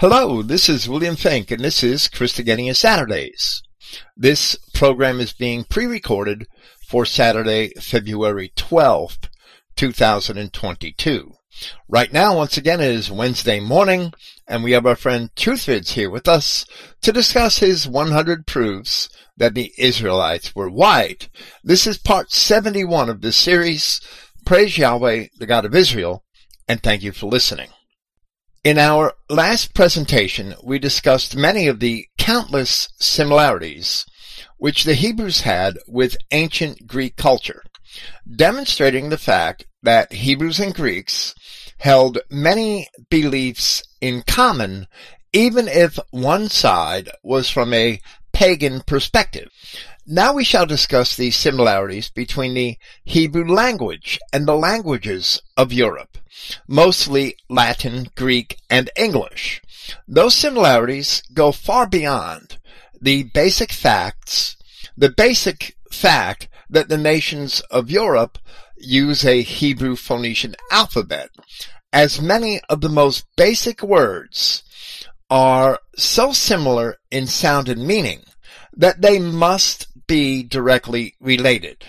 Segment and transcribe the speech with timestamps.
[0.00, 3.62] Hello, this is William Finck, and this is Christogenea Saturdays.
[4.16, 6.46] This program is being pre-recorded
[6.88, 9.28] for Saturday, February 12th,
[9.76, 11.32] 2022.
[11.86, 14.14] Right now, once again, it is Wednesday morning,
[14.48, 16.64] and we have our friend Truthvids here with us
[17.02, 21.28] to discuss his 100 proofs that the Israelites were white.
[21.62, 24.00] This is part 71 of this series.
[24.46, 26.24] Praise Yahweh, the God of Israel,
[26.66, 27.68] and thank you for listening.
[28.62, 34.04] In our last presentation, we discussed many of the countless similarities
[34.58, 37.62] which the Hebrews had with ancient Greek culture,
[38.30, 41.34] demonstrating the fact that Hebrews and Greeks
[41.78, 44.88] held many beliefs in common,
[45.32, 47.98] even if one side was from a
[48.34, 49.48] pagan perspective.
[50.06, 56.18] Now we shall discuss the similarities between the Hebrew language and the languages of Europe,
[56.66, 59.60] mostly Latin, Greek, and English.
[60.08, 62.58] Those similarities go far beyond
[63.00, 64.56] the basic facts,
[64.96, 68.38] the basic fact that the nations of Europe
[68.78, 71.30] use a Hebrew Phoenician alphabet,
[71.92, 74.62] as many of the most basic words
[75.28, 78.22] are so similar in sound and meaning
[78.76, 81.84] that they must be directly related.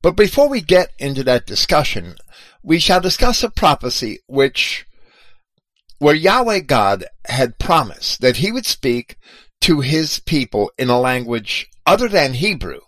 [0.00, 2.14] But before we get into that discussion,
[2.62, 4.86] we shall discuss a prophecy which,
[5.98, 9.18] where Yahweh God had promised that he would speak
[9.60, 12.80] to his people in a language other than Hebrew,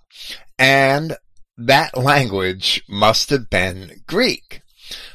[0.58, 1.18] and
[1.58, 4.62] that language must have been Greek.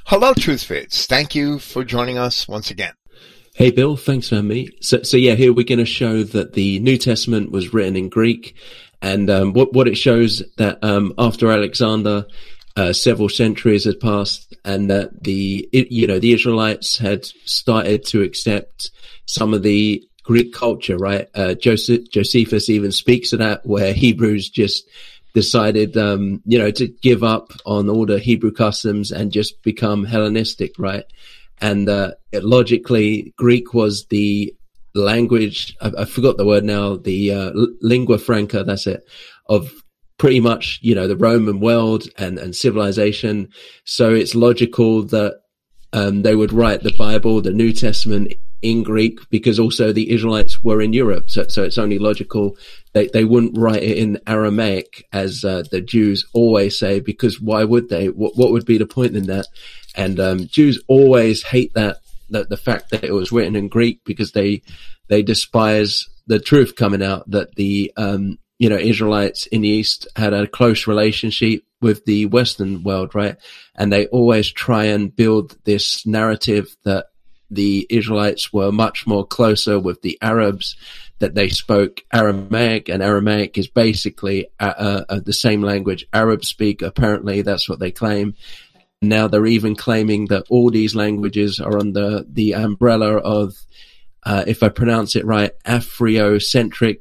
[0.06, 1.08] Hello, Truthvids.
[1.08, 2.94] Thank you for joining us once again.
[3.56, 4.70] Hey Bill, thanks for having me.
[4.82, 8.08] So, so yeah, here we're going to show that the New Testament was written in
[8.08, 8.56] Greek,
[9.02, 12.26] and um, what what it shows that um, after Alexander,
[12.76, 18.22] uh, several centuries had passed, and that the you know the Israelites had started to
[18.22, 18.92] accept
[19.26, 21.28] some of the Greek culture, right?
[21.34, 24.88] Uh, Joseph, Josephus even speaks of that, where Hebrews just
[25.34, 30.04] decided, um, you know, to give up on all the Hebrew customs and just become
[30.04, 31.06] Hellenistic, right?
[31.62, 34.54] and uh, logically Greek was the
[34.94, 35.76] language.
[35.82, 36.96] I, I forgot the word now.
[36.96, 38.64] The uh, lingua franca.
[38.64, 39.04] That's it.
[39.48, 39.72] Of
[40.18, 43.50] pretty much you know the Roman world and and civilization.
[43.86, 45.42] So it's logical that
[45.94, 50.64] um, they would write the Bible, the New Testament in Greek because also the Israelites
[50.64, 51.30] were in Europe.
[51.30, 52.56] So, so it's only logical
[52.94, 57.64] they, they wouldn't write it in Aramaic as uh, the Jews always say because why
[57.64, 58.10] would they?
[58.10, 59.48] What, what would be the point in that?
[59.96, 61.98] And um, Jews always hate that,
[62.32, 64.62] that the fact that it was written in Greek because they
[65.08, 70.08] they despise the truth coming out that the um, you know Israelites in the East
[70.16, 73.38] had a close relationship with the Western world, right?
[73.76, 77.08] And they always try and build this narrative that
[77.50, 80.76] the Israelites were much more closer with the Arabs,
[81.20, 86.82] that they spoke Aramaic, and Aramaic is basically the same language Arabs speak.
[86.82, 88.36] Apparently, that's what they claim.
[89.02, 93.56] Now they're even claiming that all these languages are under the umbrella of,
[94.24, 97.00] uh, if I pronounce it right, Afrocentric,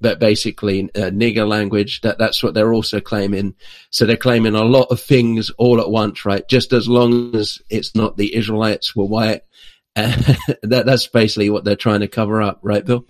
[0.00, 2.00] but basically uh, nigger language.
[2.00, 3.54] That that's what they're also claiming.
[3.90, 6.46] So they're claiming a lot of things all at once, right?
[6.48, 9.42] Just as long as it's not the Israelites were white.
[9.94, 13.06] that that's basically what they're trying to cover up, right, Bill?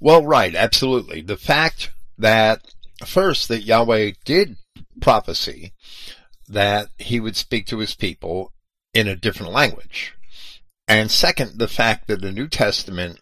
[0.00, 1.22] Well, right, absolutely.
[1.22, 2.60] The fact that
[3.06, 4.56] first that Yahweh did
[5.00, 5.72] prophecy
[6.48, 8.52] that he would speak to his people
[8.94, 10.14] in a different language.
[10.88, 13.20] And second, the fact that the New Testament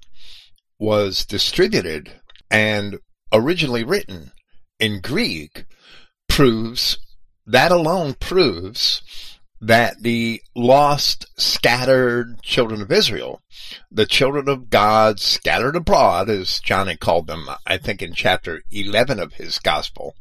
[0.79, 2.21] was distributed
[2.51, 2.99] and
[3.33, 4.33] originally written
[4.79, 5.65] in Greek
[6.29, 6.99] proves,
[7.47, 9.03] that alone proves
[9.61, 13.41] that the lost, scattered children of Israel,
[13.91, 18.63] the children of God scattered abroad, as John had called them, I think in chapter
[18.71, 20.15] 11 of his gospel,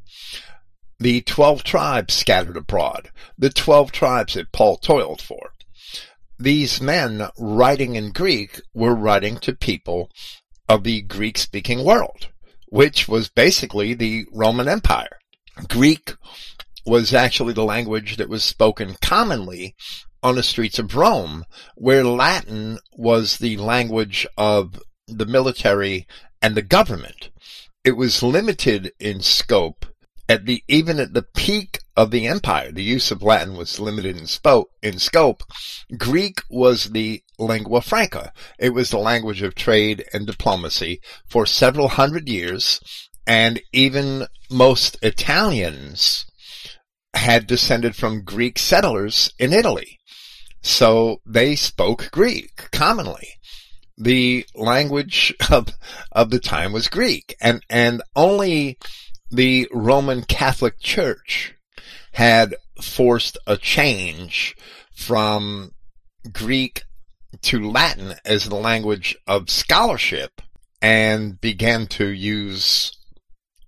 [1.03, 5.51] the 12 tribes scattered abroad, the 12 tribes that Paul toiled for.
[6.39, 10.09] These men writing in Greek were writing to people
[10.69, 12.29] of the Greek speaking world,
[12.69, 15.19] which was basically the Roman Empire.
[15.67, 16.13] Greek
[16.85, 19.75] was actually the language that was spoken commonly
[20.23, 21.43] on the streets of Rome,
[21.75, 26.07] where Latin was the language of the military
[26.41, 27.29] and the government.
[27.83, 29.85] It was limited in scope
[30.29, 34.17] at the even at the peak of the empire, the use of Latin was limited
[34.17, 34.27] in,
[34.81, 35.43] in scope.
[35.97, 38.31] Greek was the lingua franca.
[38.57, 42.79] It was the language of trade and diplomacy for several hundred years,
[43.27, 46.25] and even most Italians
[47.13, 49.99] had descended from Greek settlers in Italy.
[50.61, 53.29] So they spoke Greek commonly.
[53.97, 55.67] the language of,
[56.11, 58.79] of the time was Greek and, and only
[59.33, 61.55] the Roman Catholic Church
[62.13, 64.55] had forced a change
[64.95, 65.71] from
[66.31, 66.83] Greek
[67.41, 70.39] to Latin as the language of scholarship
[70.81, 72.95] and began to use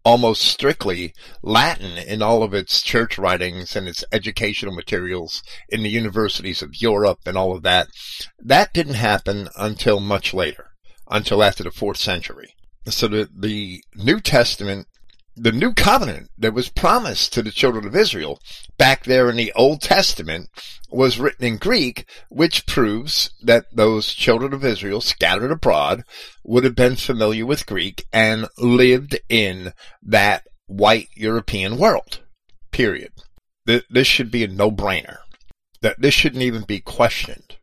[0.04, 5.90] almost strictly Latin in all of its church writings and its educational materials in the
[5.90, 7.88] universities of Europe and all of that.
[8.40, 10.68] That didn't happen until much later,
[11.10, 12.54] until after the fourth century.
[12.88, 14.88] So the, the New Testament
[15.36, 18.40] the new covenant that was promised to the children of Israel
[18.78, 20.50] back there in the Old Testament
[20.90, 26.04] was written in Greek, which proves that those children of Israel scattered abroad
[26.44, 32.22] would have been familiar with Greek and lived in that white European world.
[32.72, 33.12] Period.
[33.66, 35.18] This should be a no-brainer.
[35.82, 37.58] That this shouldn't even be questioned.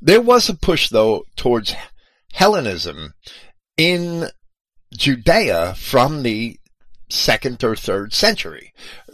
[0.00, 1.74] There was a push though towards
[2.32, 3.14] Hellenism
[3.76, 4.28] in
[4.94, 6.58] Judea from the
[7.08, 8.72] second or third century.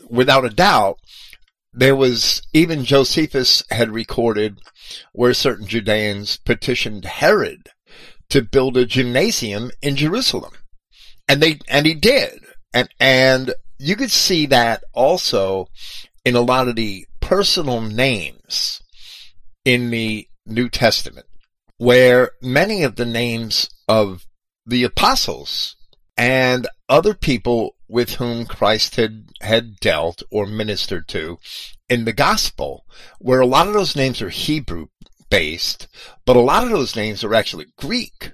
[0.08, 0.98] Without a doubt,
[1.72, 4.60] there was, even Josephus had recorded
[5.12, 7.70] where certain Judeans petitioned Herod
[8.28, 10.52] to build a gymnasium in Jerusalem.
[11.28, 12.40] And they, and he did.
[12.74, 15.66] And, and you could see that also
[16.24, 18.82] in a lot of the personal names
[19.64, 21.26] in the New Testament,
[21.78, 24.26] where many of the names of
[24.66, 25.76] the apostles
[26.16, 31.38] and other people with whom Christ had, had dealt or ministered to
[31.90, 32.86] in the gospel,
[33.18, 34.86] where a lot of those names are Hebrew
[35.28, 35.88] based,
[36.24, 38.32] but a lot of those names are actually Greek.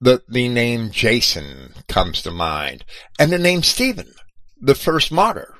[0.00, 2.86] The, the name Jason comes to mind
[3.18, 4.14] and the name Stephen,
[4.58, 5.54] the first martyr.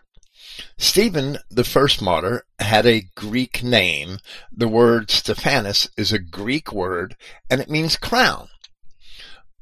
[0.79, 4.19] Stephen, the first martyr, had a Greek name.
[4.51, 7.15] The word Stephanos is a Greek word
[7.51, 8.49] and it means crown.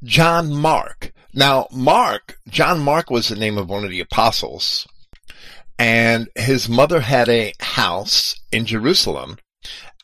[0.05, 1.13] John Mark.
[1.33, 4.87] Now, Mark, John Mark was the name of one of the apostles,
[5.79, 9.39] and his mother had a house in Jerusalem.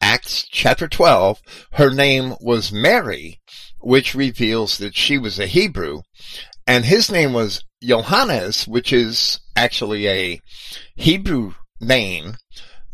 [0.00, 1.40] Acts chapter 12,
[1.72, 3.40] her name was Mary,
[3.80, 6.02] which reveals that she was a Hebrew,
[6.66, 10.40] and his name was Johannes, which is actually a
[10.94, 12.36] Hebrew name,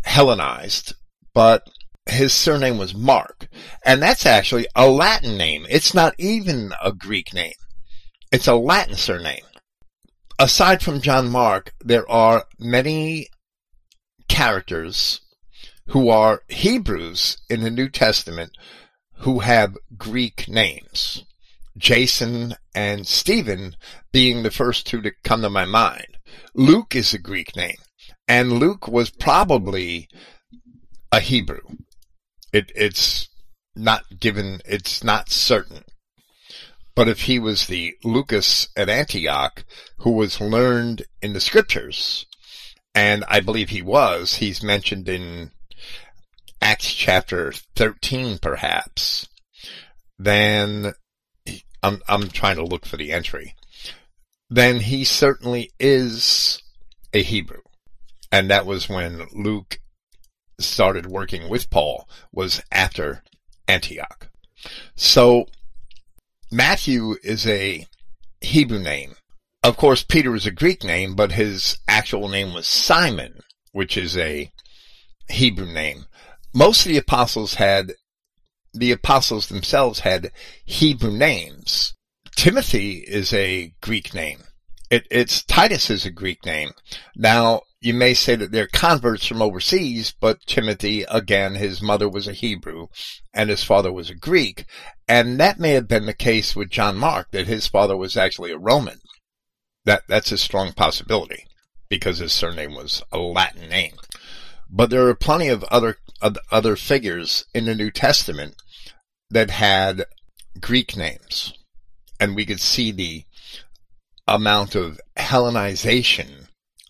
[0.04, 0.94] Hellenized,
[1.34, 1.68] but
[2.06, 3.48] his surname was Mark.
[3.84, 5.66] And that's actually a Latin name.
[5.68, 7.54] It's not even a Greek name.
[8.32, 9.44] It's a Latin surname.
[10.38, 13.28] Aside from John Mark, there are many
[14.28, 15.20] characters
[15.88, 18.52] who are Hebrews in the New Testament
[19.18, 21.24] who have Greek names.
[21.76, 23.76] Jason and Stephen
[24.12, 26.18] being the first two to come to my mind.
[26.54, 27.76] Luke is a Greek name.
[28.26, 30.08] And Luke was probably
[31.12, 31.60] a Hebrew.
[32.54, 33.28] It, it's
[33.74, 35.82] not given, it's not certain.
[36.94, 39.64] But if he was the Lucas at Antioch
[39.98, 42.26] who was learned in the scriptures,
[42.94, 45.50] and I believe he was, he's mentioned in
[46.62, 49.26] Acts chapter 13 perhaps,
[50.16, 50.92] then
[51.82, 53.56] I'm, I'm trying to look for the entry.
[54.48, 56.62] Then he certainly is
[57.12, 57.62] a Hebrew.
[58.30, 59.80] And that was when Luke
[60.58, 63.22] started working with Paul was after
[63.68, 64.28] Antioch.
[64.96, 65.46] So
[66.50, 67.86] Matthew is a
[68.40, 69.16] Hebrew name.
[69.62, 73.40] Of course, Peter is a Greek name, but his actual name was Simon,
[73.72, 74.50] which is a
[75.28, 76.04] Hebrew name.
[76.54, 77.94] Most of the apostles had,
[78.72, 80.30] the apostles themselves had
[80.64, 81.94] Hebrew names.
[82.36, 84.44] Timothy is a Greek name.
[84.90, 86.72] It, it's Titus is a Greek name.
[87.16, 92.26] Now, you may say that they're converts from overseas, but Timothy, again, his mother was
[92.26, 92.86] a Hebrew
[93.34, 94.64] and his father was a Greek.
[95.06, 98.52] And that may have been the case with John Mark, that his father was actually
[98.52, 99.00] a Roman.
[99.84, 101.44] That, that's a strong possibility
[101.90, 103.96] because his surname was a Latin name.
[104.70, 105.98] But there are plenty of other,
[106.50, 108.54] other figures in the New Testament
[109.28, 110.06] that had
[110.58, 111.52] Greek names.
[112.18, 113.24] And we could see the
[114.26, 116.43] amount of Hellenization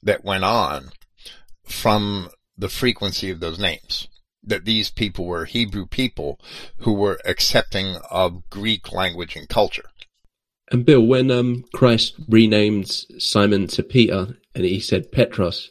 [0.05, 0.91] that went on
[1.67, 4.09] from the frequency of those names.
[4.43, 6.39] That these people were Hebrew people
[6.79, 9.89] who were accepting of Greek language and culture.
[10.71, 15.71] And Bill, when um, Christ renamed Simon to Peter and he said Petros,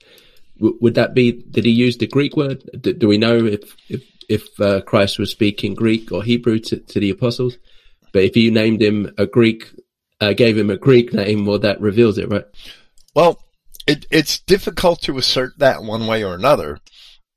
[0.58, 2.63] w- would that be, did he use the Greek word?
[2.80, 6.78] D- do we know if, if, if uh, Christ was speaking Greek or Hebrew to,
[6.78, 7.58] to the apostles?
[8.12, 9.70] But if you named him a Greek,
[10.22, 12.46] uh, gave him a Greek name, well, that reveals it, right?
[13.16, 13.40] Well,
[13.88, 16.80] it, it's difficult to assert that one way or another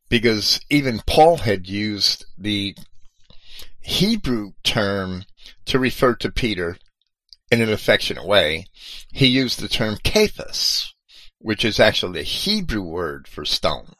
[0.08, 2.76] because even Paul had used the
[3.80, 5.24] Hebrew term
[5.66, 6.78] to refer to Peter
[7.50, 8.66] in an affectionate way,
[9.12, 10.92] he used the term Cephas,
[11.38, 13.92] which is actually the Hebrew word for stone.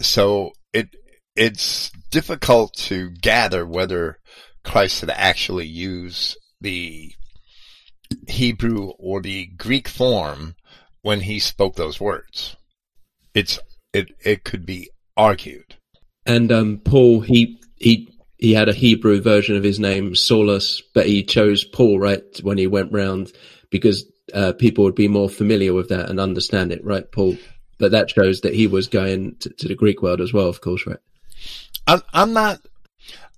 [0.00, 0.88] So it,
[1.36, 4.18] it's difficult to gather whether
[4.64, 7.12] Christ had actually used the
[8.28, 10.54] Hebrew or the Greek form
[11.02, 12.56] when he spoke those words.
[13.34, 13.58] It's,
[13.92, 15.76] it, it could be argued.
[16.26, 21.06] And, um, Paul, he, he he had a Hebrew version of his name, Saulus, but
[21.06, 23.30] he chose Paul, right, when he went round
[23.70, 27.36] because uh, people would be more familiar with that and understand it, right, Paul?
[27.78, 30.62] But that shows that he was going to, to the Greek world as well, of
[30.62, 30.98] course, right?
[31.86, 32.60] I'm, I'm not,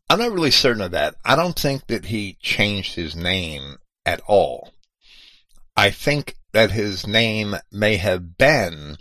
[0.09, 1.17] I'm not really certain of that.
[1.25, 4.72] I don't think that he changed his name at all.
[5.77, 8.99] I think that his name may have been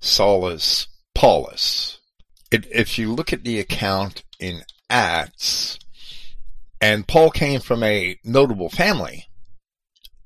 [0.00, 1.98] Saulus Paulus.
[2.50, 5.78] It, if you look at the account in Acts,
[6.80, 9.28] and Paul came from a notable family,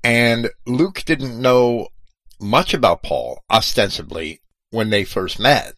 [0.03, 1.87] and Luke didn't know
[2.39, 5.75] much about Paul, ostensibly, when they first met.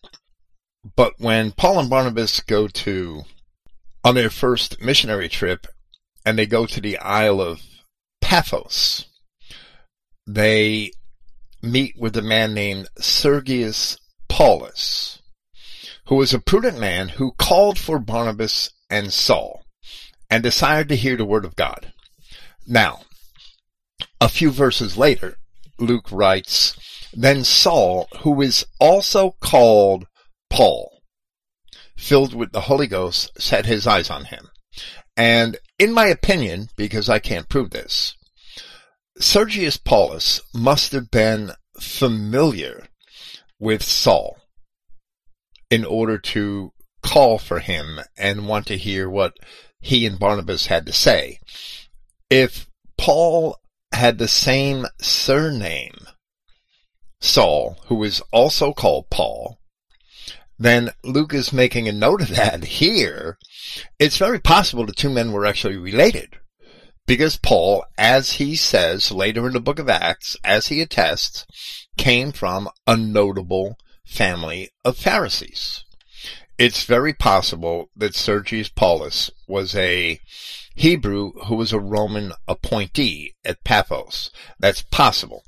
[0.96, 3.24] But when Paul and Barnabas go to,
[4.04, 5.68] on their first missionary trip,
[6.26, 7.62] and they go to the Isle of
[8.22, 9.06] Paphos,
[10.28, 10.92] they
[11.62, 15.22] meet with a man named Sergius Paulus,
[16.08, 19.66] who was a prudent man who called for Barnabas and Saul
[20.30, 21.94] and desired to hear the word of God.
[22.68, 23.02] Now,
[24.20, 25.38] a few verses later,
[25.78, 26.76] Luke writes,
[27.14, 30.08] Then Saul, who is also called
[30.50, 31.02] Paul,
[31.96, 34.50] filled with the Holy Ghost, set his eyes on him.
[35.16, 38.16] And in my opinion, because I can't prove this,
[39.20, 42.88] Sergius Paulus must have been familiar
[43.60, 44.38] with Saul
[45.70, 49.38] in order to call for him and want to hear what
[49.80, 51.40] he and Barnabas had to say.
[52.30, 52.68] If
[52.98, 53.58] Paul
[53.94, 56.08] had the same surname,
[57.22, 59.60] Saul, who is also called Paul,
[60.60, 63.38] then Luke is making a note of that here.
[63.98, 66.38] It's very possible the two men were actually related.
[67.08, 71.46] Because Paul, as he says later in the book of Acts, as he attests,
[71.98, 75.86] came from a notable family of Pharisees
[76.58, 80.20] it's very possible that Sergius Paulus was a
[80.76, 84.32] Hebrew who was a Roman appointee at Paphos.
[84.60, 85.44] That's possible.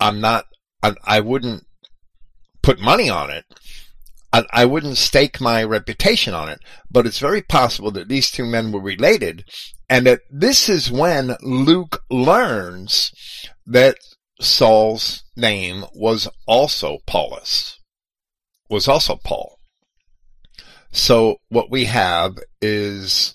[0.00, 0.46] I'm not,
[0.82, 1.64] I, wouldn't
[2.62, 3.44] put money on it.
[4.32, 6.60] I wouldn't stake my reputation on it,
[6.90, 9.44] but it's very possible that these two men were related
[9.88, 13.12] and that this is when Luke learns
[13.66, 13.96] that
[14.40, 17.78] Saul's name was also Paulus,
[18.68, 19.58] was also Paul.
[20.92, 23.34] So what we have is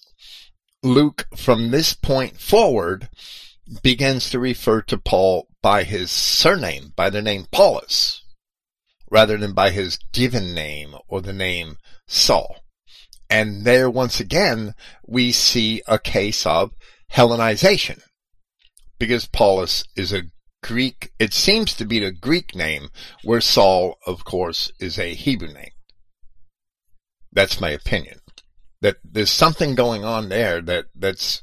[0.83, 3.09] Luke from this point forward
[3.83, 8.23] begins to refer to Paul by his surname, by the name Paulus,
[9.09, 11.77] rather than by his given name or the name
[12.07, 12.60] Saul.
[13.31, 14.75] And there once again,
[15.07, 16.71] we see a case of
[17.13, 18.01] Hellenization
[18.99, 20.23] because Paulus is a
[20.61, 22.89] Greek, it seems to be the Greek name
[23.23, 25.71] where Saul, of course, is a Hebrew name.
[27.31, 28.19] That's my opinion.
[28.81, 31.41] That there's something going on there that, that's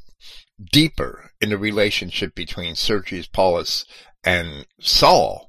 [0.72, 3.84] deeper in the relationship between Sergius Paulus
[4.22, 5.47] and Saul,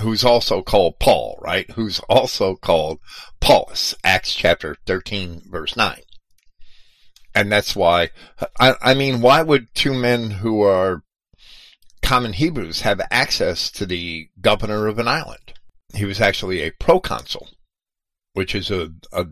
[0.00, 1.70] who's also called Paul, right?
[1.72, 3.00] Who's also called
[3.40, 6.00] Paulus, Acts chapter 13 verse 9.
[7.34, 8.10] And that's why,
[8.58, 11.02] I, I mean, why would two men who are
[12.02, 15.52] common Hebrews have access to the governor of an island?
[15.94, 17.48] He was actually a proconsul
[18.36, 19.26] which is a, a,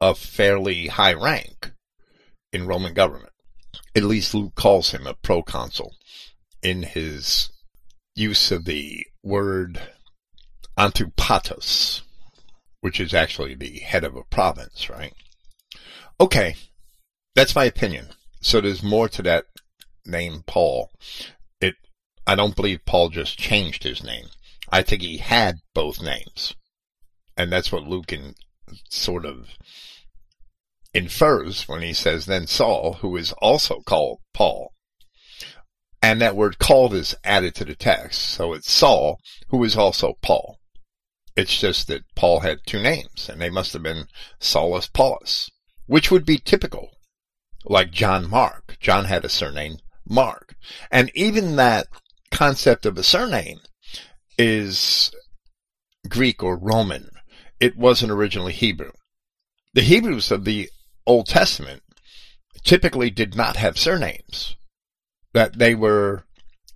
[0.00, 1.70] a fairly high rank
[2.52, 3.32] in Roman government.
[3.94, 5.94] At least Luke calls him a proconsul
[6.60, 7.50] in his
[8.16, 9.80] use of the word
[10.78, 12.02] antipatos,
[12.80, 15.14] which is actually the head of a province, right?
[16.20, 16.56] Okay.
[17.34, 18.08] That's my opinion.
[18.40, 19.46] So there's more to that
[20.04, 20.90] name Paul.
[21.60, 21.76] It,
[22.26, 24.26] I don't believe Paul just changed his name.
[24.68, 26.54] I think he had both names.
[27.36, 28.12] And that's what Luke
[28.90, 29.50] sort of
[30.94, 34.71] infers when he says, then Saul, who is also called Paul.
[36.02, 38.20] And that word called is added to the text.
[38.20, 40.58] So it's Saul, who is also Paul.
[41.36, 44.08] It's just that Paul had two names, and they must have been
[44.40, 45.48] Saulus Paulus,
[45.86, 46.90] which would be typical,
[47.64, 48.76] like John Mark.
[48.80, 50.56] John had a surname, Mark.
[50.90, 51.86] And even that
[52.30, 53.60] concept of a surname
[54.36, 55.12] is
[56.08, 57.10] Greek or Roman.
[57.60, 58.90] It wasn't originally Hebrew.
[59.72, 60.68] The Hebrews of the
[61.06, 61.82] Old Testament
[62.64, 64.56] typically did not have surnames.
[65.32, 66.24] That they were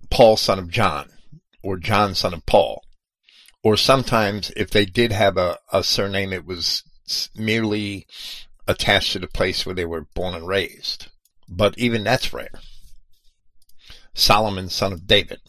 [0.09, 1.09] Paul son of John
[1.63, 2.81] or John son of Paul.
[3.63, 6.83] Or sometimes if they did have a, a surname, it was
[7.35, 8.07] merely
[8.67, 11.07] attached to the place where they were born and raised.
[11.49, 12.51] But even that's rare.
[14.13, 15.39] Solomon, son of David.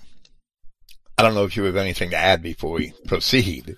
[1.17, 3.77] I don't know if you have anything to add before we proceed.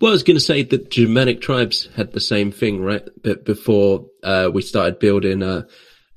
[0.00, 3.06] Well, I was going to say that Germanic tribes had the same thing, right?
[3.22, 5.66] But before uh, we started building a,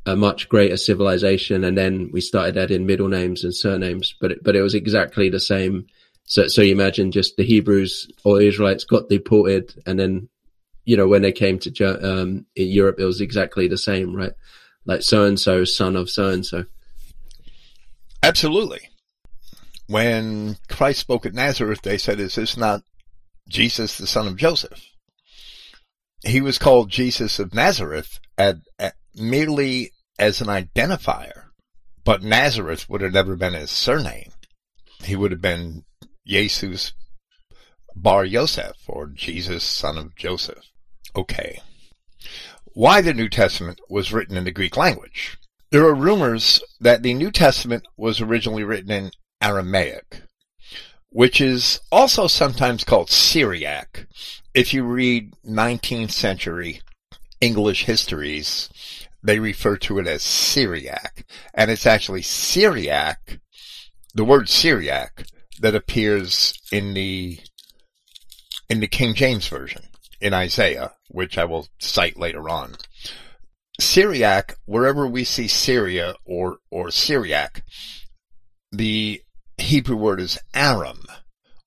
[0.06, 4.16] a, much greater civilization, and then we started adding middle names and surnames.
[4.20, 5.88] But it, but it was exactly the same.
[6.26, 10.30] So so you imagine just the Hebrews or Israelites got deported, and then
[10.86, 14.34] you know when they came to um, Europe, it was exactly the same, right?
[14.86, 16.66] Like so and so, son of so and so.
[18.22, 18.90] Absolutely.
[19.88, 22.84] When Christ spoke at Nazareth, they said, "Is this not
[23.50, 24.90] Jesus, the son of Joseph.
[26.26, 31.46] He was called Jesus of Nazareth at, at, merely as an identifier,
[32.04, 34.32] but Nazareth would have never been his surname.
[35.04, 35.84] He would have been
[36.26, 36.94] Jesus
[37.96, 40.66] Bar Yosef or Jesus, son of Joseph.
[41.16, 41.62] Okay.
[42.74, 45.38] Why the New Testament was written in the Greek language.
[45.72, 50.24] There are rumors that the New Testament was originally written in Aramaic
[51.14, 54.08] which is also sometimes called Syriac.
[54.54, 56.82] If you read 19th century
[57.40, 58.70] English histories,
[59.24, 61.26] they refer to it as Syriac.
[61.54, 63.40] And it's actually Syriac,
[64.14, 65.26] the word Syriac,
[65.62, 67.40] that appears in the,
[68.70, 69.84] in the King James Version,
[70.20, 72.76] in Isaiah, which I will cite later on.
[73.80, 77.64] Syriac, wherever we see Syria or, or Syriac,
[78.72, 79.22] the
[79.58, 81.06] Hebrew word is Aram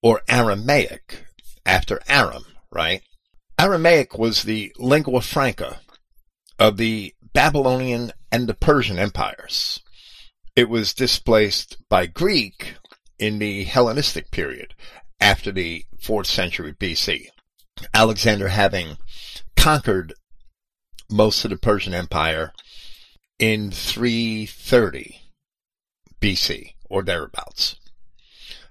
[0.02, 1.24] or Aramaic
[1.64, 3.02] after Aram, right?
[3.58, 5.80] Aramaic was the lingua franca
[6.58, 9.82] of the Babylonian and the Persian empires.
[10.56, 12.76] It was displaced by Greek
[13.18, 14.74] in the Hellenistic period
[15.20, 17.26] after the 4th century BC.
[17.92, 18.96] Alexander having
[19.54, 20.14] conquered
[21.10, 22.54] most of the Persian Empire
[23.38, 25.20] in 330
[26.18, 27.76] BC or thereabouts.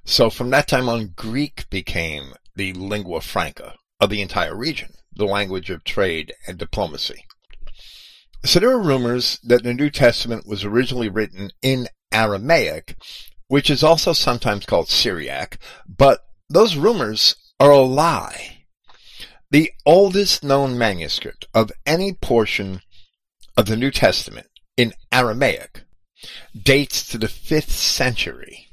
[0.06, 5.26] So from that time on, Greek became the lingua franca of the entire region, the
[5.28, 7.26] language of trade and diplomacy.
[8.46, 12.96] So there are rumors that the New Testament was originally written in Aramaic,
[13.48, 18.66] which is also sometimes called Syriac, but those rumors are a lie.
[19.50, 22.82] The oldest known manuscript of any portion
[23.58, 25.84] of the New Testament in Aramaic
[26.56, 28.68] dates to the 5th century.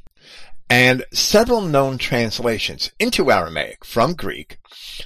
[0.69, 4.59] And several known translations into Aramaic from Greek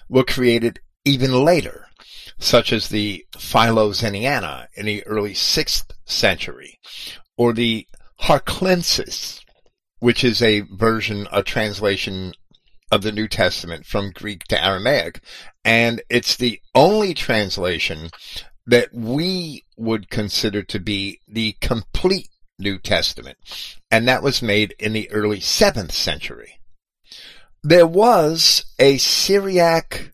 [0.08, 1.85] were created even later,
[2.38, 6.78] such as the Philoxeniana in the early 6th century,
[7.36, 7.86] or the
[8.22, 9.40] Harclensis,
[9.98, 12.34] which is a version, a translation
[12.90, 15.20] of the New Testament from Greek to Aramaic,
[15.64, 18.10] and it's the only translation
[18.66, 23.38] that we would consider to be the complete New Testament,
[23.90, 26.60] and that was made in the early 7th century.
[27.62, 30.12] There was a Syriac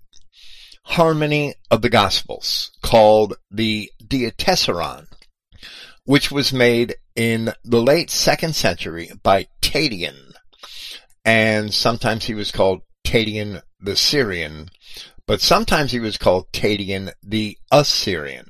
[0.85, 5.07] harmony of the Gospels called the Diatessaron,
[6.05, 10.33] which was made in the late 2nd century by Tatian,
[11.25, 14.68] and sometimes he was called Tatian the Syrian,
[15.27, 18.47] but sometimes he was called Tatian the Assyrian.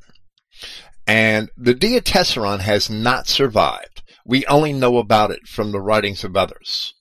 [1.07, 4.03] And the Diatessaron has not survived.
[4.25, 6.95] We only know about it from the writings of others.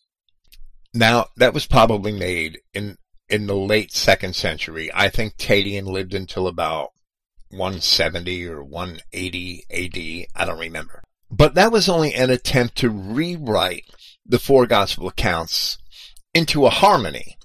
[0.93, 2.97] Now, that was probably made in,
[3.31, 4.91] in the late second century.
[4.93, 6.91] I think Tatian lived until about
[7.49, 10.27] 170 or 180 AD.
[10.35, 11.01] I don't remember.
[11.31, 13.85] But that was only an attempt to rewrite
[14.25, 15.77] the four gospel accounts
[16.33, 17.37] into a harmony,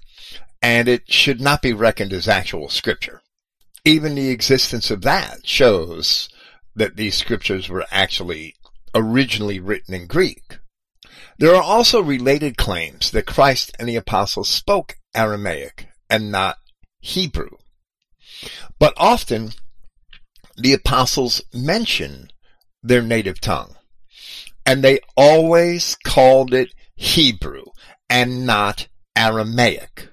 [0.61, 3.21] and it should not be reckoned as actual scripture.
[3.85, 6.27] Even the existence of that shows
[6.75, 8.55] that these scriptures were actually
[8.93, 10.59] originally written in Greek.
[11.39, 16.57] There are also related claims that Christ and the apostles spoke Aramaic and not
[16.99, 17.49] Hebrew.
[18.79, 19.51] But often
[20.55, 22.29] the apostles mention
[22.83, 23.75] their native tongue
[24.65, 27.63] and they always called it Hebrew
[28.09, 30.09] and not Aramaic.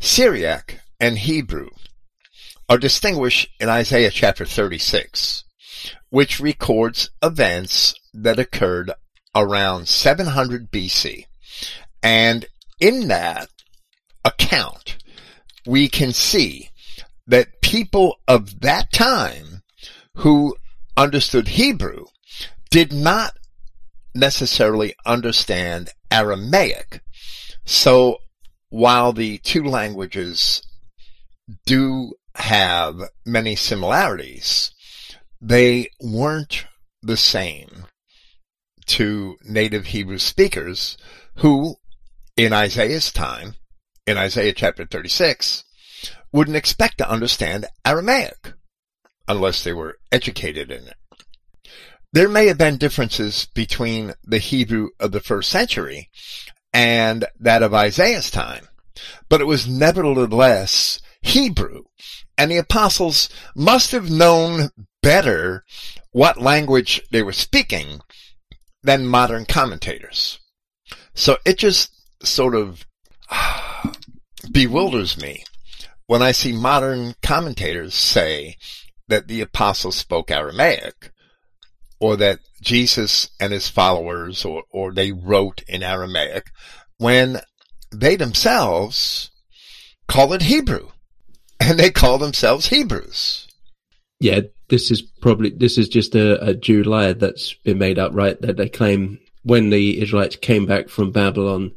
[0.00, 1.68] Syriac and Hebrew
[2.68, 5.44] are distinguished in Isaiah chapter 36
[6.10, 8.92] which records events that occurred
[9.34, 11.24] around 700 BC.
[12.02, 12.46] And
[12.78, 13.48] in that
[14.24, 14.96] account,
[15.66, 16.70] we can see
[17.26, 19.62] that people of that time
[20.16, 20.56] who
[20.96, 22.06] understood Hebrew
[22.70, 23.36] did not
[24.14, 27.00] necessarily understand Aramaic.
[27.64, 28.18] So
[28.68, 30.62] while the two languages
[31.66, 34.72] do have many similarities,
[35.40, 36.66] they weren't
[37.02, 37.86] the same
[38.86, 40.96] to native Hebrew speakers
[41.36, 41.76] who,
[42.36, 43.54] in Isaiah's time,
[44.06, 45.64] in Isaiah chapter 36,
[46.32, 48.54] wouldn't expect to understand Aramaic
[49.28, 50.96] unless they were educated in it.
[52.12, 56.10] There may have been differences between the Hebrew of the first century
[56.72, 58.68] and that of Isaiah's time,
[59.28, 61.84] but it was nevertheless Hebrew,
[62.36, 64.70] and the apostles must have known
[65.02, 65.64] better
[66.10, 68.00] what language they were speaking
[68.82, 70.38] than modern commentators.
[71.14, 72.86] So it just sort of
[73.30, 73.61] ah,
[74.50, 75.44] bewilders me
[76.06, 78.56] when I see modern commentators say
[79.08, 81.12] that the apostles spoke Aramaic
[82.00, 86.50] or that Jesus and his followers or, or they wrote in Aramaic
[86.98, 87.40] when
[87.92, 89.30] they themselves
[90.08, 90.88] call it Hebrew
[91.60, 93.48] and they call themselves Hebrews.
[94.20, 98.12] Yeah, this is probably, this is just a, a Jew lie that's been made up,
[98.14, 98.40] right?
[98.40, 101.72] That they claim when the Israelites came back from Babylon,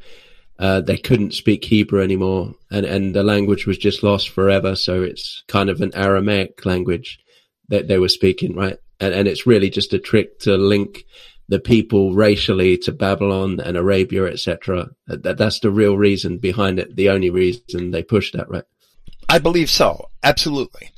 [0.60, 4.76] uh, they couldn't speak Hebrew anymore and, and the language was just lost forever.
[4.76, 7.20] So it's kind of an Aramaic language
[7.68, 8.78] that they were speaking, right?
[9.00, 11.06] And, and it's really just a trick to link
[11.48, 14.89] the people racially to Babylon and Arabia, etc.
[15.08, 16.96] That, that's the real reason behind it.
[16.96, 18.63] The only reason they push that, right?
[19.30, 20.10] I believe so.
[20.24, 20.91] Absolutely.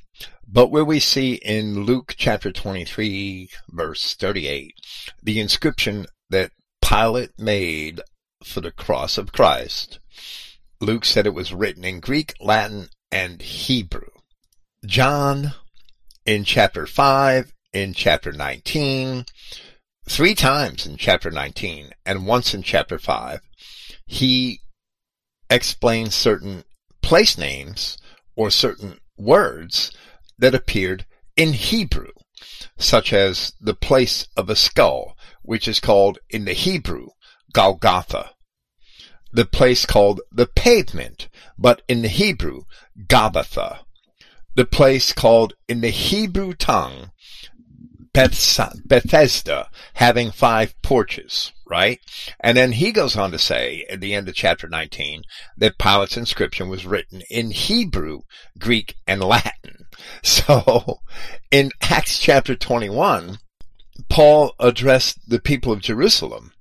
[0.48, 4.74] But where we see in Luke chapter 23 verse 38,
[5.22, 8.02] the inscription that Pilate made
[8.44, 10.00] for the cross of Christ,
[10.80, 14.10] Luke said it was written in Greek, Latin, and Hebrew.
[14.86, 15.54] John
[16.26, 19.26] in chapter 5, in chapter 19,
[20.08, 23.42] three times in chapter 19, and once in chapter 5,
[24.06, 24.62] he
[25.50, 26.64] explains certain
[27.02, 27.98] place names
[28.36, 29.92] or certain words
[30.38, 32.12] that appeared in Hebrew,
[32.78, 37.08] such as the place of a skull, which is called in the Hebrew
[37.54, 38.32] Golgotha.
[39.32, 42.64] The place called the pavement, but in the Hebrew
[43.08, 43.80] Gabbatha.
[44.56, 47.12] The place called in the Hebrew tongue
[48.18, 52.00] Bethesda, having five porches, right?
[52.40, 55.22] And then he goes on to say at the end of chapter 19
[55.58, 58.22] that Pilate's inscription was written in Hebrew,
[58.58, 59.54] Greek, and Latin.
[60.22, 61.00] So
[61.50, 63.40] in Acts chapter 21,
[64.10, 66.52] Paul addressed the people of Jerusalem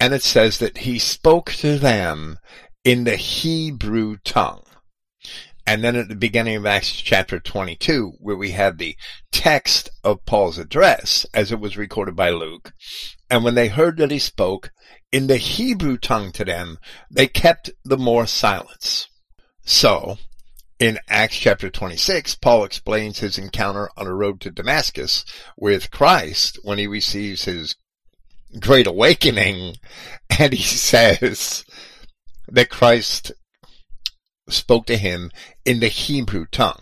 [0.00, 2.38] and it says that he spoke to them
[2.82, 4.64] in the Hebrew tongue.
[5.66, 8.96] And then at the beginning of Acts chapter 22, where we have the
[9.30, 12.72] text of Paul's address as it was recorded by Luke.
[13.28, 14.72] And when they heard that he spoke
[15.12, 16.78] in the Hebrew tongue to them,
[17.10, 19.06] they kept the more silence.
[19.64, 20.16] So,
[20.78, 26.58] in Acts chapter 26, Paul explains his encounter on a road to Damascus with Christ
[26.62, 27.76] when he receives his
[28.58, 29.76] great awakening.
[30.38, 31.64] And he says
[32.46, 33.32] that Christ
[34.48, 35.32] spoke to him
[35.64, 36.80] in the Hebrew tongue.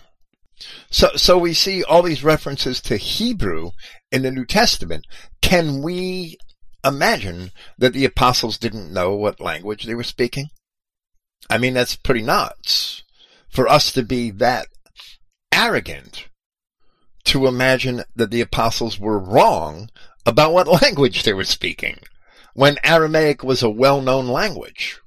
[0.90, 3.70] So, so we see all these references to Hebrew
[4.12, 5.06] in the New Testament.
[5.40, 6.36] Can we
[6.84, 10.48] imagine that the apostles didn't know what language they were speaking?
[11.50, 13.02] I mean, that's pretty nuts
[13.48, 14.66] for us to be that
[15.52, 16.28] arrogant
[17.24, 19.90] to imagine that the apostles were wrong
[20.28, 21.98] about what language they were speaking
[22.52, 25.00] when Aramaic was a well-known language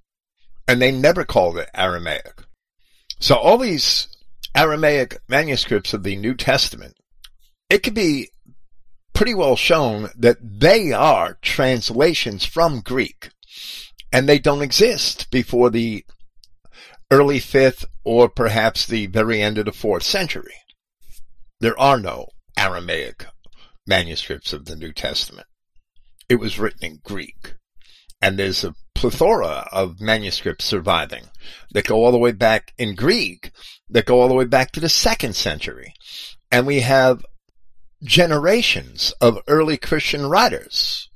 [0.68, 2.42] and they never called it Aramaic.
[3.20, 4.08] So all these
[4.56, 6.96] Aramaic manuscripts of the New Testament,
[7.70, 8.30] it could be
[9.14, 13.30] pretty well shown that they are translations from Greek
[14.12, 16.04] and they don't exist before the
[17.12, 20.56] early fifth or perhaps the very end of the fourth century.
[21.60, 23.28] There are no Aramaic
[23.92, 25.48] manuscripts of the New Testament.
[26.30, 27.56] It was written in Greek.
[28.22, 31.26] And there's a plethora of manuscripts surviving
[31.74, 33.52] that go all the way back in Greek,
[33.90, 35.94] that go all the way back to the second century.
[36.50, 37.26] And we have
[38.02, 41.10] generations of early Christian writers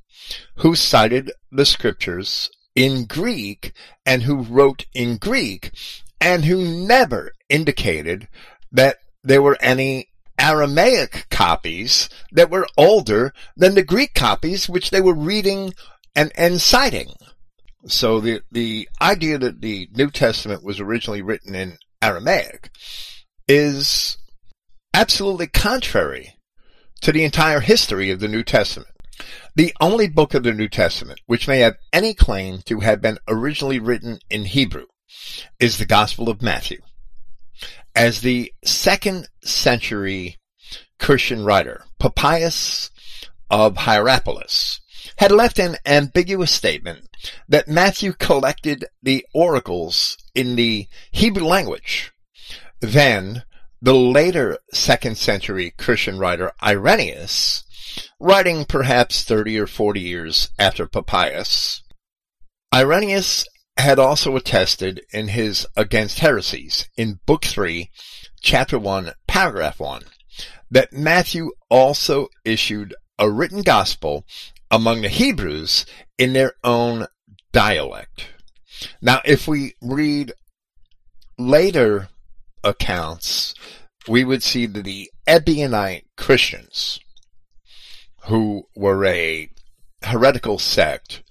[0.58, 3.72] who cited the scriptures in Greek
[4.06, 5.72] and who wrote in Greek
[6.20, 8.28] and who never indicated
[8.70, 15.02] that there were any Aramaic copies that were older than the Greek copies which they
[15.02, 15.74] were reading
[16.16, 17.14] and, and citing.
[17.88, 22.70] So the, the idea that the New Testament was originally written in Aramaic
[23.48, 24.18] is
[24.94, 26.36] absolutely contrary
[27.02, 28.90] to the entire history of the New Testament.
[29.56, 33.20] The only book of the New Testament which may have any claim to have been
[33.28, 34.86] originally written in Hebrew
[35.60, 36.80] is the Gospel of Matthew.
[37.96, 40.38] As the second century
[41.00, 42.92] Christian writer, Papias
[43.50, 44.82] of Hierapolis,
[45.18, 47.08] had left an ambiguous statement
[47.48, 52.12] that Matthew collected the oracles in the Hebrew language.
[52.82, 53.44] Then,
[53.82, 57.64] the later second century Christian writer Irenaeus,
[58.20, 61.82] writing perhaps 30 or 40 years after Papias,
[62.74, 67.90] Irenaeus had also attested in his Against Heresies in Book 3,
[68.42, 70.04] Chapter 1, Paragraph 1,
[70.72, 74.26] that Matthew also issued a written gospel
[74.72, 75.86] among the Hebrews
[76.18, 77.08] in their own
[77.52, 78.28] dialect.
[79.02, 80.34] Now, if we read
[81.38, 82.10] later
[82.64, 83.54] accounts,
[84.08, 87.00] we would see that the Ebionite Christians,
[88.24, 89.50] who were a
[90.04, 91.24] heretical sect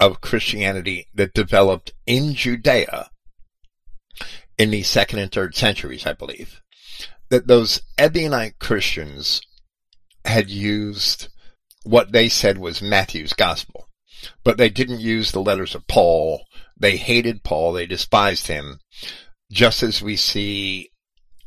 [0.00, 3.10] of Christianity that developed in Judea
[4.56, 6.60] in the second and third centuries, I believe,
[7.30, 9.40] that those Ebionite Christians
[10.24, 11.28] had used
[11.84, 13.88] what they said was Matthew's gospel.
[14.42, 16.44] But they didn't use the letters of Paul.
[16.76, 17.72] They hated Paul.
[17.72, 18.80] They despised him.
[19.50, 20.90] Just as we see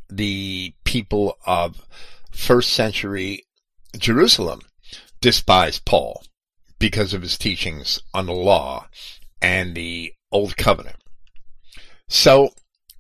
[0.10, 1.86] the people of
[2.32, 3.46] first century
[3.98, 4.62] Jerusalem
[5.20, 6.24] despise Paul
[6.82, 8.88] because of his teachings on the law
[9.41, 10.98] and the old covenant.
[12.10, 12.50] So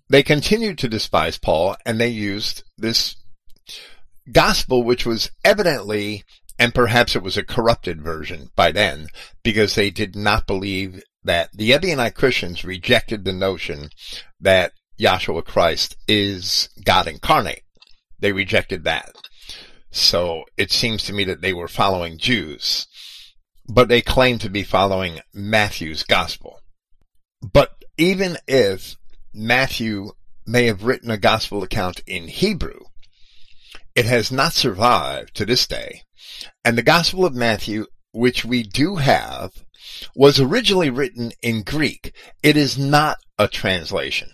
[0.09, 3.15] they continued to despise Paul and they used this
[4.31, 6.23] gospel, which was evidently
[6.59, 9.07] and perhaps it was a corrupted version by then
[9.43, 13.89] because they did not believe that the Ebionite Christians rejected the notion
[14.39, 17.63] that Yahshua Christ is God incarnate.
[18.19, 19.11] They rejected that.
[19.89, 22.87] So it seems to me that they were following Jews,
[23.67, 26.59] but they claim to be following Matthew's gospel.
[27.41, 28.95] But even if
[29.33, 30.11] Matthew
[30.45, 32.79] may have written a gospel account in Hebrew,
[33.95, 36.03] it has not survived to this day
[36.63, 39.51] and the Gospel of Matthew, which we do have,
[40.15, 42.13] was originally written in Greek.
[42.41, 44.29] It is not a translation.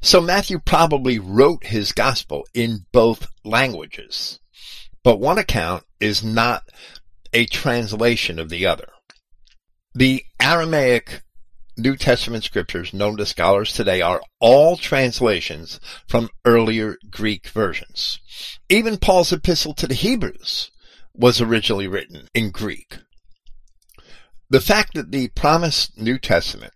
[0.00, 4.40] So Matthew probably wrote his gospel in both languages.
[5.02, 6.62] But one account is not
[7.32, 8.88] a translation of the other.
[9.94, 11.22] The Aramaic
[11.76, 18.20] New Testament scriptures known to scholars today are all translations from earlier Greek versions.
[18.68, 20.70] Even Paul's epistle to the Hebrews
[21.14, 22.98] was originally written in Greek.
[24.50, 26.74] The fact that the promised New Testament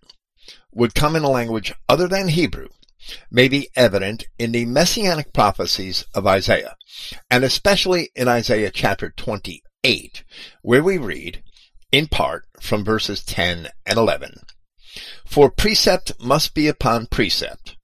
[0.73, 2.69] would come in a language other than Hebrew
[3.31, 6.75] may be evident in the messianic prophecies of Isaiah,
[7.29, 9.61] and especially in Isaiah chapter 28,
[10.61, 11.43] where we read,
[11.91, 14.41] in part, from verses 10 and 11,
[15.25, 17.77] For precept must be upon precept,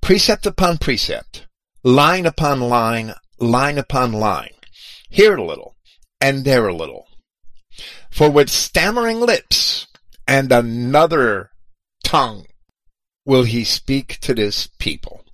[0.00, 1.46] precept upon precept,
[1.82, 4.54] line upon line, line upon line,
[5.08, 5.76] here a little,
[6.20, 7.06] and there a little.
[8.10, 9.86] For with stammering lips
[10.26, 11.50] and another
[12.02, 12.46] tongue
[13.24, 15.24] will he speak to this people.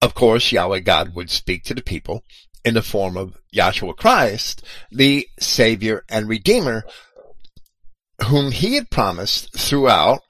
[0.00, 2.24] Of course, Yahweh God would speak to the people
[2.64, 6.84] in the form of Yahshua Christ, the Savior and Redeemer,
[8.26, 10.20] whom he had promised throughout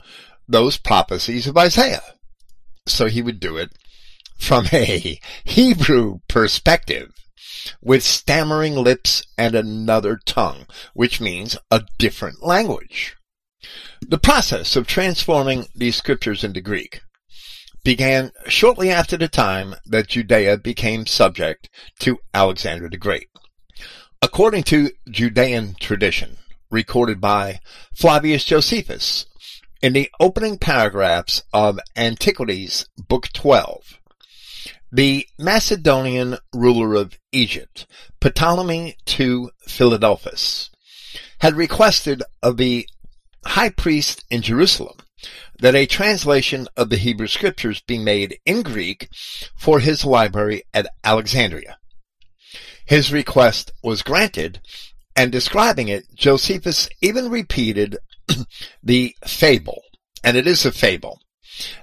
[0.49, 2.03] those prophecies of Isaiah.
[2.87, 3.71] So he would do it
[4.39, 7.11] from a Hebrew perspective
[7.81, 13.17] with stammering lips and another tongue, which means a different language.
[14.01, 17.03] The process of transforming these scriptures into Greek
[17.85, 21.69] began shortly after the time that Judea became subject
[22.01, 23.29] to Alexander the Great.
[24.21, 26.39] According to Judean tradition,
[26.71, 27.61] recorded by
[27.93, 29.27] Flavius Josephus,
[29.83, 33.99] in the opening paragraphs of Antiquities, Book 12,
[34.93, 37.87] the Macedonian ruler of Egypt,
[38.21, 40.71] Ptolemy II Philadelphus,
[41.41, 42.87] had requested of the
[43.45, 44.99] high priest in Jerusalem
[45.61, 49.09] that a translation of the Hebrew scriptures be made in Greek
[49.57, 51.79] for his library at Alexandria.
[52.85, 54.61] His request was granted,
[55.15, 57.99] and describing it, Josephus even repeated
[58.83, 59.83] the fable,
[60.25, 61.21] and it is a fable,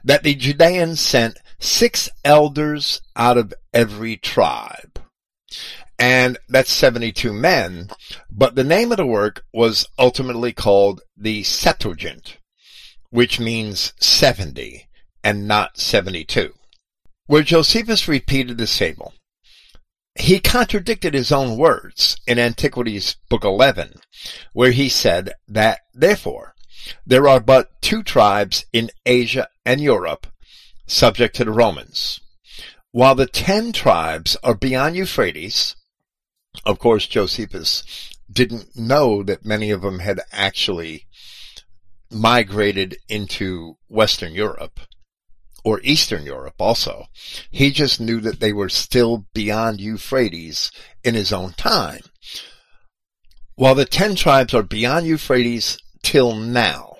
[0.03, 4.99] that the Judeans sent six elders out of every tribe.
[5.97, 7.89] And that's 72 men,
[8.31, 12.37] but the name of the work was ultimately called the Septuagint,
[13.09, 14.87] which means 70
[15.23, 16.53] and not 72.
[17.25, 19.13] Where Josephus repeated this fable,
[20.15, 23.93] he contradicted his own words in Antiquities Book 11,
[24.53, 26.55] where he said that, therefore,
[27.05, 30.27] there are but two tribes in Asia and Europe
[30.87, 32.19] subject to the Romans.
[32.91, 35.75] While the ten tribes are beyond Euphrates,
[36.65, 37.83] of course, Josephus
[38.31, 41.05] didn't know that many of them had actually
[42.11, 44.79] migrated into Western Europe
[45.63, 47.05] or Eastern Europe also.
[47.51, 50.71] He just knew that they were still beyond Euphrates
[51.03, 52.01] in his own time.
[53.55, 56.95] While the ten tribes are beyond Euphrates till now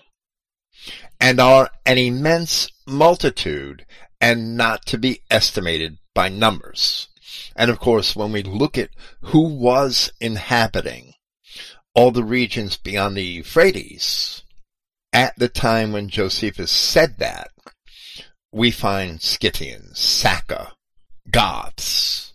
[1.20, 3.86] and are an immense multitude
[4.22, 7.08] and not to be estimated by numbers.
[7.56, 8.90] And of course, when we look at
[9.22, 11.14] who was inhabiting
[11.94, 14.44] all the regions beyond the Euphrates
[15.14, 17.50] at the time when Josephus said that,
[18.52, 20.74] we find Scythians, Saka,
[21.30, 22.34] Goths,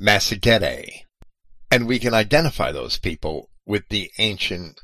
[0.00, 1.02] Massagetae,
[1.70, 4.80] and we can identify those people with the ancient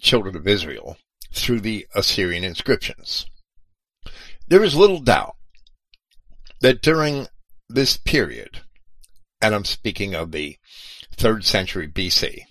[0.00, 0.96] children of Israel
[1.32, 3.26] through the Assyrian inscriptions.
[4.46, 5.36] There is little doubt
[6.60, 7.26] that during
[7.68, 8.60] this period,
[9.40, 10.56] and I'm speaking of the
[11.16, 12.44] third century BC,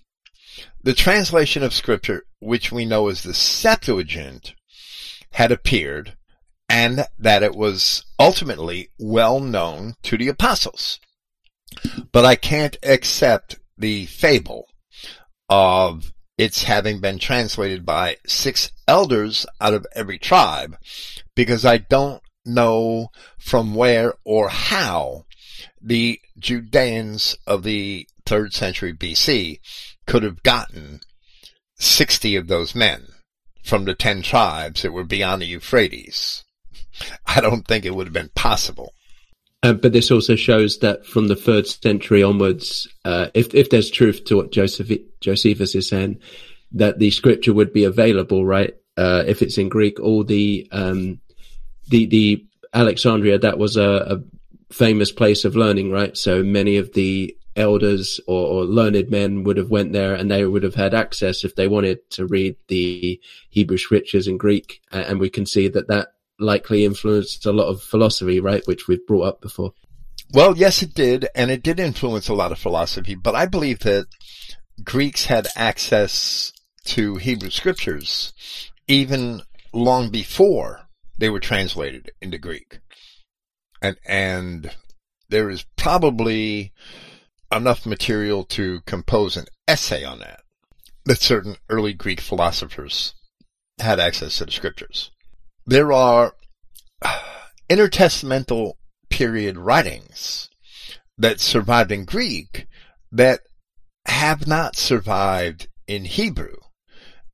[0.84, 4.54] the translation of scripture, which we know as the Septuagint,
[5.32, 6.16] had appeared
[6.70, 11.00] and that it was ultimately well known to the apostles.
[12.12, 14.68] But I can't accept the fable
[15.50, 20.78] of its having been translated by six elders out of every tribe
[21.36, 25.26] because I don't know from where or how
[25.82, 29.60] the Judeans of the third century BC
[30.06, 31.02] could have gotten
[31.76, 33.08] 60 of those men
[33.64, 36.44] from the 10 tribes that were beyond the Euphrates.
[37.26, 38.94] I don't think it would have been possible.
[39.64, 43.90] Uh, but this also shows that from the third century onwards, uh, if if there's
[43.90, 46.20] truth to what Joseph, Josephus is saying,
[46.74, 48.76] that the scripture would be available, right?
[48.98, 51.22] Uh, if it's in Greek, all the um,
[51.88, 54.18] the the Alexandria that was a, a,
[54.74, 56.18] famous place of learning, right?
[56.18, 60.46] So many of the elders or, or, learned men would have went there, and they
[60.46, 64.82] would have had access if they wanted to read the Hebrew scriptures in Greek.
[64.92, 68.66] And we can see that that likely influenced a lot of philosophy, right?
[68.66, 69.74] Which we've brought up before.
[70.34, 73.80] Well, yes, it did, and it did influence a lot of philosophy, but I believe
[73.80, 74.08] that
[74.84, 76.52] Greeks had access
[76.86, 78.34] to Hebrew scriptures
[78.88, 79.42] even
[79.74, 80.82] long before
[81.18, 82.80] they were translated into Greek.
[83.82, 84.72] And, and
[85.30, 86.74] there is probably
[87.56, 90.42] enough material to compose an essay on that,
[91.06, 93.14] that certain early Greek philosophers
[93.80, 95.12] had access to the scriptures
[95.66, 96.34] there are
[97.70, 98.74] intertestamental
[99.10, 100.50] period writings
[101.18, 102.68] that survived in Greek
[103.12, 103.42] that
[104.06, 106.56] have not survived in Hebrew.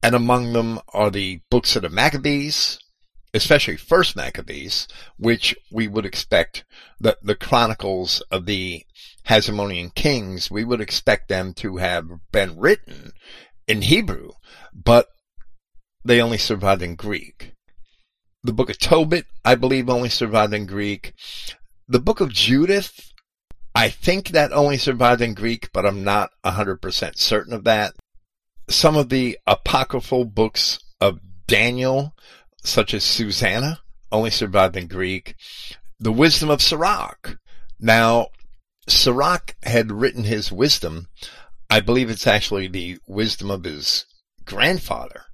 [0.03, 2.79] And among them are the books of the Maccabees,
[3.33, 6.63] especially First Maccabees, which we would expect
[6.99, 8.83] that the chronicles of the
[9.27, 13.11] Hasmonean kings, we would expect them to have been written
[13.67, 14.31] in Hebrew,
[14.73, 15.07] but
[16.03, 17.53] they only survived in Greek.
[18.43, 21.13] The book of Tobit, I believe, only survived in Greek.
[21.87, 23.11] The book of Judith,
[23.75, 27.93] I think that only survived in Greek, but I'm not 100% certain of that.
[28.69, 32.15] Some of the apocryphal books of Daniel,
[32.63, 35.35] such as Susanna, only survived in Greek.
[35.99, 37.37] The Wisdom of Sirach.
[37.79, 38.27] Now,
[38.91, 41.07] Sirach had written his wisdom.
[41.69, 44.05] I believe it's actually the wisdom of his
[44.45, 45.25] grandfather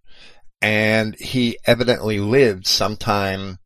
[0.65, 3.59] and he evidently lived sometime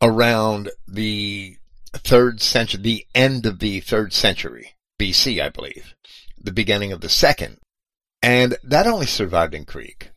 [0.00, 1.56] around the
[1.92, 5.94] third century, the end of the third century BC, I believe,
[6.40, 7.58] the beginning of the second.
[8.22, 10.12] And that only survived in Greek.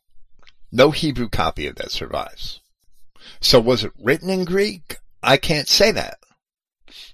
[0.72, 2.62] No Hebrew copy of that survives.
[3.42, 4.98] So was it written in Greek?
[5.22, 6.20] I can't say that.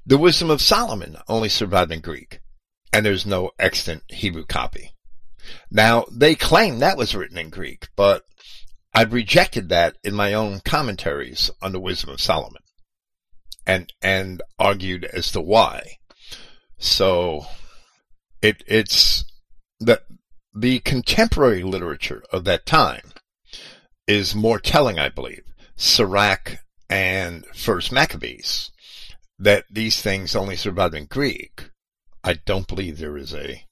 [0.07, 2.39] The Wisdom of Solomon only survived in Greek,
[2.93, 4.91] and there's no extant Hebrew copy.
[5.71, 8.23] Now, they claim that was written in Greek, but
[8.93, 12.61] I've rejected that in my own commentaries on the Wisdom of Solomon
[13.65, 15.97] and, and argued as to why.
[16.77, 17.47] So
[18.41, 19.25] it, it's
[19.79, 20.03] that
[20.53, 23.11] the contemporary literature of that time
[24.07, 25.43] is more telling, I believe.
[25.75, 28.71] Sirach and First Maccabees,
[29.37, 31.69] that these things only survive in Greek.
[32.23, 33.63] I don't believe there is a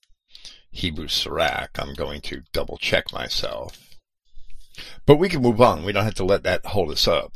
[0.72, 1.78] Hebrew Sirach.
[1.80, 3.80] I'm going to double check myself.
[5.06, 5.84] But we can move on.
[5.84, 7.34] We don't have to let that hold us up.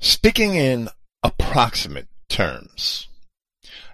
[0.00, 0.88] Speaking in
[1.22, 3.06] approximate terms,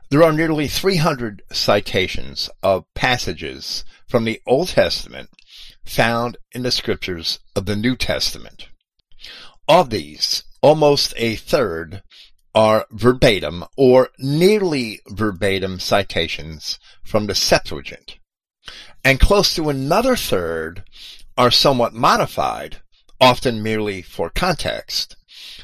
[0.09, 5.31] There are nearly 300 citations of passages from the Old Testament
[5.85, 8.69] found in the scriptures of the New Testament.
[9.67, 12.03] Of these, almost a third
[12.57, 18.19] are verbatim or nearly verbatim citations from the Septuagint.
[19.05, 20.83] And close to another third
[21.37, 22.81] are somewhat modified,
[23.21, 25.17] often merely for context,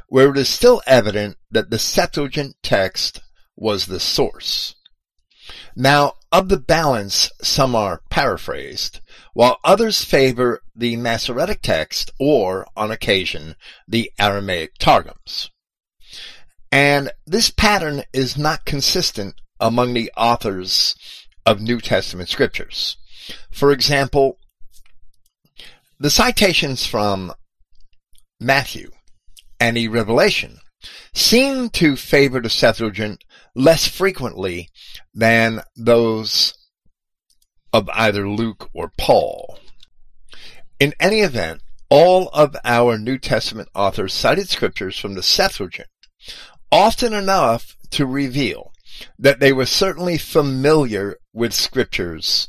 [0.09, 3.23] where it is still evident that the Septuagint text
[3.57, 4.75] was the source.
[5.75, 9.01] Now, of the balance, some are paraphrased,
[9.33, 13.57] while others favor the Masoretic text or, on occasion,
[13.89, 15.52] the Aramaic Targums.
[16.73, 20.97] And this pattern is not consistent among the authors
[21.45, 22.97] of New Testament scriptures.
[23.51, 24.39] For example,
[26.01, 27.33] the citations from
[28.41, 28.91] Matthew
[29.61, 30.59] and the Revelation
[31.15, 33.23] seem to favor the Septuagint
[33.55, 34.71] less frequently
[35.15, 36.55] than those
[37.73, 39.59] of either Luke or Paul.
[40.81, 45.89] In any event, all of our New Testament authors cited scriptures from the Septuagint,
[46.73, 48.73] often enough to reveal
[49.19, 52.49] that they were certainly familiar with scriptures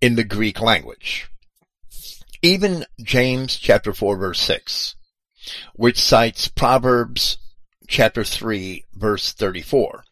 [0.00, 1.28] in the Greek language.
[2.40, 4.96] Even James chapter 4 verse 6,
[5.74, 7.36] which cites Proverbs
[7.86, 10.04] chapter 3 verse 34,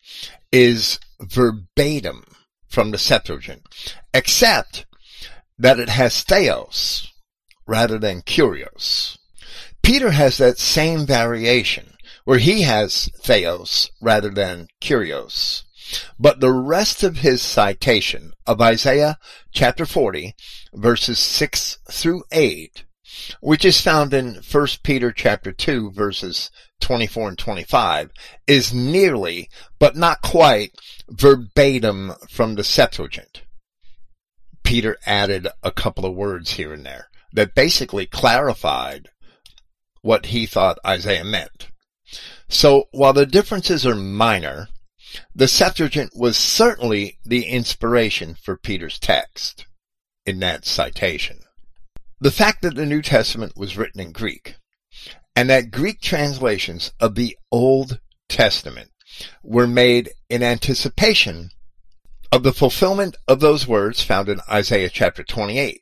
[0.53, 2.25] is verbatim
[2.69, 3.63] from the Septuagint,
[4.13, 4.87] except
[5.59, 7.11] that it has theos
[7.67, 9.17] rather than kurios.
[9.83, 11.96] Peter has that same variation
[12.27, 15.63] where he has theos rather than kurios.
[16.19, 19.17] But the rest of his citation of Isaiah
[19.53, 20.35] chapter 40
[20.75, 22.85] verses 6 through 8,
[23.41, 26.51] which is found in 1 Peter chapter 2 verses
[26.81, 28.11] 24 and 25,
[28.49, 29.49] is nearly,
[29.79, 30.73] but not quite,
[31.09, 33.43] verbatim from the Septuagint.
[34.65, 39.11] Peter added a couple of words here and there that basically clarified
[40.03, 41.69] what he thought Isaiah meant.
[42.49, 44.69] So while the differences are minor,
[45.35, 49.67] the Septuagint was certainly the inspiration for Peter's text
[50.25, 51.41] in that citation.
[52.21, 54.57] The fact that the New Testament was written in Greek
[55.35, 58.91] and that Greek translations of the Old Testament
[59.43, 61.51] were made in anticipation
[62.33, 65.81] of the fulfillment of those words found in Isaiah chapter 28,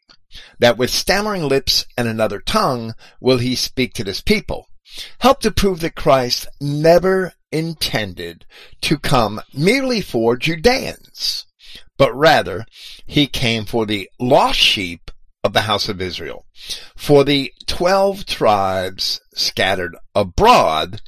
[0.58, 4.68] that with stammering lips and another tongue will he speak to this people,
[5.20, 8.46] help to prove that Christ never intended
[8.82, 11.46] to come merely for Judeans,
[11.96, 12.66] but rather
[13.06, 15.10] he came for the lost sheep
[15.42, 16.46] of the house of Israel,
[16.96, 21.00] for the twelve tribes scattered abroad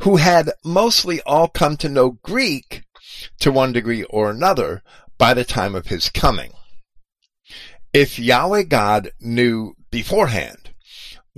[0.00, 2.82] who had mostly all come to know Greek
[3.38, 4.82] to one degree or another
[5.18, 6.52] by the time of his coming.
[7.92, 10.59] If Yahweh God knew beforehand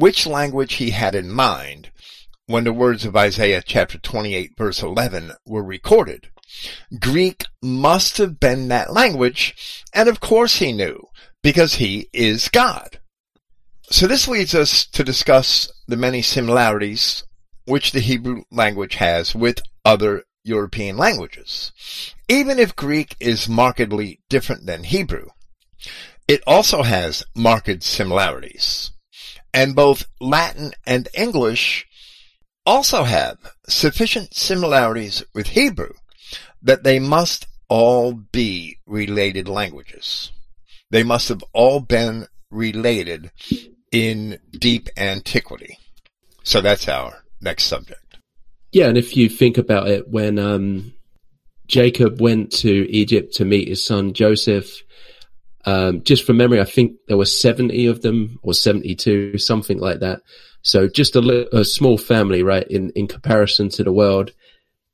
[0.03, 1.89] which language he had in mind
[2.47, 6.29] when the words of Isaiah chapter 28 verse 11 were recorded,
[6.99, 11.07] Greek must have been that language, and of course he knew,
[11.41, 12.99] because he is God.
[13.93, 17.23] So this leads us to discuss the many similarities
[17.67, 21.71] which the Hebrew language has with other European languages.
[22.29, 25.29] Even if Greek is markedly different than Hebrew,
[26.27, 28.92] it also has marked similarities.
[29.55, 31.87] And both Latin and English
[32.65, 33.39] also have
[33.69, 35.93] sufficient similarities with Hebrew
[36.63, 40.31] that they must all be related languages.
[40.91, 43.31] They must have all been related
[43.91, 45.79] in deep antiquity.
[46.45, 48.19] So that's our next subject.
[48.73, 50.95] Yeah, and if you think about it, when um,
[51.67, 54.83] Jacob went to Egypt to meet his son Joseph,
[55.65, 60.01] um, just from memory, I think there were 70 of them or 72, something like
[60.01, 60.23] that.
[60.63, 64.33] So just a, a small family, right, in, in comparison to the world.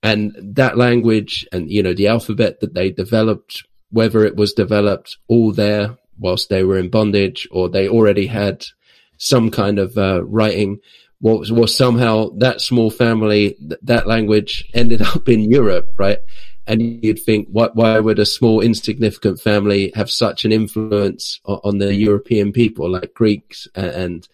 [0.02, 5.16] And that language and, you know, the alphabet that they developed whether it was developed
[5.28, 8.64] all there whilst they were in bondage or they already had
[9.16, 10.78] some kind of uh, writing
[11.20, 16.18] was, was somehow that small family, th- that language ended up in Europe, right?
[16.68, 21.60] And you'd think, why, why would a small insignificant family have such an influence on,
[21.64, 24.28] on the European people like Greeks and, and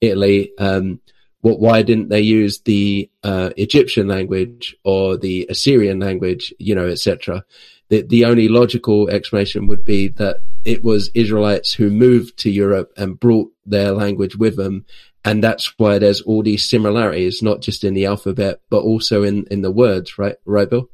[0.00, 0.52] Italy?
[0.58, 1.00] Um,
[1.40, 6.86] what, why didn't they use the uh, Egyptian language or the Assyrian language, you know,
[6.86, 7.44] etc.?
[7.88, 12.92] the, the only logical explanation would be that it was Israelites who moved to Europe
[12.96, 14.84] and brought their language with them.
[15.24, 19.46] And that's why there's all these similarities, not just in the alphabet, but also in,
[19.50, 20.36] in the words, right?
[20.44, 20.88] Right, Bill?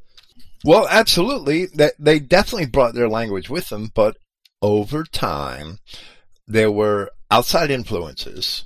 [0.64, 1.68] Well, absolutely.
[1.98, 4.16] They definitely brought their language with them, but
[4.62, 5.78] over time,
[6.46, 8.64] there were outside influences.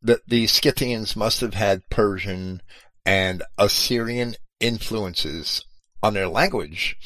[0.00, 2.62] That the Scythians must have had Persian
[3.04, 5.64] and Assyrian influences
[6.02, 6.96] on their language,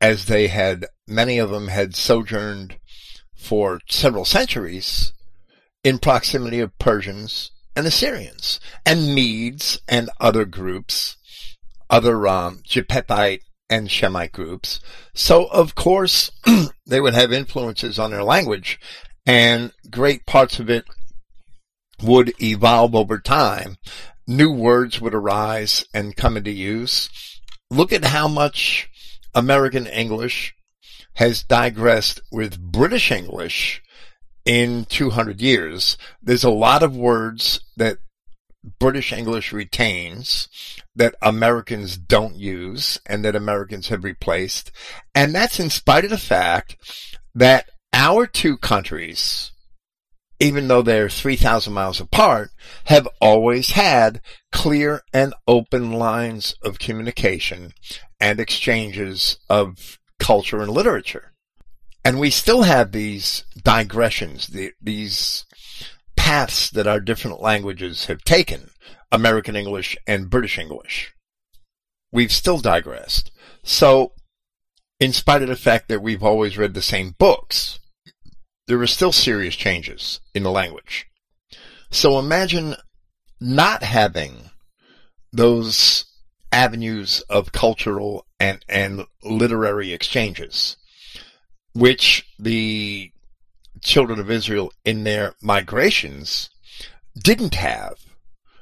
[0.00, 2.78] as they had many of them had sojourned
[3.34, 5.12] for several centuries
[5.82, 11.16] in proximity of Persians and Assyrians and Medes and other groups,
[11.88, 12.62] other um,
[13.70, 14.80] and Shemite groups.
[15.14, 16.30] So of course
[16.86, 18.78] they would have influences on their language
[19.26, 20.84] and great parts of it
[22.02, 23.76] would evolve over time.
[24.26, 27.10] New words would arise and come into use.
[27.70, 28.88] Look at how much
[29.34, 30.54] American English
[31.14, 33.82] has digressed with British English
[34.44, 35.98] in 200 years.
[36.22, 37.98] There's a lot of words that
[38.78, 40.48] British English retains
[40.94, 44.72] that Americans don't use and that Americans have replaced.
[45.14, 46.76] And that's in spite of the fact
[47.34, 49.52] that our two countries,
[50.40, 52.50] even though they're 3,000 miles apart,
[52.84, 54.20] have always had
[54.52, 57.72] clear and open lines of communication
[58.20, 61.32] and exchanges of culture and literature.
[62.04, 65.44] And we still have these digressions, the, these
[66.28, 68.68] paths that our different languages have taken,
[69.10, 71.14] American English and British English.
[72.12, 73.30] We've still digressed.
[73.62, 74.12] So,
[75.00, 77.80] in spite of the fact that we've always read the same books,
[78.66, 81.06] there are still serious changes in the language.
[81.90, 82.74] So imagine
[83.40, 84.50] not having
[85.32, 86.04] those
[86.52, 90.76] avenues of cultural and, and literary exchanges,
[91.72, 93.12] which the
[93.82, 96.50] children of Israel in their migrations
[97.22, 97.94] didn't have.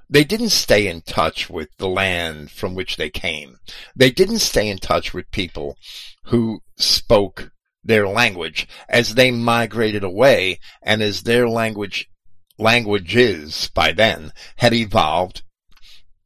[0.09, 3.59] They didn't stay in touch with the land from which they came.
[3.95, 5.77] They didn't stay in touch with people
[6.27, 7.51] who spoke
[7.83, 12.09] their language as they migrated away and as their language
[12.59, 15.43] languages by then had evolved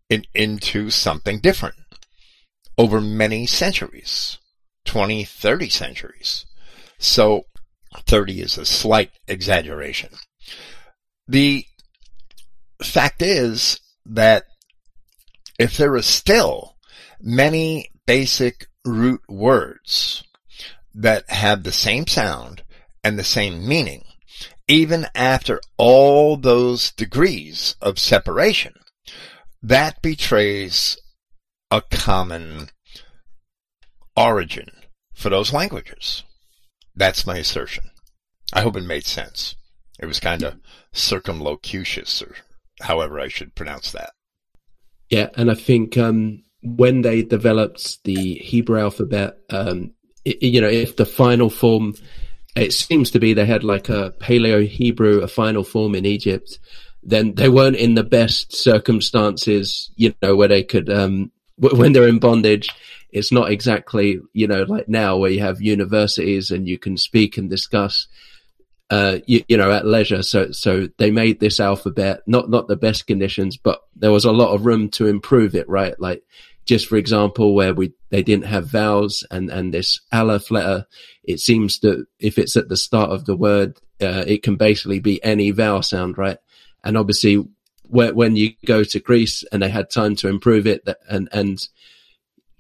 [0.09, 1.77] in, into something different
[2.79, 4.39] over many centuries,
[4.85, 6.47] 20, 30 centuries.
[6.99, 7.45] So
[7.97, 10.11] 30 is a slight exaggeration.
[11.27, 11.65] The
[12.83, 14.45] fact is that
[15.59, 16.77] if there are still
[17.21, 20.25] many basic root words
[20.95, 22.63] that have the same sound
[23.05, 24.05] and the same meaning,
[24.69, 28.75] even after all those degrees of separation,
[29.63, 30.97] that betrays
[31.71, 32.71] a common
[34.17, 34.71] origin
[35.15, 36.25] for those languages.
[37.01, 37.85] That's my assertion.
[38.53, 39.57] I hope it made sense.
[39.99, 40.59] It was kind of
[40.93, 42.37] circumlocutious, or
[42.83, 44.11] however I should pronounce that.
[45.09, 49.95] Yeah, and I think um, when they developed the Hebrew alphabet, um,
[50.27, 51.95] it, you know, if the final form,
[52.55, 56.59] it seems to be they had like a Paleo Hebrew, a final form in Egypt,
[57.03, 62.09] then they weren't in the best circumstances, you know, where they could, um, when they're
[62.09, 62.69] in bondage,
[63.13, 67.37] it's not exactly, you know, like now where you have universities and you can speak
[67.37, 68.07] and discuss,
[68.91, 70.23] uh, you, you, know, at leisure.
[70.23, 74.33] So, so they made this alphabet, not, not the best conditions, but there was a
[74.33, 75.99] lot of room to improve it, right?
[76.01, 76.23] Like
[76.67, 80.87] just for example, where we, they didn't have vowels and, and this aleph letter,
[81.25, 85.01] it seems that if it's at the start of the word, uh, it can basically
[85.01, 86.39] be any vowel sound, right?
[86.85, 87.45] And obviously
[87.91, 91.67] when you go to Greece and they had time to improve it and, and,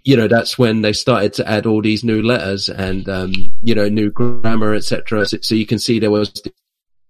[0.04, 3.32] you know, that's when they started to add all these new letters and, um,
[3.62, 5.26] you know, new grammar, etc.
[5.26, 6.32] So, so, you can see there was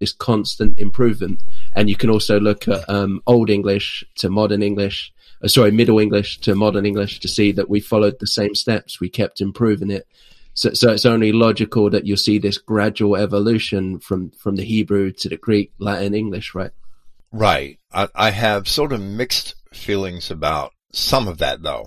[0.00, 1.42] this constant improvement.
[1.74, 5.12] And you can also look at, um, Old English to modern English,
[5.42, 9.00] uh, sorry, Middle English to modern English to see that we followed the same steps.
[9.00, 10.06] We kept improving it.
[10.54, 15.12] So, so it's only logical that you'll see this gradual evolution from, from the Hebrew
[15.12, 16.72] to the Greek, Latin, English, right?
[17.30, 17.78] Right.
[17.92, 21.86] I, I have sort of mixed feelings about some of that though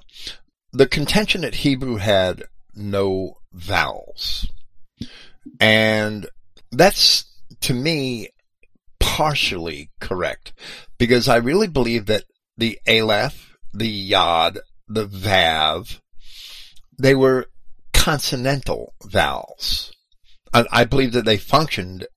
[0.74, 2.43] the contention that Hebrew had
[2.76, 4.51] no vowels.
[5.59, 6.28] And
[6.71, 7.26] that's,
[7.61, 8.30] to me,
[8.99, 10.53] partially correct.
[10.97, 12.24] Because I really believe that
[12.57, 15.99] the Aleph, the Yod, the Vav,
[16.99, 17.47] they were
[17.93, 19.91] consonantal vowels.
[20.53, 22.07] I, I believe that they functioned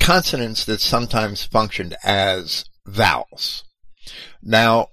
[0.00, 3.64] consonants that sometimes functioned as vowels.
[4.42, 4.88] Now,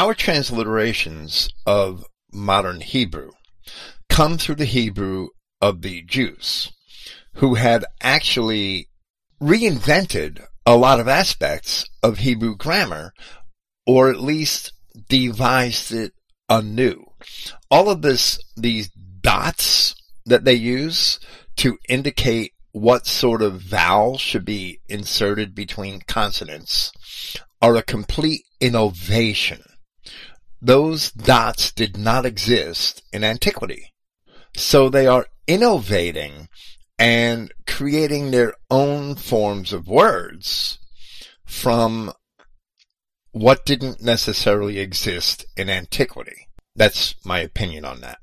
[0.00, 3.32] our transliterations of modern Hebrew
[4.08, 5.28] come through the Hebrew
[5.60, 6.72] of the Jews,
[7.34, 8.88] who had actually
[9.42, 13.12] reinvented a lot of aspects of Hebrew grammar,
[13.86, 14.72] or at least
[15.10, 16.14] devised it
[16.48, 17.04] anew.
[17.70, 18.88] all of this, these
[19.20, 19.94] dots
[20.24, 21.20] that they use
[21.56, 26.90] to indicate what sort of vowel should be inserted between consonants
[27.60, 29.62] are a complete innovation.
[30.62, 33.92] Those dots did not exist in antiquity.
[34.56, 36.48] So they are innovating
[36.98, 40.78] and creating their own forms of words
[41.44, 42.12] from
[43.32, 46.48] what didn't necessarily exist in antiquity.
[46.76, 48.18] That's my opinion on that.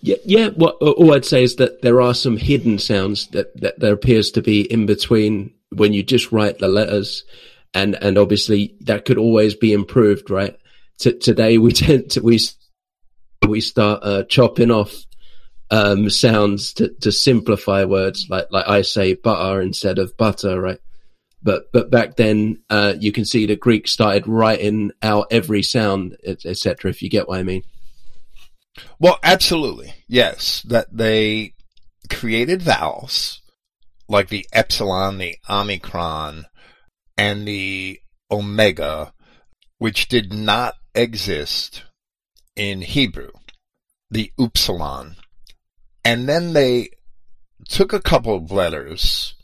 [0.00, 0.48] Yeah, yeah.
[0.50, 4.30] What all I'd say is that there are some hidden sounds that, that there appears
[4.32, 7.24] to be in between when you just write the letters,
[7.74, 10.56] and and obviously that could always be improved, right?
[10.98, 12.38] T- today we tend to we
[13.46, 14.94] we start uh, chopping off
[15.70, 20.78] um, sounds to, to simplify words, like like I say butter instead of butter, right?
[21.42, 26.16] But but back then, uh, you can see the Greek started writing out every sound,
[26.24, 26.90] etc.
[26.90, 27.62] If you get what I mean.
[28.98, 29.94] Well, absolutely.
[30.08, 30.62] Yes.
[30.62, 31.54] That they
[32.10, 33.40] created vowels
[34.08, 36.46] like the epsilon, the omicron,
[37.16, 39.12] and the omega,
[39.78, 41.84] which did not exist
[42.56, 43.30] in Hebrew,
[44.10, 45.16] the upsilon.
[46.04, 46.90] And then they
[47.68, 49.34] took a couple of letters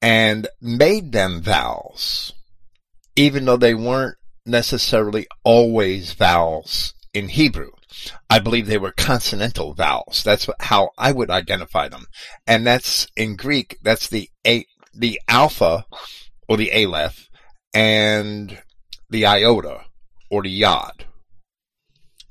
[0.00, 2.32] and made them vowels,
[3.16, 7.70] even though they weren't necessarily always vowels in Hebrew.
[8.28, 10.22] I believe they were consonantal vowels.
[10.22, 12.06] That's how I would identify them.
[12.46, 15.86] And that's in Greek, that's the a, the alpha
[16.46, 17.28] or the aleph
[17.74, 18.58] and
[19.08, 19.85] the iota
[20.30, 21.06] or the yod.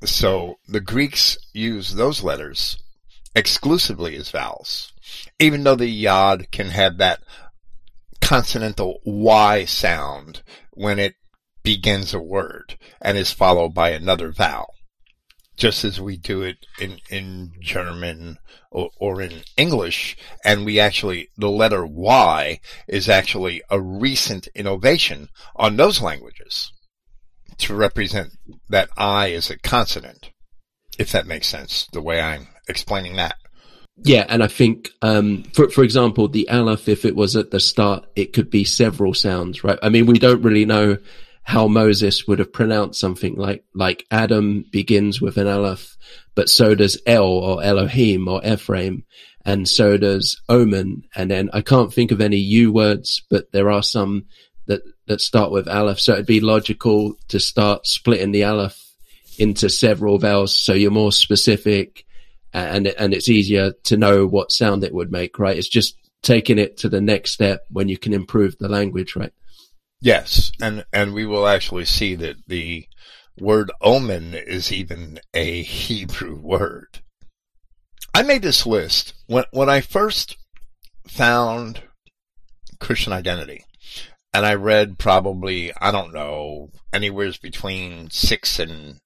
[0.04, 2.78] So the Greeks use those letters
[3.34, 4.92] exclusively as vowels,
[5.38, 7.20] even though the yod can have that
[8.20, 10.42] consonantal Y sound
[10.72, 11.14] when it
[11.62, 14.76] begins a word and is followed by another vowel
[15.56, 18.38] just as we do it in, in German
[18.70, 20.16] or, or, in English.
[20.44, 26.72] And we actually, the letter Y is actually a recent innovation on those languages
[27.58, 28.30] to represent
[28.68, 30.30] that I as a consonant,
[30.98, 33.36] if that makes sense, the way I'm explaining that.
[33.98, 37.60] Yeah, and I think, um, for for example, the aleph, if it was at the
[37.60, 39.78] start, it could be several sounds, right?
[39.82, 40.98] I mean, we don't really know
[41.46, 45.96] how Moses would have pronounced something like, like Adam begins with an Aleph,
[46.34, 49.04] but so does El or Elohim or Ephraim.
[49.44, 51.04] And so does Omen.
[51.14, 54.26] And then I can't think of any U words, but there are some
[54.66, 56.00] that, that start with Aleph.
[56.00, 58.82] So it'd be logical to start splitting the Aleph
[59.38, 60.56] into several vowels.
[60.56, 62.04] So you're more specific
[62.52, 65.56] and, and it's easier to know what sound it would make, right?
[65.56, 69.32] It's just taking it to the next step when you can improve the language, right?
[70.00, 72.86] Yes, and and we will actually see that the
[73.38, 77.00] word omen is even a Hebrew word.
[78.14, 80.36] I made this list when when I first
[81.08, 81.82] found
[82.80, 83.64] Christian identity,
[84.36, 89.00] and I read probably I don't know anywhere between six and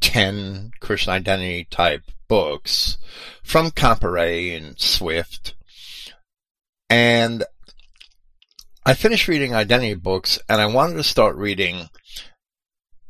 [0.00, 2.96] ten Christian identity type books
[3.42, 5.56] from Comparet and Swift,
[6.88, 7.42] and
[8.84, 11.88] I finished reading identity books and I wanted to start reading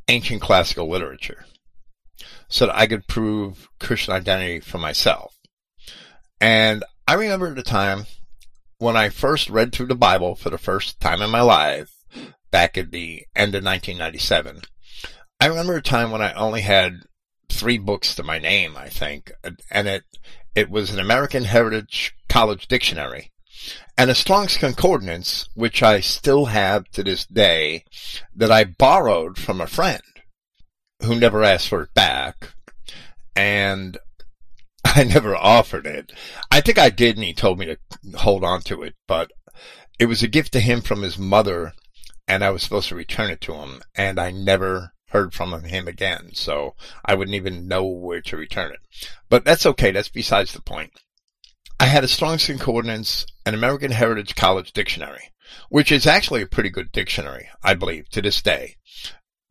[0.09, 1.45] ancient classical literature
[2.49, 5.37] so that I could prove Christian identity for myself.
[6.41, 8.07] And I remember at the time
[8.79, 11.93] when I first read through the Bible for the first time in my life
[12.51, 14.63] back at the end of 1997.
[15.41, 17.03] I remember a time when I only had
[17.49, 19.33] three books to my name, I think,
[19.71, 20.05] and it,
[20.55, 23.33] it was an American Heritage College Dictionary
[23.99, 27.85] and a Strong's Concordance, which I still have to this day,
[28.35, 30.03] that I borrowed from a friend
[31.03, 32.53] who never asked for it back,
[33.35, 33.99] and
[34.95, 36.13] I never offered it.
[36.51, 37.79] I think I did, and he told me to
[38.19, 39.33] hold on to it, but
[39.99, 41.73] it was a gift to him from his mother,
[42.29, 45.89] and I was supposed to return it to him, and I never heard from him
[45.89, 46.75] again, so
[47.05, 48.81] I wouldn't even know where to return it.
[49.29, 50.93] But that's okay, that's besides the point.
[51.81, 55.31] I had a Strong's Concordance, an American Heritage College Dictionary,
[55.69, 58.77] which is actually a pretty good dictionary, I believe, to this day,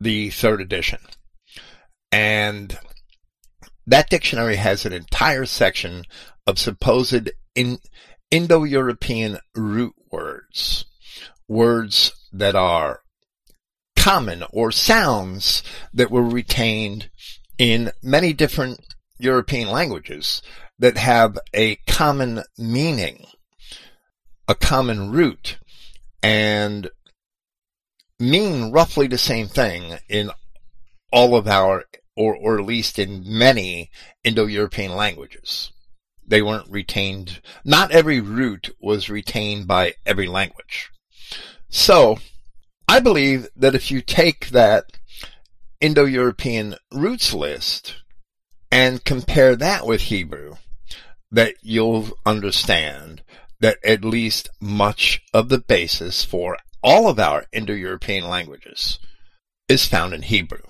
[0.00, 1.00] the third edition.
[2.10, 2.78] And
[3.86, 6.04] that dictionary has an entire section
[6.46, 7.78] of supposed in,
[8.30, 10.84] Indo-European root words,
[11.48, 13.00] words that are
[13.96, 15.62] common or sounds
[15.94, 17.08] that were retained
[17.58, 18.80] in many different
[19.18, 20.42] European languages
[20.78, 23.26] that have a common meaning,
[24.48, 25.58] a common root,
[26.22, 26.90] and
[28.18, 30.30] mean roughly the same thing in
[31.12, 31.84] all of our
[32.16, 33.90] or, or at least in many
[34.24, 35.72] Indo-European languages.
[36.26, 40.90] They weren't retained, not every root was retained by every language.
[41.68, 42.18] So,
[42.88, 44.84] I believe that if you take that
[45.80, 47.96] Indo-European roots list
[48.70, 50.56] and compare that with Hebrew,
[51.30, 53.22] that you'll understand
[53.60, 58.98] that at least much of the basis for all of our Indo-European languages
[59.68, 60.62] is found in Hebrew.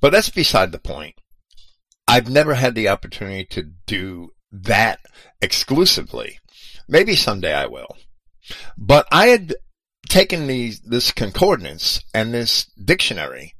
[0.00, 1.14] But that's beside the point.
[2.06, 5.00] I've never had the opportunity to do that
[5.42, 6.38] exclusively.
[6.88, 7.96] Maybe someday I will.
[8.76, 9.54] But I had
[10.08, 13.54] taken these, this concordance and this dictionary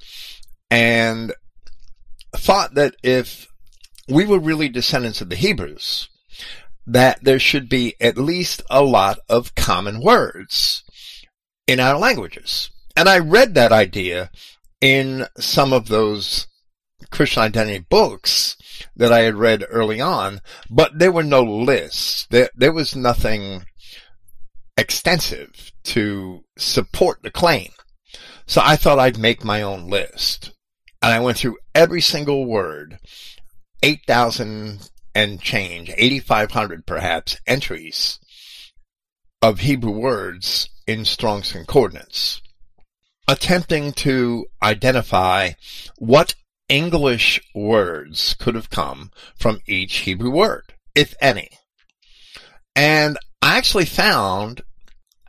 [0.71, 1.35] and
[2.35, 3.47] thought that if
[4.09, 6.09] we were really descendants of the Hebrews,
[6.87, 10.83] that there should be at least a lot of common words
[11.67, 12.71] in our languages.
[12.97, 14.31] And I read that idea
[14.81, 16.47] in some of those
[17.11, 18.57] Christian identity books
[18.97, 22.27] that I had read early on, but there were no lists.
[22.31, 23.65] There, there was nothing
[24.77, 27.71] extensive to support the claim.
[28.47, 30.53] So I thought I'd make my own list.
[31.03, 32.99] And I went through every single word,
[33.83, 38.19] 8,000 and change, 8,500 perhaps, entries
[39.41, 42.41] of Hebrew words in Strong's Concordance,
[43.29, 45.51] attempting to identify
[45.99, 46.35] what
[46.69, 51.51] English words could have come from each Hebrew word, if any.
[52.75, 54.63] And I actually found,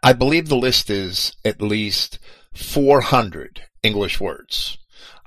[0.01, 2.19] I believe the list is at least
[2.53, 4.77] 400 English words.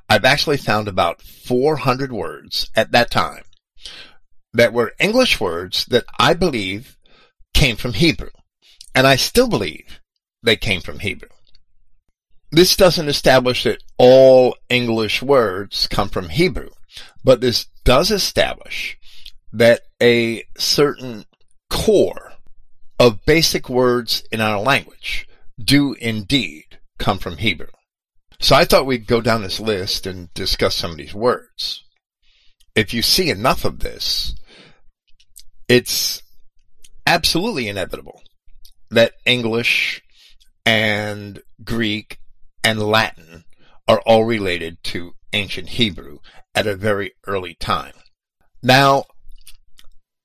[0.08, 3.44] I've actually found about 400 words at that time
[4.52, 6.96] that were English words that I believe
[7.54, 8.30] came from Hebrew.
[8.94, 10.00] And I still believe
[10.42, 11.28] they came from Hebrew.
[12.54, 16.68] This doesn't establish that all English words come from Hebrew,
[17.24, 18.98] but this does establish
[19.54, 21.24] that a certain
[21.70, 22.34] core
[22.98, 25.26] of basic words in our language
[25.58, 27.68] do indeed come from Hebrew.
[28.38, 31.82] So I thought we'd go down this list and discuss some of these words.
[32.74, 34.34] If you see enough of this,
[35.68, 36.22] it's
[37.06, 38.20] absolutely inevitable
[38.90, 40.02] that English
[40.66, 42.18] and Greek
[42.64, 43.44] and Latin
[43.88, 46.18] are all related to ancient Hebrew
[46.54, 47.94] at a very early time.
[48.62, 49.04] Now,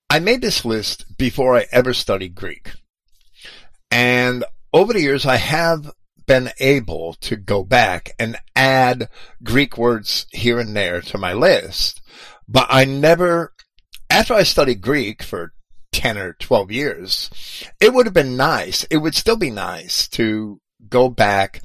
[0.09, 2.71] I made this list before I ever studied Greek.
[3.91, 5.91] And over the years, I have
[6.25, 9.09] been able to go back and add
[9.43, 12.01] Greek words here and there to my list,
[12.47, 13.53] but I never
[14.09, 15.53] after I studied Greek for
[15.91, 17.29] 10 or 12 years,
[17.79, 18.83] it would have been nice.
[18.85, 20.59] It would still be nice to
[20.89, 21.61] go back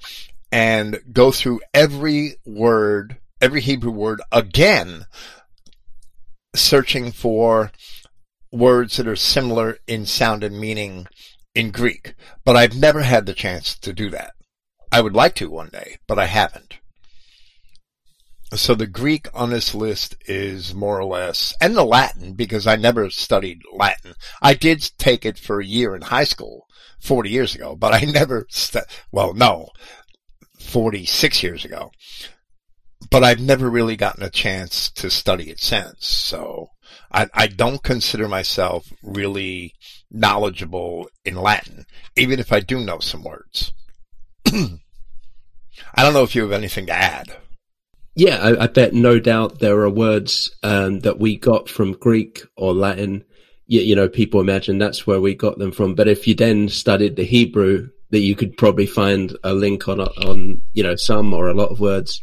[0.53, 5.07] and go through every word, every Hebrew word again,
[6.55, 7.73] searching for
[8.53, 11.07] words that are similar in sound and meaning
[11.55, 12.15] in Greek.
[12.45, 14.35] But I've never had the chance to do that.
[14.93, 16.79] I would like to one day, but I haven't.
[18.55, 22.77] So the Greek on this list is more or less, and the Latin, because I
[22.77, 24.13] never studied Latin.
[24.43, 26.67] I did take it for a year in high school
[27.01, 28.81] 40 years ago, but I never, stu-
[29.11, 29.71] well, no,
[30.63, 31.91] 46 years ago.
[33.11, 36.07] But I've never really gotten a chance to study it since.
[36.07, 36.71] So
[37.11, 39.75] I, I don't consider myself really
[40.11, 41.87] knowledgeable in Latin,
[42.17, 43.73] even if I do know some words.
[44.47, 47.37] I don't know if you have anything to add.
[48.15, 52.43] Yeah, I, I, bet no doubt there are words um, that we got from Greek
[52.57, 53.25] or Latin.
[53.67, 55.95] You, you, know, people imagine that's where we got them from.
[55.95, 60.01] But if you then studied the Hebrew, that you could probably find a link on
[60.01, 62.23] on you know some or a lot of words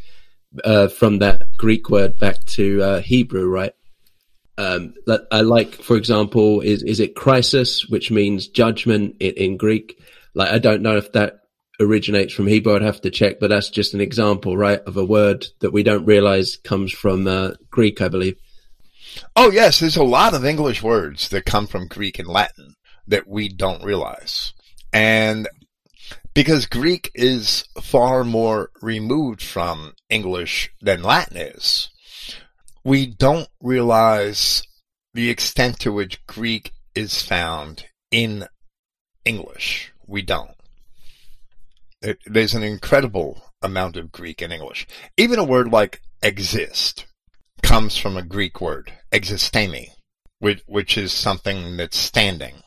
[0.63, 3.73] uh, from that Greek word back to uh, Hebrew, right?
[4.57, 4.93] Um,
[5.31, 10.01] I like, for example, is is it crisis, which means judgment in, in Greek?
[10.33, 11.39] Like, I don't know if that
[11.79, 12.75] originates from Hebrew.
[12.75, 15.81] I'd have to check, but that's just an example, right, of a word that we
[15.81, 18.37] don't realize comes from uh, Greek, I believe.
[19.35, 22.75] Oh yes, there's a lot of English words that come from Greek and Latin
[23.07, 24.53] that we don't realize.
[24.91, 25.47] And
[26.33, 31.89] because Greek is far more removed from English than Latin is,
[32.83, 34.63] we don't realize
[35.13, 38.47] the extent to which Greek is found in
[39.25, 39.91] English.
[40.07, 40.55] We don't.
[42.01, 44.87] It, there's an incredible amount of Greek in English.
[45.17, 47.05] Even a word like exist
[47.61, 49.89] comes from a Greek word, existemi,
[50.39, 52.63] which, which is something that's standing.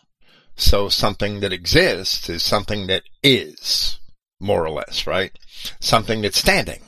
[0.56, 3.98] So something that exists is something that is,
[4.40, 5.32] more or less, right?
[5.80, 6.82] Something that's standing.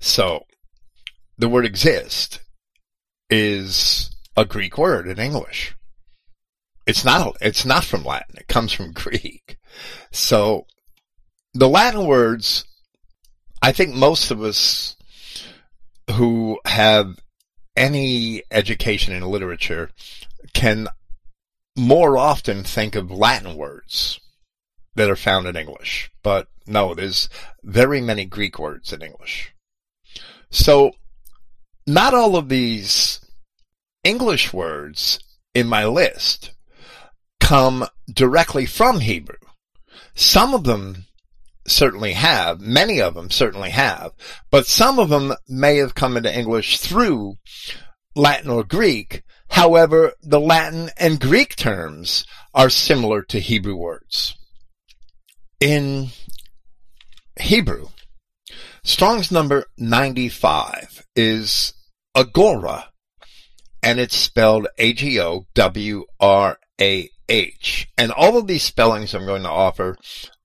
[0.00, 0.44] So
[1.38, 2.40] the word exist
[3.30, 5.74] is a Greek word in English.
[6.86, 8.36] It's not, it's not from Latin.
[8.38, 9.56] It comes from Greek.
[10.10, 10.66] So
[11.54, 12.64] the Latin words,
[13.62, 14.96] I think most of us
[16.12, 17.18] who have
[17.76, 19.90] any education in literature
[20.52, 20.88] can
[21.76, 24.20] more often think of Latin words
[24.94, 26.10] that are found in English.
[26.22, 27.28] But no, there's
[27.62, 29.52] very many Greek words in English.
[30.50, 30.92] So
[31.86, 33.20] not all of these
[34.04, 35.18] English words
[35.54, 36.52] in my list
[37.40, 39.36] come directly from Hebrew.
[40.14, 41.06] Some of them
[41.66, 44.12] certainly have, many of them certainly have,
[44.50, 47.36] but some of them may have come into English through
[48.14, 49.23] Latin or Greek.
[49.50, 54.36] However, the Latin and Greek terms are similar to Hebrew words.
[55.60, 56.08] In
[57.40, 57.88] Hebrew,
[58.82, 61.72] Strong's number 95 is
[62.14, 62.90] Agora,
[63.82, 65.48] and it's spelled A-G-O-W-R-A-H.
[67.96, 69.96] And all of these spellings I'm going to offer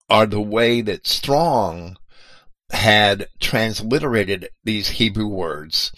[0.10, 1.97] are the way that Strong
[2.72, 5.91] had transliterated these Hebrew words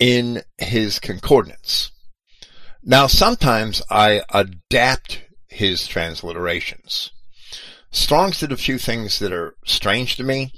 [0.00, 1.91] in his concordance.
[2.84, 7.10] Now sometimes I adapt his transliterations.
[7.92, 10.52] Strong's did a few things that are strange to me.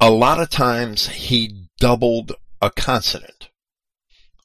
[0.00, 2.32] A lot of times he doubled
[2.62, 3.48] a consonant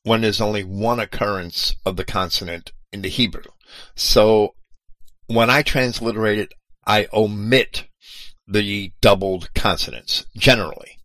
[0.02, 3.44] when there's only one occurrence of the consonant in the Hebrew.
[3.96, 4.56] So
[5.28, 6.54] when I transliterate it,
[6.88, 7.86] I omit
[8.48, 10.98] the doubled consonants generally.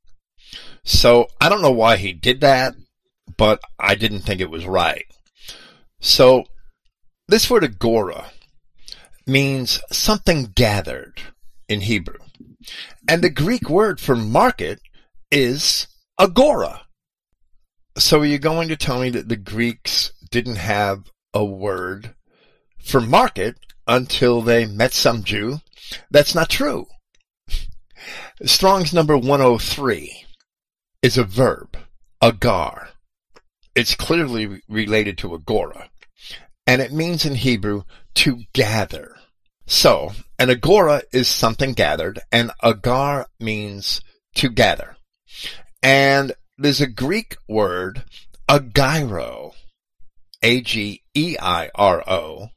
[0.85, 2.75] So I don't know why he did that,
[3.37, 5.05] but I didn't think it was right.
[6.01, 6.45] So
[7.27, 8.31] this word agora
[9.27, 11.21] means something gathered
[11.69, 12.19] in Hebrew.
[13.09, 14.81] And the Greek word for market
[15.31, 15.87] is
[16.19, 16.83] agora.
[17.97, 22.15] So are you going to tell me that the Greeks didn't have a word
[22.79, 25.59] for market until they met some Jew?
[26.11, 26.87] That's not true.
[28.45, 30.25] Strong's number 103
[31.03, 31.77] is a verb,
[32.23, 32.88] agar.
[33.75, 35.91] It's clearly related to agora,
[36.67, 37.85] and it means in Hebrew
[38.17, 39.15] to gather.
[39.67, 44.01] So, an agora is something gathered, and agar means
[44.37, 44.97] to gather.
[45.83, 48.05] And there's a Greek word,
[48.49, 49.53] ageiro,
[50.43, 52.49] A-G-E-I-R-O,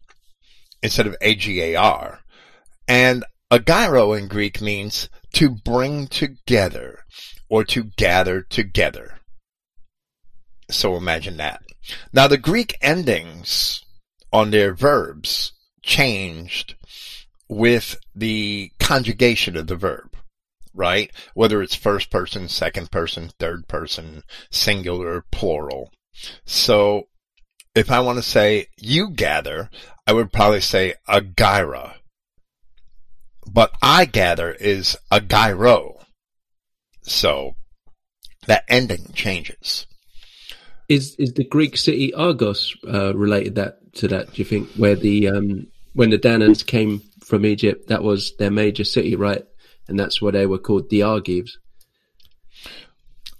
[0.81, 2.19] instead of A-G-A-R.
[2.87, 6.99] And ageiro in Greek means to bring together
[7.49, 9.20] or to gather together.
[10.71, 11.61] So imagine that.
[12.13, 13.83] Now the Greek endings
[14.31, 16.75] on their verbs changed
[17.49, 20.15] with the conjugation of the verb,
[20.73, 21.11] right?
[21.33, 25.91] Whether it's first person, second person, third person, singular, plural.
[26.45, 27.07] So
[27.75, 29.69] if I want to say you gather,
[30.07, 31.95] I would probably say ageira
[33.51, 36.03] but I gather is ageiro.
[37.03, 37.55] So
[38.47, 39.87] that ending changes.
[40.91, 44.33] Is is the Greek city Argos uh, related that to that?
[44.33, 48.51] Do you think where the um, when the Danans came from Egypt, that was their
[48.51, 49.45] major city, right?
[49.87, 51.57] And that's why they were called the Argives.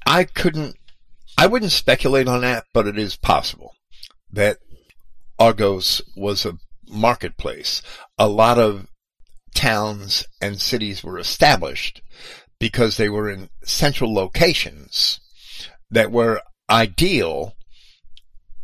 [0.06, 0.76] I couldn't,
[1.38, 3.74] I wouldn't speculate on that, but it is possible
[4.32, 4.58] that
[5.38, 7.82] Argos was a marketplace.
[8.18, 8.88] A lot of
[9.54, 12.02] towns and cities were established
[12.60, 15.20] because they were in central locations
[15.90, 16.42] that were
[16.72, 17.56] ideal,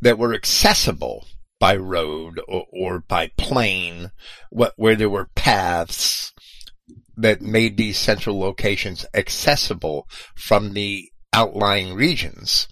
[0.01, 1.28] that were accessible
[1.60, 4.12] by road or, or by plane,
[4.49, 6.34] where there were paths
[7.16, 12.68] that made these central locations accessible from the outlying regions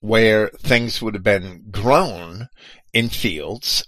[0.00, 2.48] where things would have been grown
[2.92, 3.86] in fields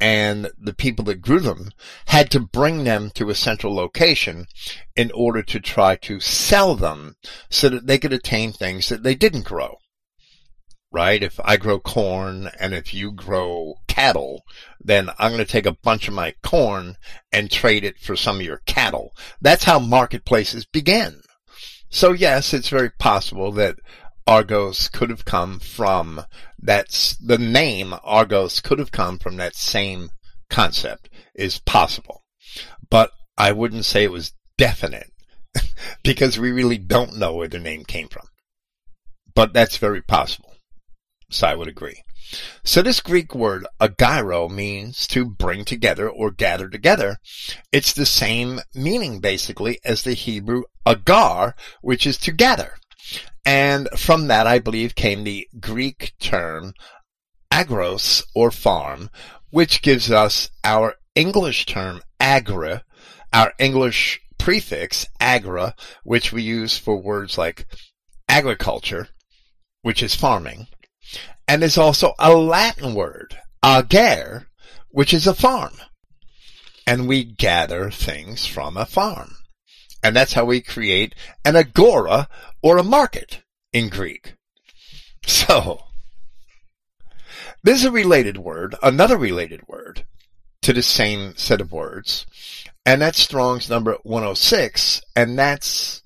[0.00, 1.70] and the people that grew them
[2.06, 4.46] had to bring them to a central location
[4.96, 7.16] in order to try to sell them
[7.50, 9.76] so that they could attain things that they didn't grow.
[10.90, 11.22] Right?
[11.22, 14.42] If I grow corn and if you grow cattle,
[14.80, 16.96] then I'm going to take a bunch of my corn
[17.32, 19.12] and trade it for some of your cattle.
[19.40, 21.20] That's how marketplaces began.
[21.90, 23.76] So yes, it's very possible that
[24.26, 26.22] Argos could have come from
[26.58, 30.10] that's the name Argos could have come from that same
[30.50, 32.22] concept is possible.
[32.90, 35.10] But I wouldn't say it was definite
[36.02, 38.26] because we really don't know where the name came from.
[39.34, 40.47] But that's very possible.
[41.42, 42.02] I would agree.
[42.64, 47.18] So this Greek word ageiro means to bring together or gather together.
[47.72, 52.76] It's the same meaning basically as the Hebrew agar, which is to gather.
[53.44, 56.74] And from that, I believe, came the Greek term
[57.52, 59.10] agros or farm,
[59.50, 62.84] which gives us our English term agra,
[63.32, 65.74] our English prefix agra,
[66.04, 67.66] which we use for words like
[68.28, 69.08] agriculture,
[69.82, 70.68] which is farming.
[71.46, 74.48] And there's also a Latin word, ager,
[74.90, 75.74] which is a farm.
[76.86, 79.36] And we gather things from a farm.
[80.02, 82.28] And that's how we create an agora
[82.62, 83.42] or a market
[83.72, 84.34] in Greek.
[85.26, 85.80] So,
[87.62, 90.06] this is a related word, another related word
[90.62, 92.24] to the same set of words.
[92.86, 95.02] And that's Strong's number 106.
[95.14, 96.02] And that's,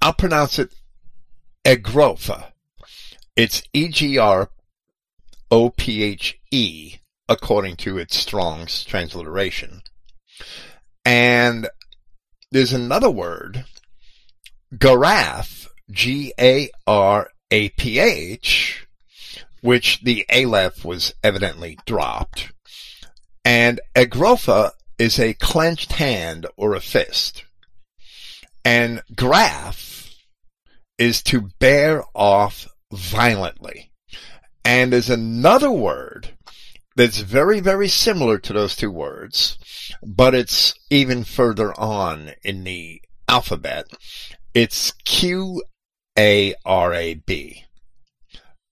[0.00, 0.72] I'll pronounce it
[1.64, 2.52] Egropha.
[3.36, 4.48] It's E-G-R-O-P-H-E
[7.28, 9.82] according to its Strong's transliteration.
[11.04, 11.68] And
[12.52, 13.64] there's another word,
[14.72, 16.76] Garaph, G-A-R-A-P-H,
[19.62, 22.52] which the Aleph was evidently dropped.
[23.44, 27.44] And Agropha is a clenched hand or a fist.
[28.64, 30.14] And graph
[30.98, 33.90] is to bear off violently.
[34.64, 36.36] And there's another word
[36.96, 39.58] that's very, very similar to those two words,
[40.02, 43.86] but it's even further on in the alphabet.
[44.54, 45.64] It's Q-A-R-A-B.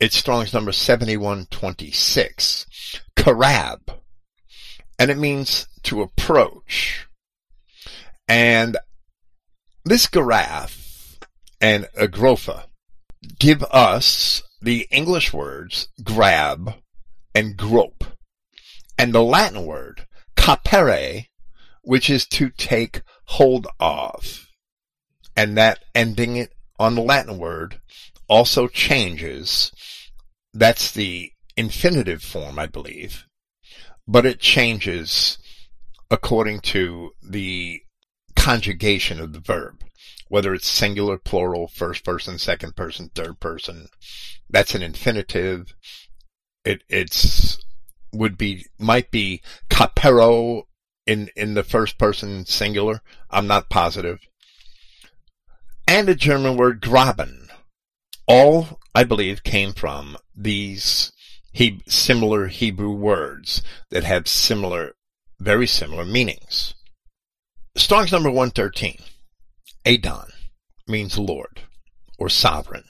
[0.00, 2.66] It's Strong's number 7126.
[3.16, 3.98] Karab.
[4.98, 7.06] And it means to approach.
[8.28, 8.76] And
[9.84, 11.18] this Garaph
[11.60, 12.66] and Agropha
[13.38, 16.74] give us the English words grab
[17.34, 18.04] and grope.
[18.98, 20.06] And the Latin word
[20.36, 21.26] capere,
[21.82, 24.48] which is to take hold of.
[25.36, 27.80] And that ending it on the Latin word
[28.28, 29.72] also changes.
[30.52, 33.26] That's the infinitive form, I believe.
[34.06, 35.38] But it changes
[36.10, 37.80] according to the
[38.36, 39.82] conjugation of the verb
[40.32, 43.88] whether it's singular, plural, first person, second person, third person.
[44.48, 45.74] That's an infinitive.
[46.64, 47.62] It, it's,
[48.14, 50.62] would be, might be capero
[51.06, 53.02] in, in the first person singular.
[53.30, 54.20] I'm not positive.
[55.86, 57.48] And a German word graben.
[58.26, 61.12] All, I believe, came from these
[61.52, 63.60] he, similar Hebrew words
[63.90, 64.94] that have similar,
[65.38, 66.72] very similar meanings.
[67.76, 68.96] Strong's number 113.
[69.86, 70.30] Adon
[70.86, 71.62] means Lord
[72.18, 72.84] or sovereign.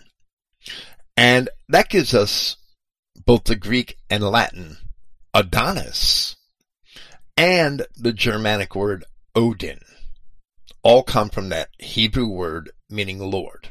[1.17, 2.57] And that gives us
[3.25, 4.79] both the Greek and Latin
[5.35, 6.37] Adonis
[7.37, 9.81] and the Germanic word Odin.
[10.83, 13.69] All come from that Hebrew word meaning Lord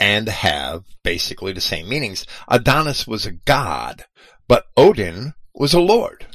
[0.00, 2.26] and have basically the same meanings.
[2.48, 4.06] Adonis was a god,
[4.48, 6.26] but Odin was a lord,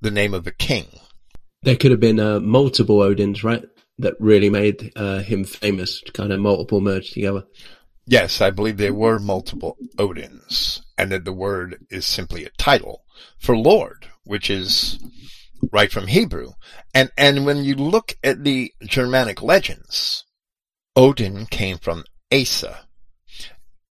[0.00, 0.86] the name of a king.
[1.62, 3.64] There could have been uh, multiple Odins, right?
[3.98, 7.44] That really made uh, him famous, kind of multiple merged together.
[8.06, 13.04] Yes, I believe there were multiple Odins, and that the word is simply a title
[13.38, 14.98] for Lord, which is
[15.72, 16.52] right from Hebrew.
[16.94, 20.24] And, and when you look at the Germanic legends,
[20.94, 22.86] Odin came from Asa.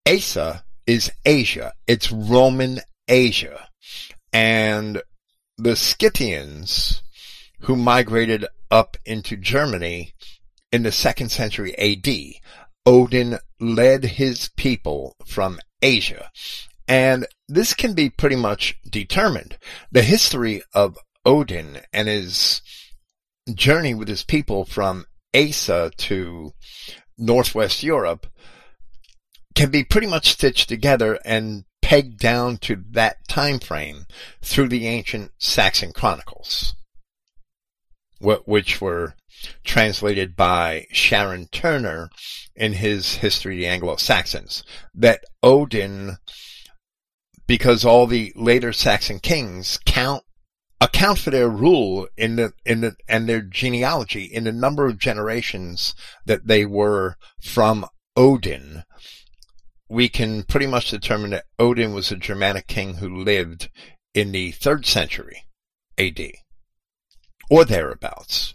[0.06, 1.72] Asa is Asia.
[1.86, 3.68] It's Roman Asia.
[4.32, 5.02] And
[5.56, 7.02] the Scythians
[7.60, 10.12] who migrated up into Germany
[10.72, 12.08] in the second century AD.
[12.84, 16.28] Odin led his people from Asia.
[16.88, 19.56] And this can be pretty much determined.
[19.92, 22.60] The history of Odin and his
[23.54, 26.52] journey with his people from Asa to
[27.16, 28.26] Northwest Europe
[29.54, 34.06] can be pretty much stitched together and pegged down to that time frame
[34.42, 36.74] through the ancient Saxon chronicles
[38.24, 39.14] which were
[39.62, 42.10] translated by Sharon Turner
[42.54, 44.62] in his History of the Anglo-Saxons,
[44.94, 46.16] that Odin,
[47.46, 50.24] because all the later Saxon kings count
[50.80, 54.98] account for their rule in the in the and their genealogy in the number of
[54.98, 55.94] generations
[56.26, 58.84] that they were from Odin,
[59.88, 63.70] we can pretty much determine that Odin was a Germanic king who lived
[64.14, 65.44] in the third century
[65.98, 66.20] AD
[67.50, 68.54] or thereabouts.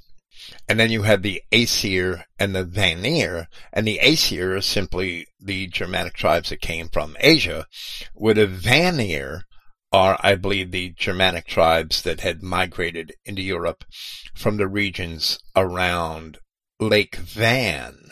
[0.68, 5.68] And then you have the Aesir and the Vanir, and the Aesir are simply the
[5.68, 7.66] Germanic tribes that came from Asia,
[8.14, 9.46] where the Vanir
[9.92, 13.84] are, I believe, the Germanic tribes that had migrated into Europe
[14.36, 16.38] from the regions around
[16.80, 18.12] Lake Van,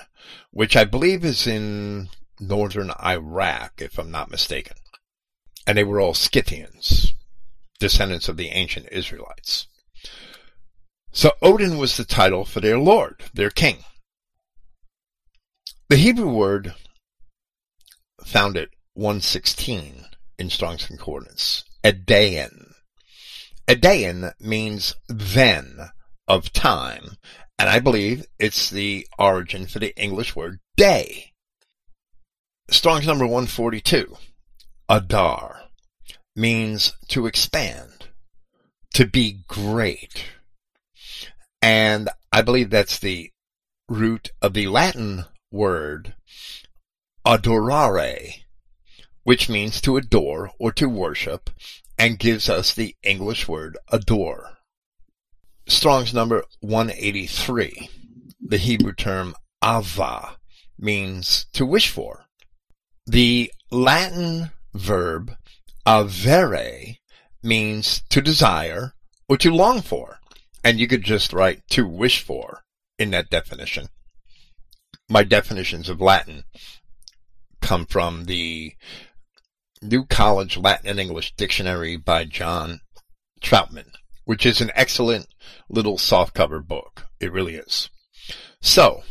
[0.51, 2.09] which I believe is in
[2.39, 4.77] northern Iraq, if I'm not mistaken.
[5.67, 7.13] And they were all Scythians,
[7.79, 9.67] descendants of the ancient Israelites.
[11.11, 13.77] So Odin was the title for their lord, their king.
[15.89, 16.75] The Hebrew word
[18.25, 20.05] found at 116
[20.37, 22.73] in Strong's Concordance, Edain.
[23.67, 25.89] Edain means then
[26.27, 27.17] of time,
[27.57, 31.33] and I believe it's the origin for the English word day.
[32.69, 34.17] Strong's number 142,
[34.89, 35.61] Adar,
[36.35, 38.09] means to expand,
[38.93, 40.25] to be great.
[41.61, 43.31] And I believe that's the
[43.89, 46.13] root of the Latin word
[47.25, 48.43] adorare,
[49.23, 51.49] which means to adore or to worship,
[51.97, 54.57] and gives us the English word adore.
[55.67, 57.89] Strong's number 183.
[58.39, 60.37] The Hebrew term ava
[60.79, 62.25] means to wish for.
[63.05, 65.35] The Latin verb
[65.85, 66.97] avere
[67.43, 68.93] means to desire
[69.27, 70.16] or to long for.
[70.67, 72.65] And you could just write to wish for
[72.99, 73.87] in that definition.
[75.07, 76.43] My definitions of Latin
[77.61, 78.73] come from the
[79.81, 82.81] New College Latin and English Dictionary by John
[83.39, 83.91] Traupman,
[84.25, 85.27] which is an excellent
[85.69, 87.05] little softcover book.
[87.21, 87.89] It really is.
[88.61, 89.03] So,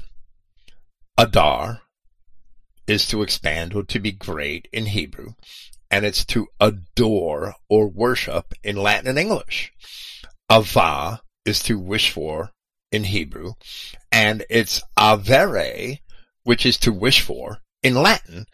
[1.16, 1.80] Adar
[2.86, 5.30] is to expand or to be great in Hebrew,
[5.90, 9.72] and it's to adore or worship in Latin and English.
[10.52, 12.50] Ava is to wish for
[12.92, 13.52] in Hebrew,
[14.12, 16.00] and it's avere,
[16.42, 18.46] which is to wish for in Latin.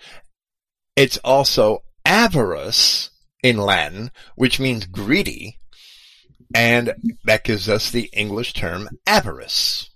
[0.96, 3.10] It's also avarice
[3.42, 5.58] in Latin, which means greedy,
[6.54, 9.88] and that gives us the English term avarice.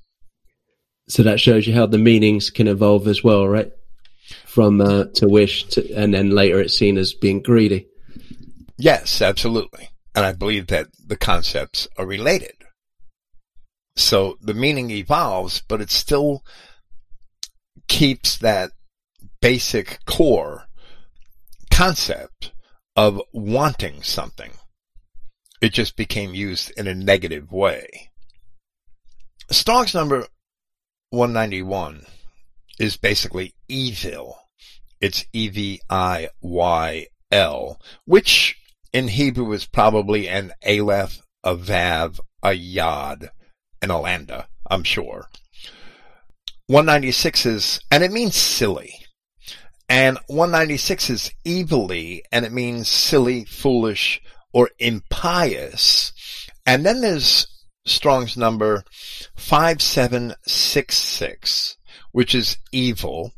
[1.08, 3.70] So that shows you how the meanings can evolve as well, right?
[4.46, 7.86] From uh, to wish to, and then later it's seen as being greedy.
[8.76, 9.90] Yes, absolutely.
[10.14, 12.55] And I believe that the concepts are related.
[13.96, 16.44] So the meaning evolves, but it still
[17.88, 18.72] keeps that
[19.40, 20.66] basic core
[21.70, 22.52] concept
[22.94, 24.52] of wanting something.
[25.60, 28.10] It just became used in a negative way.
[29.50, 30.26] Strong's number
[31.10, 32.04] 191
[32.78, 34.38] is basically evil.
[35.00, 36.30] It's E-V-I-Y-L,
[38.04, 38.58] which
[38.92, 43.30] in Hebrew is probably an Aleph, a Vav, a Yod,
[43.82, 45.28] and Alanda, I'm sure.
[46.68, 48.94] 196 is, and it means silly.
[49.88, 54.20] And 196 is evilly, and it means silly, foolish,
[54.52, 56.12] or impious.
[56.66, 57.46] And then there's
[57.84, 58.82] Strong's number
[59.36, 61.76] 5766,
[62.10, 63.32] which is evil,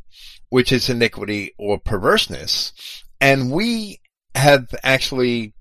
[0.49, 2.72] which is iniquity or perverseness.
[3.20, 4.01] And we
[4.34, 5.53] have actually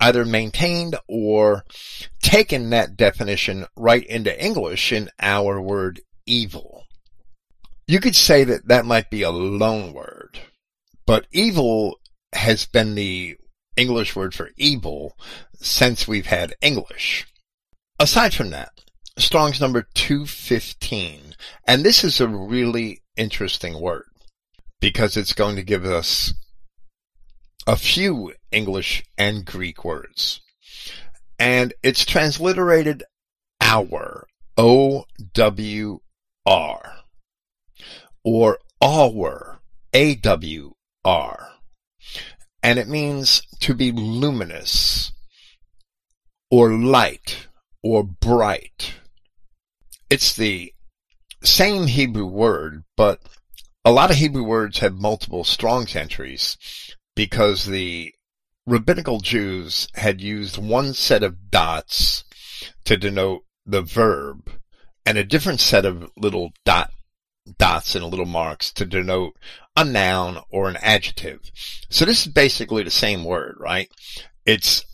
[0.00, 1.64] either maintained or
[2.22, 6.84] taken that definition right into English in our word evil.
[7.86, 10.40] You could say that that might be a loan word,
[11.06, 12.00] but evil
[12.32, 13.36] has been the
[13.76, 15.16] English word for evil
[15.56, 17.26] since we've had English.
[17.98, 18.72] Aside from that,
[19.18, 21.34] Strong's number 215,
[21.66, 24.06] and this is a really interesting word
[24.80, 26.34] because it's going to give us
[27.66, 30.40] a few English and Greek words.
[31.38, 33.02] And it's transliterated
[33.60, 34.26] our,
[34.56, 36.02] O-W-R,
[38.24, 39.60] or our,
[39.92, 41.48] A-W-R.
[42.62, 45.12] And it means to be luminous,
[46.50, 47.48] or light,
[47.82, 48.94] or bright.
[50.08, 50.72] It's the
[51.42, 53.20] same Hebrew word, but
[53.84, 56.56] a lot of Hebrew words have multiple strong entries
[57.14, 58.12] because the
[58.66, 62.24] rabbinical Jews had used one set of dots
[62.84, 64.50] to denote the verb
[65.06, 66.90] and a different set of little dot
[67.58, 69.34] dots and little marks to denote
[69.76, 71.50] a noun or an adjective.
[71.90, 73.90] So this is basically the same word, right?
[74.46, 74.84] It's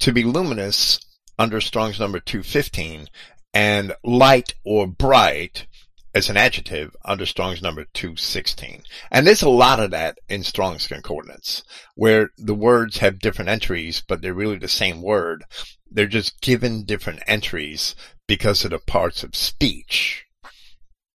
[0.00, 1.00] to be luminous
[1.38, 3.08] under Strong's number 215
[3.52, 5.66] and light or bright
[6.14, 8.84] as an adjective under Strong's number 216.
[9.10, 11.64] And there's a lot of that in Strong's concordance
[11.96, 15.44] where the words have different entries, but they're really the same word.
[15.90, 17.96] They're just given different entries
[18.28, 20.24] because of the parts of speech.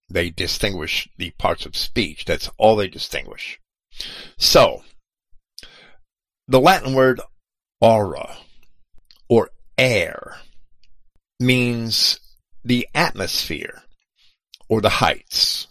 [0.10, 2.26] They distinguish the parts of speech.
[2.26, 3.60] That's all they distinguish.
[4.38, 4.84] So,
[6.48, 7.22] the Latin word
[7.80, 8.38] aura
[9.30, 10.38] or air
[11.40, 12.20] means
[12.66, 13.84] the atmosphere
[14.70, 15.68] or the heights.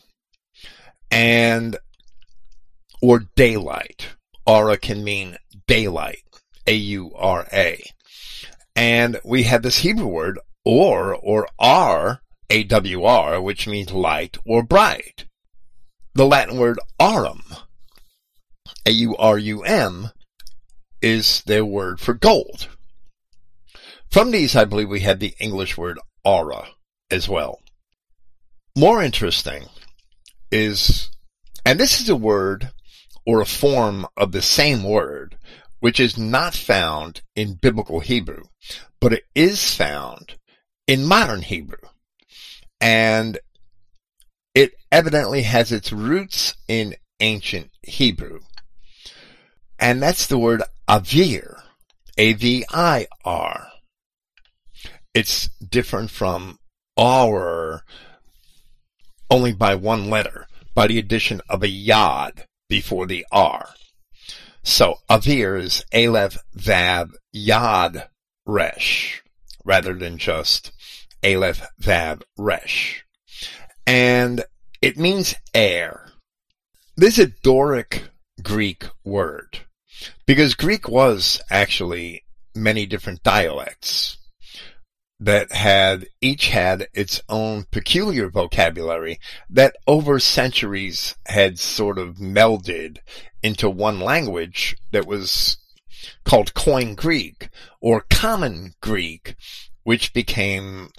[1.11, 1.77] And
[3.01, 4.09] or daylight.
[4.47, 6.23] Aura can mean daylight.
[6.67, 7.83] A-U-R-A.
[8.77, 12.21] And we have this Hebrew word, or, or R,
[12.51, 15.25] A-W-R, which means light or bright.
[16.15, 17.43] The Latin word aurum,
[18.87, 20.11] A-U-R-U-M,
[21.01, 22.69] is their word for gold.
[24.11, 26.69] From these, I believe we had the English word aura
[27.11, 27.61] as well.
[28.79, 29.65] More interesting
[30.53, 31.11] is,
[31.67, 32.71] and this is a word
[33.27, 35.37] or a form of the same word,
[35.81, 38.45] which is not found in biblical Hebrew,
[39.01, 40.37] but it is found
[40.87, 41.89] in modern Hebrew.
[42.81, 43.41] And
[44.55, 48.43] it evidently has its roots in ancient Hebrew.
[49.81, 51.63] And that's the word avir.
[52.17, 53.67] A-V-I-R.
[55.15, 56.61] It's different from
[56.97, 57.83] our
[59.31, 63.69] only by one letter, by the addition of a yod before the R.
[64.63, 68.09] So avir is Aleph Vav Yod
[68.45, 69.23] Resh,
[69.65, 70.73] rather than just
[71.25, 73.05] Aleph Vav Resh.
[73.87, 74.45] And
[74.83, 76.13] it means air.
[76.97, 78.03] This is a Doric
[78.43, 79.61] Greek word,
[80.27, 82.25] because Greek was actually
[82.55, 84.18] many different dialects
[85.21, 89.19] that had each had its own peculiar vocabulary
[89.51, 92.99] that over centuries had sort of melded
[93.43, 95.57] into one language that was
[96.25, 97.49] called Koine Greek
[97.81, 99.35] or Common Greek,
[99.83, 100.91] which became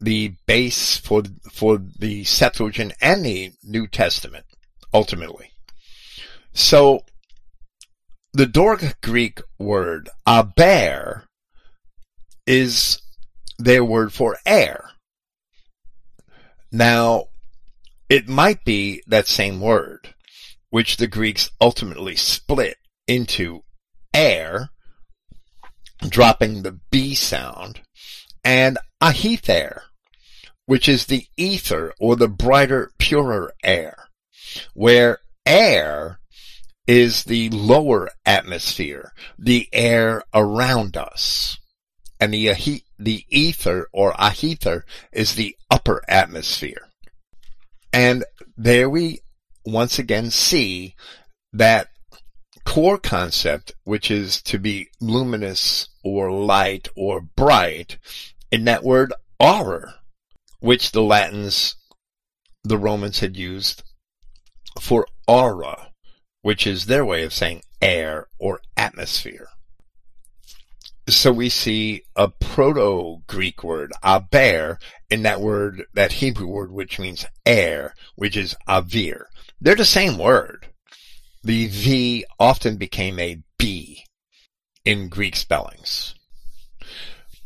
[0.00, 4.44] the base for for the Septuagint and the New Testament
[4.92, 5.50] ultimately.
[6.52, 7.04] So
[8.32, 11.24] the Doric Greek word aber
[12.46, 13.00] is
[13.58, 14.90] their word for air.
[16.70, 17.26] Now,
[18.08, 20.14] it might be that same word,
[20.70, 22.76] which the Greeks ultimately split
[23.06, 23.62] into
[24.12, 24.70] air,
[26.08, 27.80] dropping the B sound,
[28.44, 29.82] and ahither,
[30.66, 34.08] which is the ether or the brighter, purer air,
[34.74, 36.20] where air
[36.86, 41.58] is the lower atmosphere, the air around us.
[42.20, 46.88] And the, the ether or aether is the upper atmosphere.
[47.92, 48.24] And
[48.56, 49.20] there we
[49.64, 50.94] once again see
[51.52, 51.88] that
[52.64, 57.98] core concept, which is to be luminous or light or bright,
[58.50, 60.00] in that word aura,
[60.60, 61.76] which the Latins,
[62.64, 63.82] the Romans had used
[64.80, 65.92] for aura,
[66.42, 69.48] which is their way of saying air or atmosphere.
[71.08, 74.78] So we see a proto-Greek word, aber,
[75.08, 79.26] in that word, that Hebrew word, which means air, which is avir.
[79.60, 80.66] They're the same word.
[81.44, 84.04] The V often became a B
[84.84, 86.16] in Greek spellings.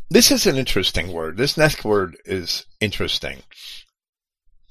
[0.09, 1.37] This is an interesting word.
[1.37, 3.43] This next word is interesting.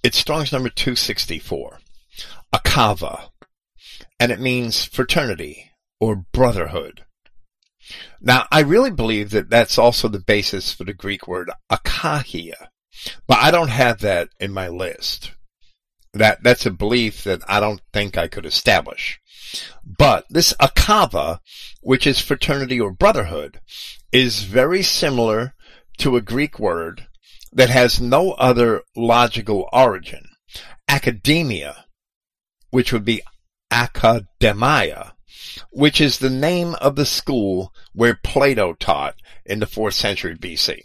[0.01, 1.79] It's Strong's number 264.
[2.53, 3.29] Akava.
[4.19, 7.05] And it means fraternity or brotherhood.
[8.21, 12.67] Now, I really believe that that's also the basis for the Greek word akahia,
[13.27, 15.31] but I don't have that in my list.
[16.13, 19.19] That, that's a belief that I don't think I could establish.
[19.85, 21.39] But this akava,
[21.81, 23.59] which is fraternity or brotherhood,
[24.11, 25.53] is very similar
[25.97, 27.07] to a Greek word
[27.51, 30.25] that has no other logical origin.
[30.87, 31.85] Academia,
[32.69, 33.21] which would be
[33.71, 35.13] academia,
[35.71, 40.81] which is the name of the school where Plato taught in the 4th century BC.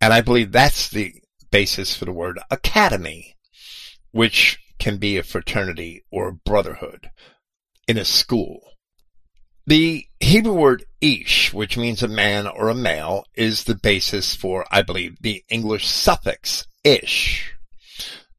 [0.00, 1.14] And I believe that's the
[1.50, 3.36] basis for the word academy,
[4.12, 7.10] which can be a fraternity or a brotherhood
[7.86, 8.60] in a school.
[9.66, 14.64] The Hebrew word ish, which means a man or a male, is the basis for,
[14.70, 17.54] I believe, the English suffix ish.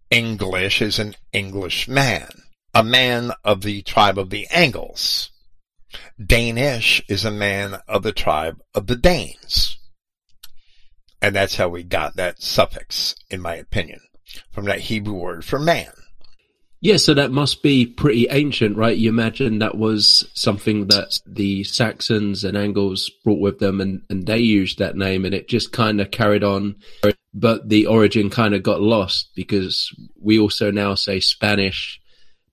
[0.09, 2.27] English is an English man
[2.73, 5.31] a man of the tribe of the Angles.
[6.23, 9.77] Danish is a man of the tribe of the Danes.
[11.21, 13.99] And that's how we got that suffix, in my opinion,
[14.51, 15.91] from that Hebrew word for man.
[16.83, 18.97] Yeah, so that must be pretty ancient, right?
[18.97, 24.25] You imagine that was something that the Saxons and Angles brought with them and, and
[24.25, 26.77] they used that name and it just kind of carried on.
[27.35, 32.00] But the origin kind of got lost because we also now say Spanish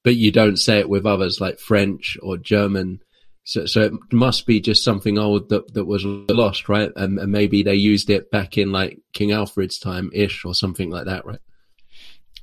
[0.09, 3.03] but you don't say it with others like French or German.
[3.45, 6.91] So, so it must be just something old that, that was lost, right?
[6.97, 10.89] And, and maybe they used it back in like King Alfred's time ish or something
[10.89, 11.41] like that, right?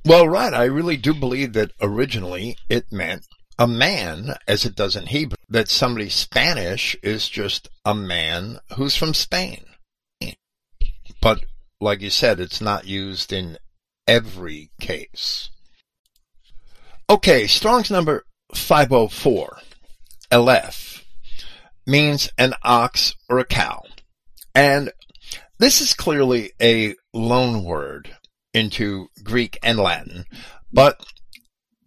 [0.04, 0.54] Well, right.
[0.54, 3.26] I really do believe that originally it meant
[3.58, 8.94] a man as it does in Hebrew, that somebody Spanish is just a man who's
[8.94, 9.64] from Spain.
[11.20, 11.44] But
[11.80, 13.58] like you said, it's not used in
[14.06, 15.50] every case.
[17.08, 19.58] Okay, Strong's number 504,
[20.32, 21.04] Eleph,
[21.86, 23.84] means an ox or a cow.
[24.56, 24.90] And
[25.60, 28.16] this is clearly a loan word
[28.52, 30.24] into Greek and Latin,
[30.72, 31.00] but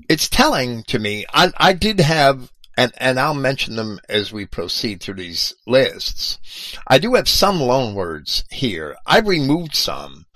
[0.07, 4.45] it's telling to me, I, I did have, and, and I'll mention them as we
[4.45, 6.39] proceed through these lists.
[6.87, 8.95] I do have some loan words here.
[9.05, 10.27] I've removed some,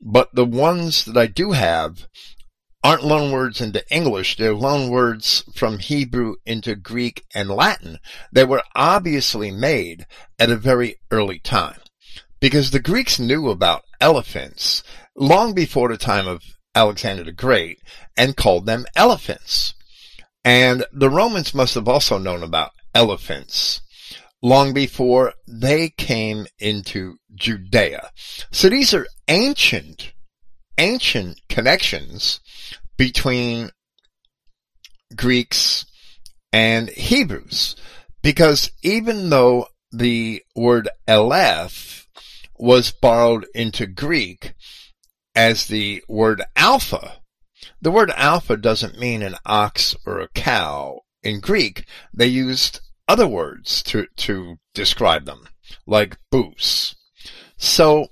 [0.00, 2.06] but the ones that I do have
[2.84, 4.36] aren't loan words into English.
[4.36, 7.98] They're loan words from Hebrew into Greek and Latin
[8.32, 10.06] They were obviously made
[10.38, 11.80] at a very early time.
[12.40, 14.82] Because the Greeks knew about elephants
[15.16, 16.42] long before the time of
[16.74, 17.78] Alexander the Great
[18.16, 19.74] and called them elephants.
[20.44, 23.80] And the Romans must have also known about elephants
[24.42, 28.10] long before they came into Judea.
[28.50, 30.12] So these are ancient,
[30.82, 32.40] ancient connections
[32.96, 33.70] between
[35.14, 35.86] Greeks
[36.52, 37.76] and Hebrews.
[38.20, 42.08] Because even though the word Aleph
[42.58, 44.54] was borrowed into Greek
[45.34, 47.18] as the word alpha,
[47.80, 51.00] the word alpha doesn't mean an ox or a cow.
[51.22, 55.46] In Greek, they used other words to, to describe them,
[55.86, 56.96] like bous.
[57.56, 58.08] So,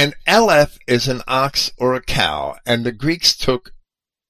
[0.00, 3.74] an Aleph is an ox or a cow, and the Greeks took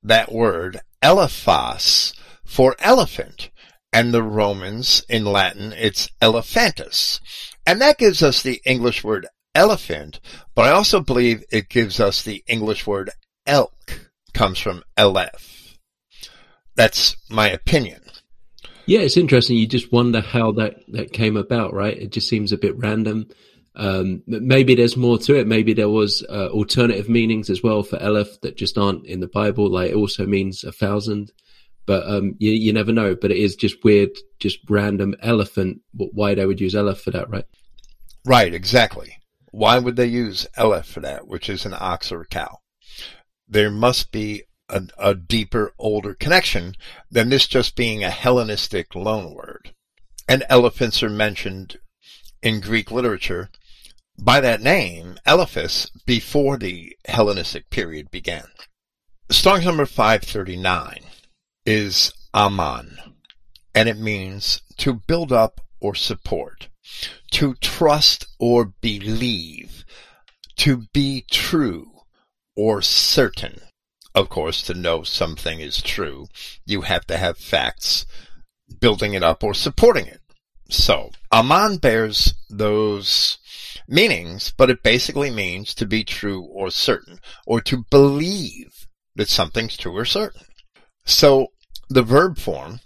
[0.03, 2.13] that word, elephas,
[2.45, 3.51] for elephant,
[3.93, 7.21] and the Romans, in Latin, it's elephantus.
[7.65, 10.19] And that gives us the English word elephant,
[10.57, 13.11] but I also believe it gives us the English word
[13.47, 15.79] elk, comes from Aleph.
[16.75, 18.01] That's my opinion.
[18.87, 19.57] Yeah, it's interesting.
[19.57, 21.97] You just wonder how that, that came about, right?
[21.97, 23.29] It just seems a bit random.
[23.77, 25.47] Um, maybe there's more to it.
[25.47, 29.29] Maybe there was uh, alternative meanings as well for Aleph that just aren't in the
[29.29, 29.71] Bible.
[29.71, 31.33] Like it also means a thousand,
[31.87, 33.15] but um, you, you never know.
[33.15, 35.81] But it is just weird, just random elephant.
[35.93, 37.47] Why they would use Aleph for that, right?
[38.27, 39.17] Right, exactly.
[39.53, 42.59] Why would they use Aleph for that, which is an ox or a cow?
[43.49, 46.75] There must be a, a deeper, older connection
[47.11, 49.73] than this just being a Hellenistic loanword.
[50.29, 51.79] And elephants are mentioned
[52.43, 53.51] in Greek literature
[54.19, 58.45] by that name, Elephas, before the Hellenistic period began.
[59.31, 61.01] Strong's number 539
[61.65, 62.99] is Aman,
[63.75, 66.69] and it means to build up or support,
[67.31, 69.85] to trust or believe,
[70.57, 71.91] to be true
[72.57, 73.61] or certain.
[74.15, 76.27] Of course, to know something is true,
[76.67, 78.05] you have to have facts
[78.81, 80.21] building it up or supporting it.
[80.71, 83.39] So, Aman bears those
[83.89, 88.87] meanings, but it basically means to be true or certain, or to believe
[89.17, 90.47] that something's true or certain.
[91.05, 91.49] So,
[91.89, 92.81] the verb form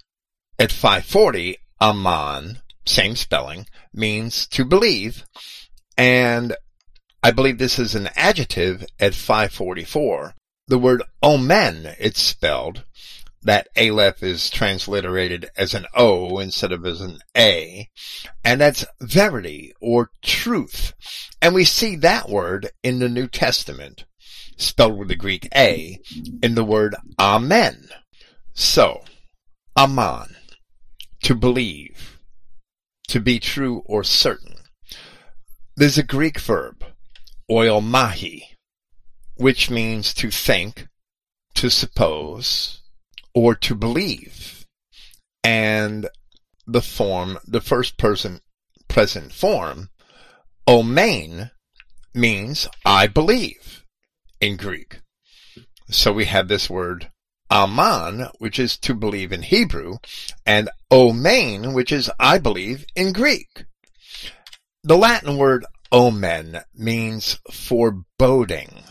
[0.59, 5.25] at 540, Aman, same spelling, means to believe,
[5.97, 6.57] and
[7.23, 10.35] I believe this is an adjective at 544.
[10.69, 12.85] The word omen, it's spelled,
[13.45, 17.89] that Aleph is transliterated as an O instead of as an A,
[18.43, 20.95] and that's verity or truth.
[21.41, 24.07] And we see that word in the New Testament,
[24.57, 25.99] spelled with the Greek A,
[26.43, 27.89] in the word Amen.
[28.55, 29.03] So,
[29.77, 30.37] Aman,
[31.25, 32.19] to believe,
[33.09, 34.57] to be true or certain.
[35.77, 36.85] There's a Greek verb,
[37.51, 38.43] oiomai,
[39.37, 40.87] which means to think,
[41.57, 42.81] to suppose,
[43.35, 44.67] or to believe.
[45.43, 46.09] And
[46.67, 48.41] the form, the first person
[48.89, 49.91] present form,
[50.67, 51.51] omein,
[52.15, 53.85] means I believe
[54.41, 55.01] in Greek.
[55.91, 57.11] So we have this word
[57.51, 59.99] aman, which is to believe in Hebrew,
[60.47, 63.67] and omein, which is I believe in Greek.
[64.83, 68.85] The Latin word omen means foreboding,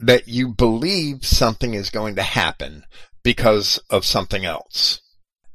[0.00, 2.84] that you believe something is going to happen
[3.28, 5.02] because of something else.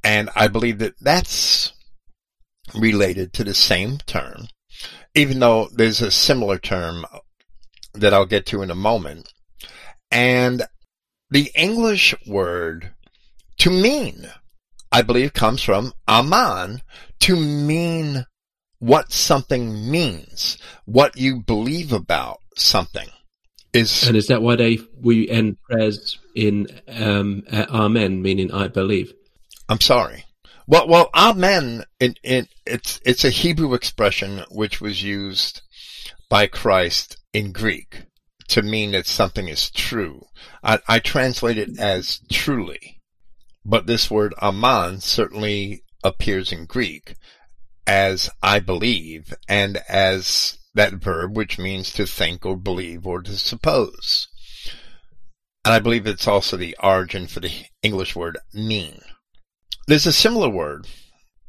[0.04, 1.74] And I believe that that's
[2.76, 4.48] related to the same term,
[5.16, 7.04] even though there's a similar term
[7.95, 9.34] that I'll get to in a moment.
[10.12, 10.68] And
[11.32, 12.94] the English word
[13.58, 14.30] to mean,
[14.91, 16.84] I believe comes from aman,
[17.22, 18.28] to mean
[18.78, 23.10] what something means, what you believe about something.
[23.74, 29.14] Is And is that why they we end prayers in um, Amen, meaning I believe?
[29.70, 30.26] I'm sorry.
[30.68, 31.84] Well, well, Amen.
[32.00, 35.62] It, it, it's it's a Hebrew expression which was used
[36.30, 38.04] by Christ in Greek
[38.50, 40.26] to mean that something is true.
[40.64, 43.02] I, I translate it as truly,
[43.66, 47.16] but this word Aman certainly appears in Greek
[47.88, 53.38] as I believe and as that verb which means to think or believe or to
[53.38, 54.28] suppose.
[55.66, 57.52] And I believe it's also the origin for the
[57.82, 59.02] English word mean.
[59.88, 60.88] There's a similar word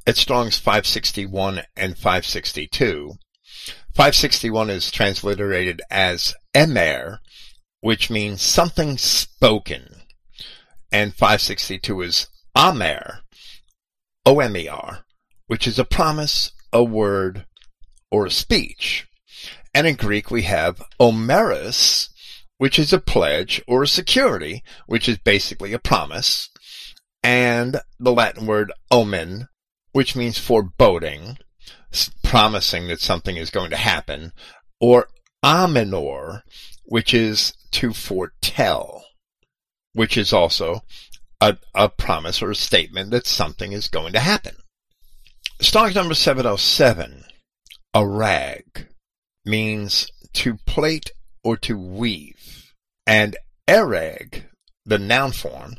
[0.06, 3.14] at Strong's 561 and 562.
[3.94, 7.20] 561 is transliterated as emer,
[7.80, 10.02] which means something spoken.
[10.92, 13.20] And 562 is amer,
[14.26, 15.04] O-M-E-R,
[15.46, 17.46] which is a promise, a word,
[18.10, 19.06] or a speech.
[19.74, 22.08] And in Greek we have omeros,
[22.58, 26.48] which is a pledge or a security, which is basically a promise,
[27.22, 29.48] and the Latin word omen,
[29.92, 31.38] which means foreboding,
[32.22, 34.32] promising that something is going to happen,
[34.80, 35.08] or
[35.42, 36.42] amenor,
[36.84, 39.04] which is to foretell,
[39.92, 40.82] which is also
[41.40, 44.54] a, a promise or a statement that something is going to happen.
[45.60, 47.24] Stock number 707,
[47.94, 48.86] arag,
[49.44, 51.10] means to plait
[51.42, 52.72] or to weave.
[53.06, 53.36] And
[53.68, 54.44] ereg,
[54.84, 55.76] the noun form,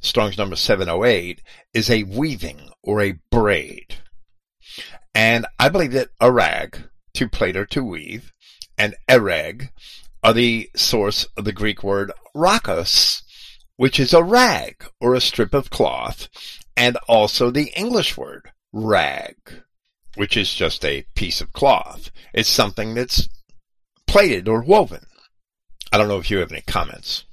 [0.00, 1.42] Strong's number 708,
[1.74, 3.96] is a weaving or a braid.
[5.14, 8.32] And I believe that arag, to plait or to weave,
[8.76, 9.70] and ereg
[10.22, 13.22] are the source of the Greek word rakos,
[13.76, 16.28] which is a rag or a strip of cloth,
[16.76, 19.36] and also the English word rag,
[20.16, 22.10] which is just a piece of cloth.
[22.32, 23.28] It's something that's
[24.06, 25.04] plaited or woven.
[25.92, 27.24] I don't know if you have any comments.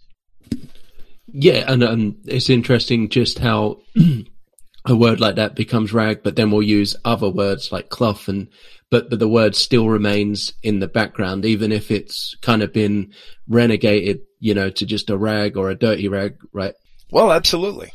[1.27, 3.81] Yeah, and um, it's interesting just how
[4.85, 8.47] a word like that becomes rag, but then we'll use other words like cloth and
[8.91, 13.13] but but the word still remains in the background, even if it's kind of been
[13.49, 16.75] renegated, you know, to just a rag or a dirty rag, right?
[17.11, 17.91] Well, absolutely.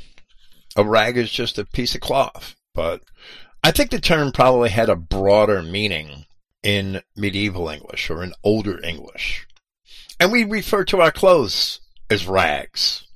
[0.76, 3.02] A rag is just a piece of cloth, but
[3.62, 6.26] I think the term probably had a broader meaning
[6.62, 9.46] in medieval English or in older English.
[10.18, 13.06] And we refer to our clothes as rags.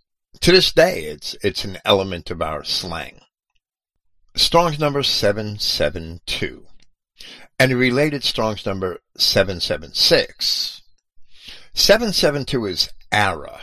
[0.40, 3.20] To this day, it's, it's an element of our slang.
[4.36, 6.66] Strong's number 772
[7.58, 10.82] and a related Strong's number 776.
[11.72, 13.62] 772 is Ara,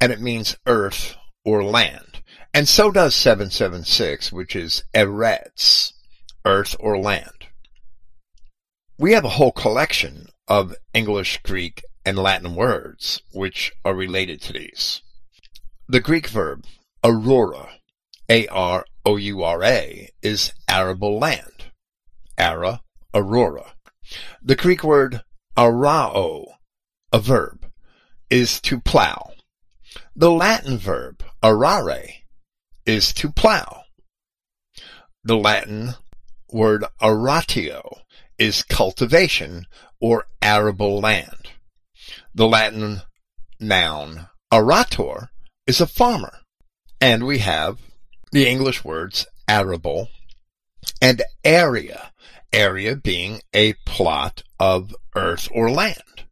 [0.00, 2.11] and it means earth or land.
[2.54, 5.92] And so does 776, which is Eretz,
[6.44, 7.46] earth or land.
[8.98, 14.52] We have a whole collection of English, Greek, and Latin words which are related to
[14.52, 15.00] these.
[15.88, 16.66] The Greek verb
[17.02, 17.70] aroura,
[18.28, 21.64] A-R-O-U-R-A, is arable land.
[22.36, 22.82] Ara,
[23.14, 23.72] aroura.
[24.42, 25.22] The Greek word
[25.56, 26.44] arao,
[27.12, 27.66] a verb,
[28.28, 29.32] is to plow.
[30.14, 32.21] The Latin verb arare
[32.86, 33.82] is to plow.
[35.24, 35.94] The Latin
[36.50, 37.98] word aratio
[38.38, 39.66] is cultivation
[40.00, 41.50] or arable land.
[42.34, 43.02] The Latin
[43.60, 45.28] noun arator
[45.66, 46.38] is a farmer.
[47.00, 47.78] And we have
[48.32, 50.08] the English words arable
[51.00, 52.12] and area,
[52.52, 56.24] area being a plot of earth or land.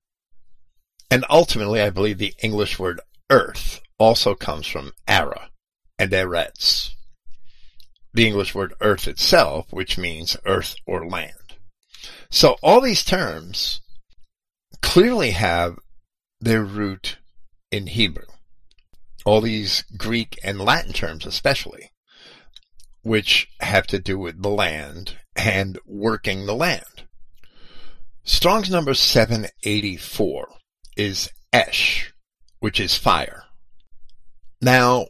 [1.10, 3.00] And ultimately, I believe the English word
[3.30, 5.49] earth also comes from ara
[6.00, 6.94] and eretz.
[8.14, 11.56] The English word earth itself, which means earth or land.
[12.30, 13.82] So all these terms
[14.80, 15.76] clearly have
[16.40, 17.18] their root
[17.70, 18.24] in Hebrew.
[19.26, 21.90] All these Greek and Latin terms especially,
[23.02, 27.04] which have to do with the land and working the land.
[28.24, 30.48] Strong's number 784
[30.96, 32.14] is Esh,
[32.60, 33.44] which is fire.
[34.62, 35.06] Now,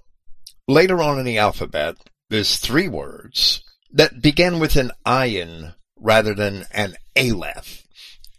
[0.71, 1.97] later on in the alphabet,
[2.29, 7.83] there's three words that begin with an ayin rather than an aleph.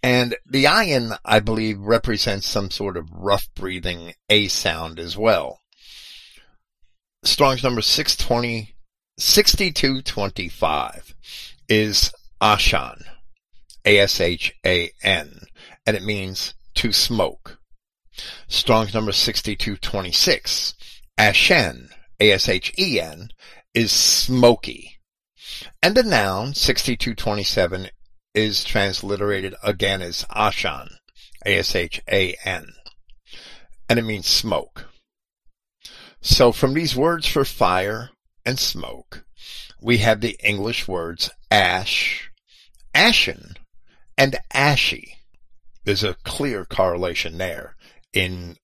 [0.01, 5.59] And the ayin, I believe, represents some sort of rough breathing A sound as well.
[7.23, 8.73] Strong's number 620,
[9.19, 11.15] 6225
[11.69, 13.03] is Ashan,
[13.85, 15.41] A-S-H-A-N,
[15.85, 17.59] and it means to smoke.
[18.47, 20.73] Strong's number 6226,
[21.17, 21.89] Ashen,
[22.21, 23.31] A-S-H-E-N,
[23.73, 24.99] is smoky.
[25.81, 27.89] And the noun 6227
[28.33, 30.93] is transliterated again as Ashan,
[31.45, 32.73] A-S-H-A-N.
[33.89, 34.85] and it means smoke.
[36.21, 38.11] So from these words for fire
[38.45, 39.25] and smoke,
[39.81, 42.31] we have the English words ash,
[42.93, 43.57] ashen,
[44.17, 45.17] and ashy.
[45.83, 47.75] There's a clear correlation there
[48.13, 48.57] in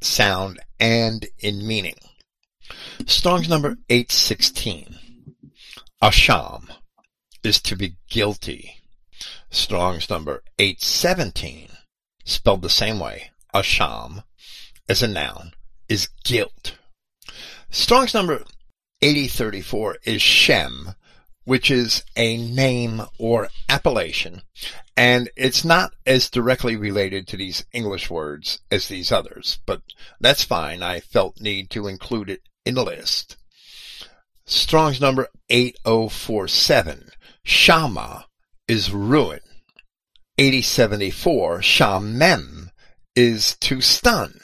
[0.00, 1.96] sound and in meaning.
[3.06, 4.98] Strong's number 816.
[6.02, 6.68] Asham
[7.44, 8.82] is to be guilty.
[9.50, 11.68] Strong's number 817,
[12.24, 14.24] spelled the same way, asham,
[14.88, 15.52] as a noun,
[15.88, 16.76] is guilt.
[17.70, 18.44] Strong's number
[19.02, 20.94] 8034 is Shem,
[21.44, 24.42] which is a name or appellation,
[24.96, 29.82] and it's not as directly related to these English words as these others, but
[30.20, 30.82] that's fine.
[30.82, 33.36] I felt need to include it in the list.
[34.44, 37.10] Strong's number 8047,
[37.44, 38.26] Shama,
[38.68, 39.40] is ruin.
[40.38, 42.70] 8074, Shamem,
[43.14, 44.40] is to stun.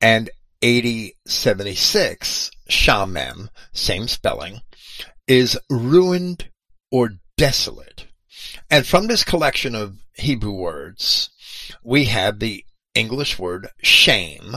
[0.00, 0.30] And
[0.62, 4.60] 8076, Shamem, same spelling,
[5.26, 6.48] is ruined
[6.90, 8.06] or desolate.
[8.70, 11.30] And from this collection of Hebrew words,
[11.82, 12.64] we have the
[12.94, 14.56] English word shame,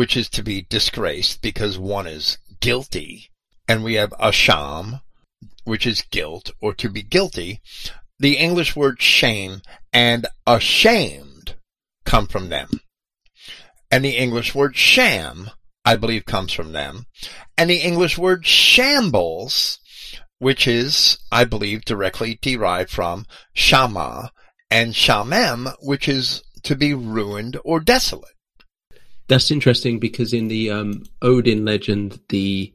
[0.00, 3.30] which is to be disgraced because one is guilty.
[3.68, 5.02] And we have asham,
[5.64, 7.60] which is guilt or to be guilty.
[8.18, 9.60] The English word shame
[9.92, 11.56] and ashamed
[12.06, 12.80] come from them.
[13.90, 15.50] And the English word sham,
[15.84, 17.04] I believe, comes from them.
[17.58, 19.80] And the English word shambles,
[20.38, 24.32] which is, I believe, directly derived from shama
[24.70, 28.32] and shamem, which is to be ruined or desolate.
[29.30, 32.74] That's interesting because in the um, Odin legend, the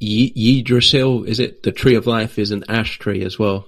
[0.00, 3.66] y- Yggdrasil, is it the tree of life, is an ash tree as well,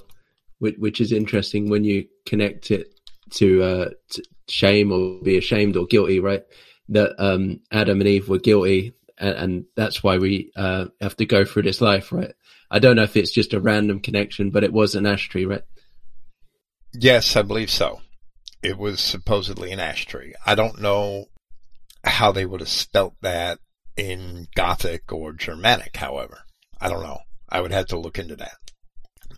[0.59, 2.87] which, which is interesting when you connect it
[3.33, 6.43] to, uh, to shame or be ashamed or guilty, right?
[6.89, 11.27] That um, Adam and Eve were guilty, and, and that's why we uh, have to
[11.27, 12.33] go through this life, right?
[12.71, 15.45] I don't know if it's just a random connection, but it was an ash tree,
[15.45, 15.65] right?
[16.95, 18.01] Yes, I believe so.
[18.63, 20.33] It was supposedly an ash tree.
[20.47, 21.27] I don't know
[22.07, 23.59] how they would have spelt that
[23.97, 26.41] in Gothic or Germanic, however.
[26.81, 27.21] I don't know.
[27.49, 28.57] I would have to look into that.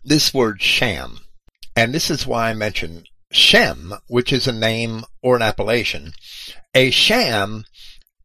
[0.05, 1.19] This word sham,
[1.77, 6.12] and this is why I mention Shem, which is a name or an appellation.
[6.74, 7.65] A sham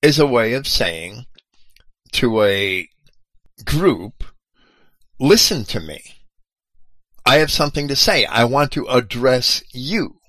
[0.01, 1.25] is a way of saying
[2.13, 2.87] to a
[3.65, 4.23] group,
[5.19, 6.01] listen to me.
[7.25, 8.25] I have something to say.
[8.25, 10.19] I want to address you.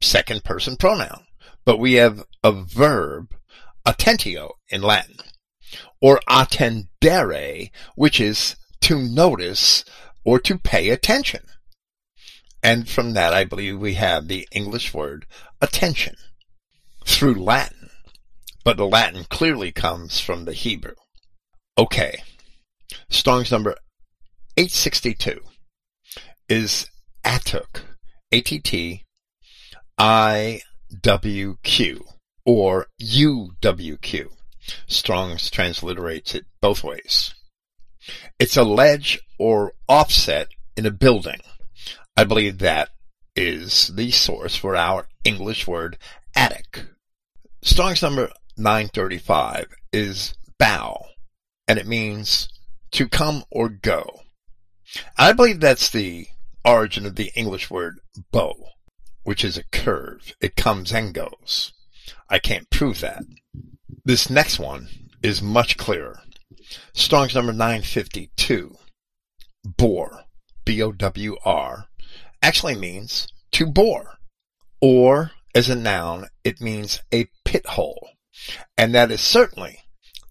[0.00, 1.24] Second person pronoun.
[1.64, 3.34] But we have a verb,
[3.86, 5.16] attentio in Latin,
[6.00, 9.84] or attendere, which is to notice
[10.24, 11.42] or to pay attention.
[12.62, 15.26] And from that, I believe we have the English word
[15.60, 16.16] attention
[17.04, 17.90] through Latin.
[18.64, 20.94] But the Latin clearly comes from the Hebrew.
[21.78, 22.22] Okay.
[23.08, 23.76] Strong's number
[24.56, 25.40] 862
[26.48, 26.90] is
[27.24, 27.82] Atuk.
[28.32, 29.04] A-T-T-I-W-Q
[32.44, 34.28] or UWQ.
[34.86, 37.32] Strong's transliterates it both ways.
[38.38, 41.40] It's a ledge or offset in a building.
[42.16, 42.90] I believe that
[43.36, 45.96] is the source for our English word
[46.34, 46.86] attic.
[47.62, 51.06] Strong's number 935 is bow,
[51.68, 52.48] and it means
[52.92, 54.22] to come or go.
[55.18, 56.26] I believe that's the
[56.64, 58.00] origin of the English word
[58.32, 58.54] bow,
[59.22, 60.32] which is a curve.
[60.40, 61.72] It comes and goes.
[62.30, 63.22] I can't prove that.
[64.04, 64.88] This next one
[65.22, 66.20] is much clearer.
[66.94, 68.76] Strong's number 952.
[69.64, 70.22] Bore,
[70.64, 71.86] B-O-W-R,
[72.42, 74.18] actually means to bore.
[74.80, 78.10] Or, as a noun, it means a pit hole.
[78.76, 79.80] And that is certainly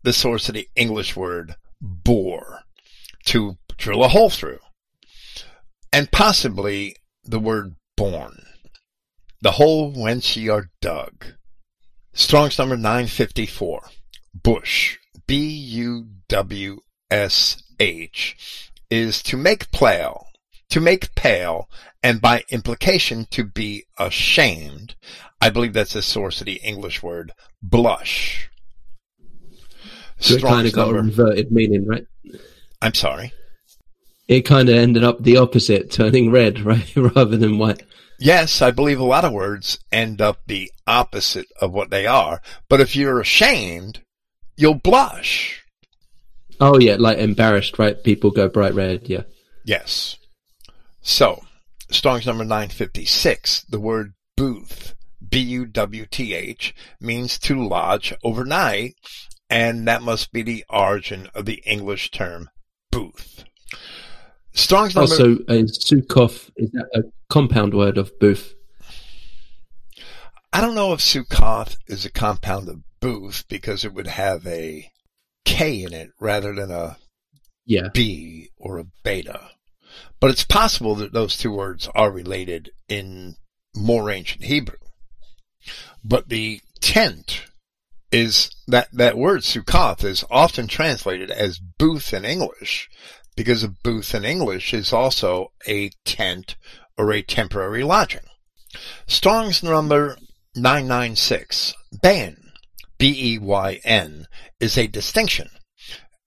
[0.03, 2.61] the source of the English word bore,
[3.25, 4.59] to drill a hole through.
[5.91, 8.45] And possibly the word born,
[9.41, 11.25] the hole whence ye are dug.
[12.13, 13.89] Strong's number 954.
[14.33, 14.97] Bush,
[15.27, 15.91] B-U-W-S-H,
[18.89, 20.27] is to make pale,
[20.69, 21.69] to make pale,
[22.01, 24.95] and by implication to be ashamed.
[25.41, 28.49] I believe that's the source of the English word blush.
[30.19, 32.05] So it kind of got number, a reverted meaning, right?
[32.81, 33.33] I'm sorry.
[34.27, 37.83] It kind of ended up the opposite, turning red, right, rather than white.
[38.19, 42.41] Yes, I believe a lot of words end up the opposite of what they are.
[42.67, 44.01] But if you're ashamed,
[44.55, 45.63] you'll blush.
[46.59, 48.03] Oh yeah, like embarrassed, right?
[48.03, 49.23] People go bright red, yeah.
[49.63, 50.17] Yes.
[51.01, 51.43] So,
[51.91, 54.95] Strong's number 956, the word booth,
[55.29, 58.95] B-U-W-T-H, means to lodge overnight,
[59.49, 62.49] and that must be the origin of the English term
[62.91, 63.43] booth.
[64.53, 65.11] Strong's number...
[65.11, 68.53] Also, uh, Sukkoth, is that a compound word of booth?
[70.51, 74.89] I don't know if Sukkoth is a compound of booth because it would have a
[75.45, 76.97] K in it rather than a
[77.65, 77.89] yeah.
[77.93, 79.51] B or a beta.
[80.19, 83.35] But it's possible that those two words are related in
[83.75, 84.77] more ancient Hebrew.
[86.03, 87.43] But the tent
[88.11, 92.89] is that, that word Sukkoth is often translated as booth in English
[93.35, 96.55] because a booth in English is also a tent
[96.97, 98.25] or a temporary lodging.
[99.05, 100.17] Strong's number
[100.55, 101.73] 996,
[102.03, 102.35] Beyn,
[102.97, 104.25] B-E-Y-N,
[104.59, 105.49] is a distinction.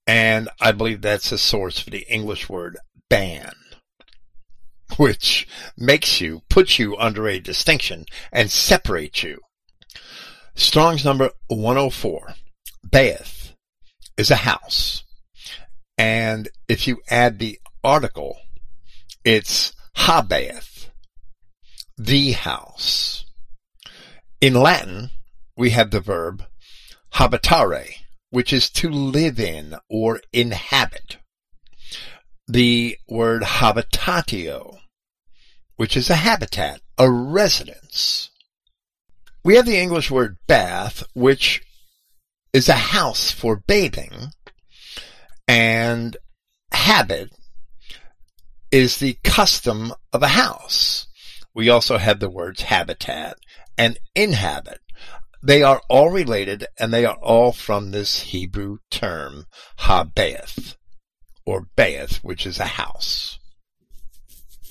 [0.07, 2.77] And I believe that's a source for the English word
[3.09, 3.53] ban,
[4.97, 5.47] which
[5.77, 9.39] makes you, puts you under a distinction and separates you.
[10.55, 12.35] Strong's number 104,
[12.87, 13.53] Baeth,
[14.17, 15.03] is a house.
[15.97, 18.37] And if you add the article,
[19.23, 20.89] it's habaeth,
[21.97, 23.25] the house.
[24.39, 25.11] In Latin,
[25.55, 26.43] we have the verb
[27.13, 27.97] habitare,
[28.31, 31.17] which is to live in or inhabit.
[32.47, 34.79] The word habitatio,
[35.75, 38.30] which is a habitat, a residence.
[39.43, 41.63] We have the English word bath, which
[42.53, 44.27] is a house for bathing,
[45.47, 46.15] and
[46.71, 47.31] habit
[48.71, 51.07] is the custom of a house.
[51.53, 53.37] We also have the words habitat
[53.77, 54.79] and inhabit.
[55.43, 59.47] They are all related and they are all from this Hebrew term
[59.79, 60.75] habaeth
[61.45, 63.39] or baeth, which is a house.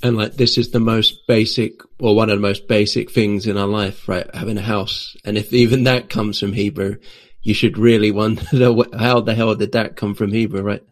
[0.02, 3.58] And like this is the most basic or one of the most basic things in
[3.58, 4.26] our life, right?
[4.34, 5.16] Having a house.
[5.24, 6.96] And if even that comes from Hebrew,
[7.42, 8.42] you should really wonder
[8.98, 10.82] how the hell did that come from Hebrew, right?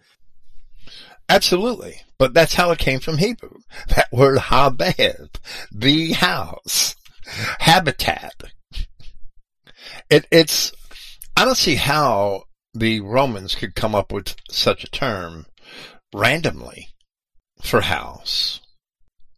[1.28, 2.02] Absolutely.
[2.18, 3.58] But that's how it came from Hebrew.
[3.88, 5.36] That word habeb,
[5.72, 6.96] the house,
[7.60, 8.34] habitat.
[10.10, 10.72] It, it's,
[11.36, 12.44] I don't see how
[12.74, 15.46] the Romans could come up with such a term
[16.14, 16.88] randomly
[17.62, 18.60] for house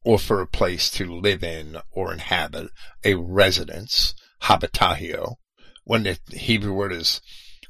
[0.05, 2.71] or for a place to live in or inhabit,
[3.05, 5.37] a residence, habitatio,
[5.85, 7.21] when the Hebrew word is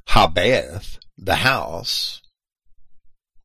[0.08, 2.20] habeth, the house,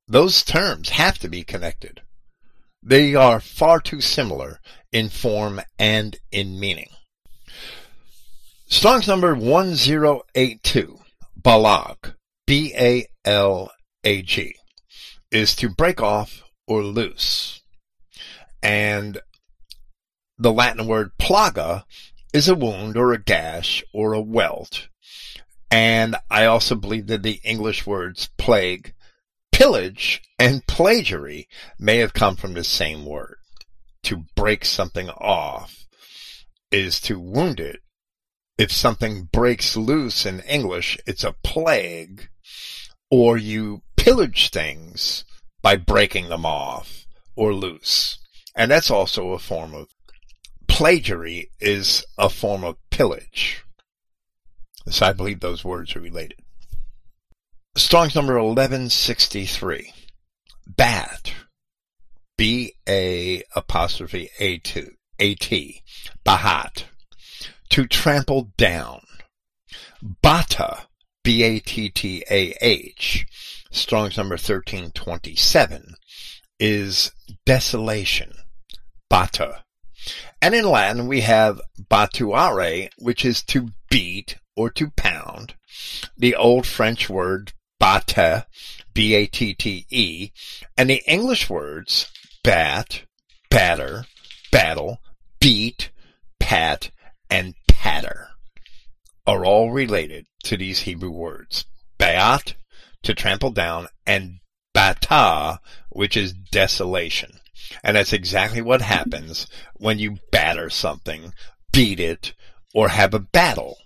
[0.08, 2.02] those terms have to be connected.
[2.84, 4.60] They are far too similar
[4.92, 6.90] in form and in meaning.
[8.68, 11.00] Strong's number 1082,
[11.40, 12.14] balag,
[12.46, 12.96] B-A-L-A-G,
[15.32, 17.62] is to break off or loose.
[18.62, 19.20] And
[20.38, 21.84] the Latin word plaga
[22.34, 24.88] is a wound or a gash or a welt.
[25.72, 28.94] And I also believe that the English words plague
[29.52, 31.48] Pillage and plagiary
[31.80, 33.38] may have come from the same word.
[34.04, 35.86] To break something off
[36.72, 37.80] is to wound it
[38.58, 42.30] if something breaks loose in English, it's a plague,
[43.10, 45.26] or you pillage things
[45.62, 47.06] by breaking them off
[47.36, 48.18] or loose.
[48.56, 49.90] And that's also a form of
[50.68, 53.64] plagiary is a form of pillage.
[54.88, 56.40] So I believe those words are related.
[57.76, 59.92] Strong's number 1163.
[60.68, 61.34] Bat.
[62.38, 64.88] B-A apostrophe A-T.
[65.20, 65.82] A-T.
[66.26, 66.84] Bahat
[67.70, 69.02] to trample down.
[70.22, 70.88] Bata.
[71.26, 73.26] B-A-T-T-A-H,
[73.72, 75.96] Strong's number 1327,
[76.60, 77.12] is
[77.48, 78.32] desolation.
[79.12, 79.62] Battah.
[80.42, 85.56] And in Latin we have battuare, which is to beat or to pound.
[86.18, 88.48] The old French word bata,
[88.94, 90.32] B-A-T-T-E,
[90.78, 92.12] and the English words
[92.44, 93.04] bat,
[93.50, 94.06] batter,
[94.52, 95.00] battle,
[95.40, 95.92] beat,
[96.40, 96.92] pat,
[97.30, 98.30] and patter
[99.28, 101.66] are all related to these Hebrew words.
[102.00, 102.54] Ba'at,
[103.04, 104.40] to trample down, and
[104.74, 105.60] bata,
[105.90, 107.40] which is desolation.
[107.84, 111.34] And that's exactly what happens when you batter something,
[111.72, 112.34] beat it,
[112.74, 113.78] or have a battle.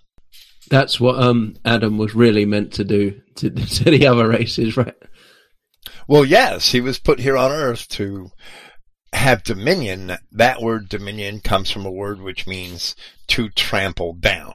[0.68, 4.94] That's what um, Adam was really meant to do to, to the other races, right?
[6.06, 8.30] Well, yes, he was put here on earth to
[9.12, 12.94] have dominion, that word dominion comes from a word which means
[13.28, 14.54] to trample down.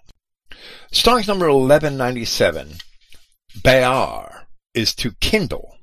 [0.92, 2.76] Strong's number 1197,
[3.64, 5.78] Be'ar, is to kindle.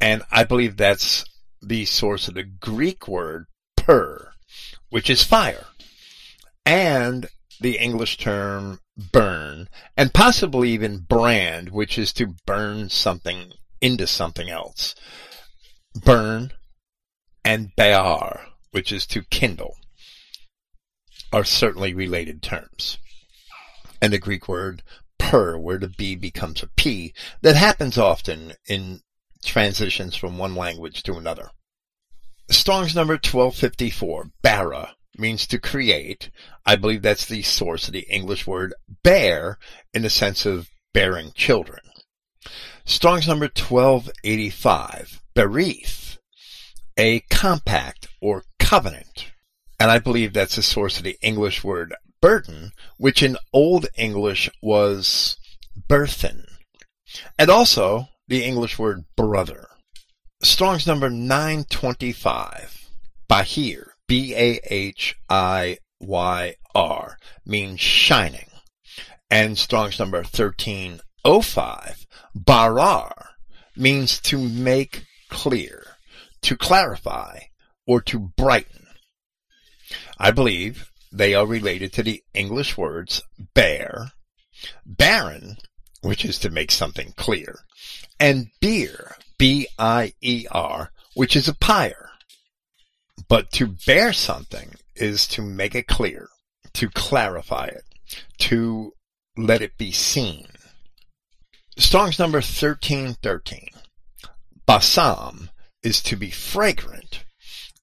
[0.00, 1.24] And I believe that's
[1.62, 4.32] the source of the Greek word per,
[4.90, 5.66] which is fire.
[6.66, 7.28] And
[7.60, 14.50] the English term burn, and possibly even brand, which is to burn something into something
[14.50, 14.94] else.
[15.94, 16.52] Burn,
[17.44, 19.76] and be'ar, which is to kindle,
[21.32, 22.98] are certainly related terms.
[24.00, 24.82] And the Greek word
[25.18, 29.00] per, where the B becomes a P, that happens often in
[29.44, 31.50] transitions from one language to another.
[32.50, 36.30] Strong's number 1254, bara, means to create.
[36.66, 39.58] I believe that's the source of the English word bear
[39.92, 41.80] in the sense of bearing children.
[42.84, 46.18] Strong's number 1285, berith,
[46.96, 49.32] a compact or covenant.
[49.78, 54.48] And I believe that's the source of the English word burden, which in Old English
[54.62, 55.36] was
[55.88, 56.46] burthen.
[57.38, 59.68] And also the English word brother.
[60.42, 62.88] Strong's number 925,
[63.28, 65.16] Bahir, B-A-H-I-Y-R,
[67.46, 68.48] means shining.
[69.30, 73.30] And Strong's number 1305, Barar,
[73.76, 75.92] means to make clear
[76.42, 77.38] to clarify,
[77.86, 78.86] or to brighten.
[80.18, 83.22] I believe they are related to the English words
[83.54, 84.12] bear,
[84.84, 85.56] barren,
[86.02, 87.60] which is to make something clear,
[88.20, 92.10] and beer, B-I-E-R, which is a pyre.
[93.28, 96.28] But to bear something is to make it clear,
[96.74, 97.84] to clarify it,
[98.38, 98.92] to
[99.36, 100.46] let it be seen.
[101.78, 103.68] Strong's number 1313.
[104.68, 105.48] Basam
[105.82, 107.24] is to be fragrant.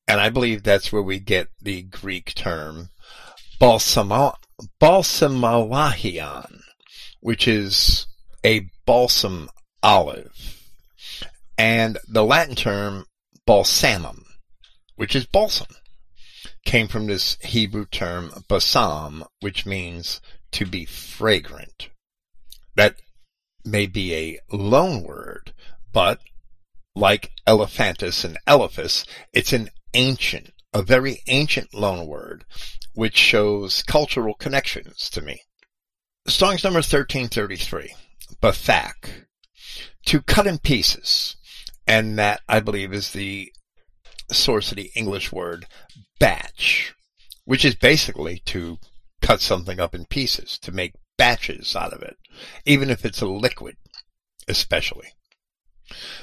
[0.08, 2.90] And I believe that's where we get the Greek term
[3.60, 4.34] balsamo,
[4.82, 6.62] balsamalahion,
[7.20, 8.08] which is
[8.44, 9.50] a balsam
[9.84, 10.58] olive.
[11.58, 13.06] And the Latin term
[13.48, 14.24] balsamum,
[14.96, 15.68] which is balsam,
[16.66, 20.22] came from this Hebrew term basam, which means
[20.52, 21.90] to be fragrant.
[22.76, 22.96] That
[23.66, 25.54] may be a loan word,
[25.92, 26.20] but
[26.96, 32.46] like elephantus and elephas, it's an ancient, a very ancient loan word,
[32.94, 35.42] which shows cultural connections to me.
[36.28, 37.94] Strong's number 1333,
[38.42, 39.26] Bathak,
[40.06, 41.36] to cut in pieces.
[41.88, 43.52] And that, I believe, is the
[44.32, 45.66] source of the English word
[46.20, 46.94] batch,
[47.46, 48.78] which is basically to
[49.22, 52.18] cut something up in pieces, to make batches out of it,
[52.66, 53.76] even if it's a liquid,
[54.48, 55.08] especially.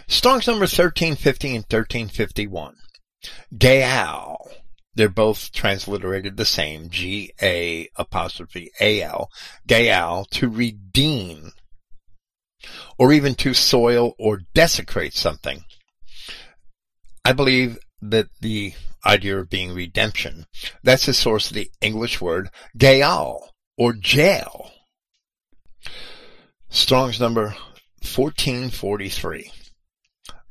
[0.06, 2.76] Strong's number 1350 and 1351.
[3.54, 4.36] Gaal.
[4.94, 6.88] They're both transliterated the same.
[6.88, 9.28] G-A apostrophe A-L.
[9.68, 10.28] Gaal.
[10.30, 11.52] To redeem.
[12.98, 15.64] Or even to soil or desecrate something.
[17.24, 18.74] I believe that the
[19.04, 20.46] idea of being redemption,
[20.82, 24.70] that's the source of the English word gaol or jail.
[26.68, 27.54] Strong's number
[28.02, 29.50] 1443.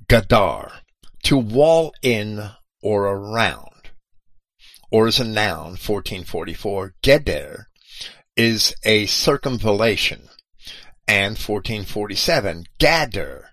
[0.08, 0.72] Gadar,
[1.24, 2.52] to wall in
[2.82, 3.70] or around.
[4.92, 7.66] Or as a noun, 1444, geder,
[8.36, 10.30] is a circumvallation.
[11.08, 13.50] And 1447, gather,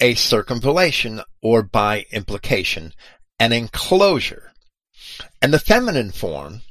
[0.00, 2.92] a circumvallation or by implication,
[3.38, 4.52] an enclosure.
[5.42, 6.62] And the feminine form,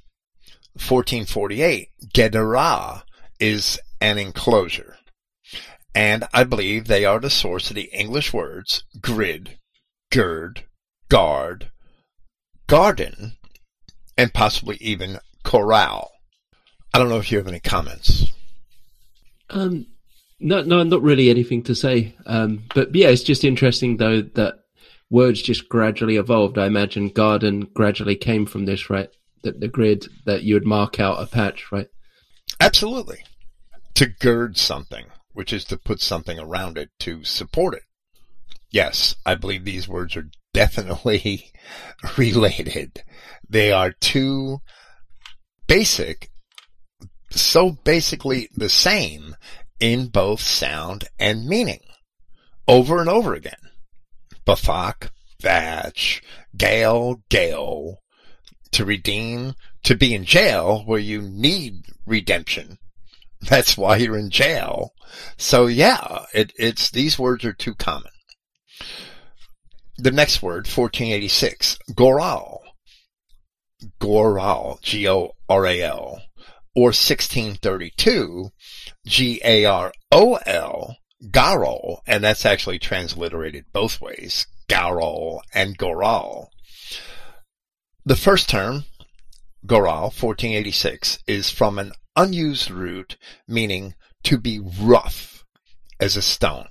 [0.73, 3.03] 1448, gedera,
[3.39, 4.97] is an enclosure.
[5.93, 9.57] And I believe they are the source of the English words grid,
[10.11, 10.65] gird,
[11.09, 11.71] guard,
[12.67, 13.37] garden,
[14.17, 16.11] and possibly even corral.
[16.93, 18.25] I don't know if you have any comments.
[19.49, 19.87] Um,
[20.39, 22.15] no, no, not really anything to say.
[22.25, 24.59] Um, but yeah, it's just interesting though that
[25.09, 26.57] words just gradually evolved.
[26.57, 29.09] I imagine garden gradually came from this, right?
[29.43, 31.87] That the grid that you would mark out a patch, right?
[32.59, 33.19] Absolutely.
[33.95, 37.83] To gird something, which is to put something around it to support it.
[38.71, 41.51] Yes, I believe these words are definitely
[42.17, 43.03] related.
[43.47, 44.59] They are too
[45.67, 46.29] basic,
[47.31, 49.35] so basically the same
[49.79, 51.81] in both sound and meaning
[52.67, 53.53] over and over again.
[54.45, 55.09] Bathak,
[55.41, 56.21] Vatch,
[56.55, 57.99] Gale, Gale,
[58.71, 62.77] to redeem, to be in jail where you need redemption.
[63.41, 64.93] That's why you're in jail.
[65.37, 68.11] So yeah, it, it's, these words are too common.
[69.97, 72.61] The next word, 1486, Goral.
[73.99, 76.21] Goral, G-O-R-A-L,
[76.75, 78.51] or 1632,
[79.07, 86.49] G-A-R-O-L, Garol, and that's actually transliterated both ways, Garol and Goral.
[88.05, 88.83] The first term,
[89.65, 95.43] Goral, 1486, is from an unused root meaning to be rough
[95.99, 96.67] as a stone.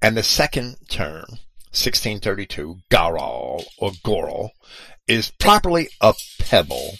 [0.00, 1.24] And the second term,
[1.72, 4.52] 1632, Garal or Goral,
[5.08, 6.96] is properly a pebble.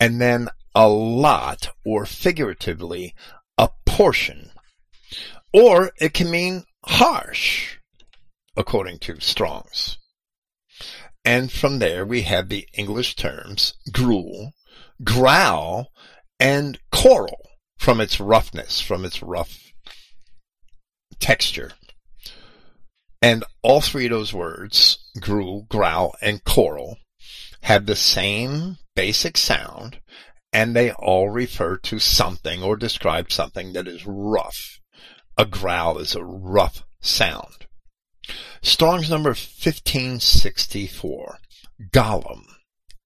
[0.00, 3.14] And then a lot, or figuratively,
[3.56, 4.50] a portion.
[5.52, 7.76] Or it can mean harsh,
[8.56, 9.98] according to Strong's.
[11.24, 14.52] And from there we have the English terms gruel,
[15.02, 15.90] growl,
[16.38, 17.48] and coral
[17.78, 19.72] from its roughness, from its rough
[21.20, 21.72] texture.
[23.22, 26.98] And all three of those words, gruel, growl, and coral,
[27.62, 29.98] have the same basic sound,
[30.52, 34.78] and they all refer to something or describe something that is rough.
[35.36, 37.66] A growl is a rough sound.
[38.62, 41.38] Strong's number 1564,
[41.92, 42.42] golem,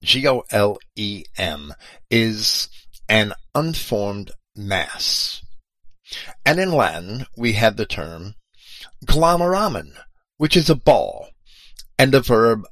[0.03, 1.75] G-O-L-E-M,
[2.11, 2.69] is
[3.09, 5.43] an unformed mass.
[6.45, 8.35] And in Latin, we have the term
[9.05, 9.93] glomeramen,
[10.37, 11.31] which is a ball,
[11.99, 12.63] and the verb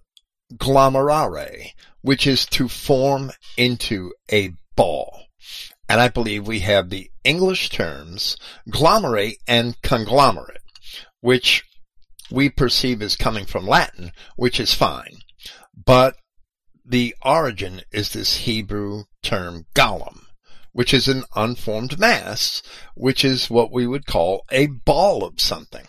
[0.55, 1.71] glomerare,
[2.07, 5.25] which is to form into a ball.
[5.89, 8.37] And I believe we have the English terms
[8.71, 10.63] glomerate and conglomerate,
[11.21, 11.65] which
[12.31, 15.17] we perceive as coming from Latin, which is fine.
[15.75, 16.15] But
[16.85, 20.27] the origin is this Hebrew term golem,
[20.71, 22.63] which is an unformed mass,
[22.95, 25.87] which is what we would call a ball of something.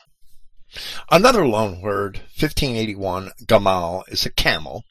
[1.12, 4.84] Another loan word, 1581, gamal, is a camel.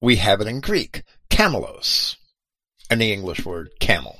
[0.00, 2.16] We have it in Greek, camelos,
[2.90, 4.18] and the English word camel.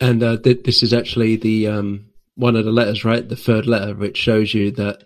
[0.00, 2.06] And uh, th- this is actually the um,
[2.36, 3.28] one of the letters, right?
[3.28, 5.04] The third letter, which shows you that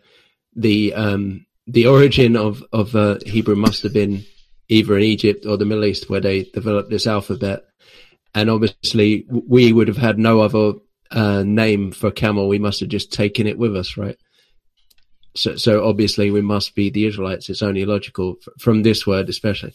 [0.54, 4.24] the um, the origin of of uh, Hebrew must have been
[4.68, 7.64] either in Egypt or the Middle East, where they developed this alphabet
[8.34, 10.78] and obviously we would have had no other
[11.10, 12.48] uh, name for camel.
[12.48, 14.16] We must have just taken it with us, right?
[15.36, 17.50] So, so obviously we must be the Israelites.
[17.50, 19.74] It's only logical from this word, especially.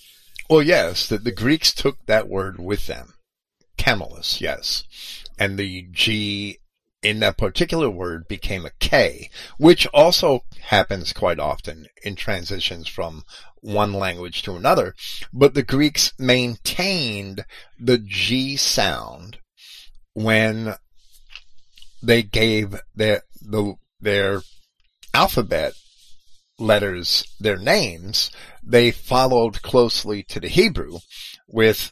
[0.49, 3.15] Well, yes, that the Greeks took that word with them.
[3.77, 4.83] Camelus, yes.
[5.37, 6.59] And the G
[7.03, 13.23] in that particular word became a K, which also happens quite often in transitions from
[13.61, 14.95] one language to another.
[15.31, 17.45] But the Greeks maintained
[17.79, 19.39] the G sound
[20.13, 20.75] when
[22.01, 24.41] they gave their, the, their
[25.13, 25.73] alphabet
[26.59, 28.31] letters their names.
[28.63, 30.99] They followed closely to the Hebrew
[31.47, 31.91] with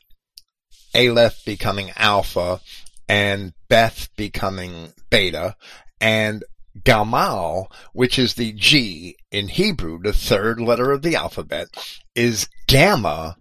[0.94, 2.62] Aleph becoming Alpha
[3.08, 5.56] and Beth becoming Beta
[6.02, 6.44] and
[6.84, 11.68] Gamal, which is the G in Hebrew, the third letter of the alphabet,
[12.16, 13.38] is Gamma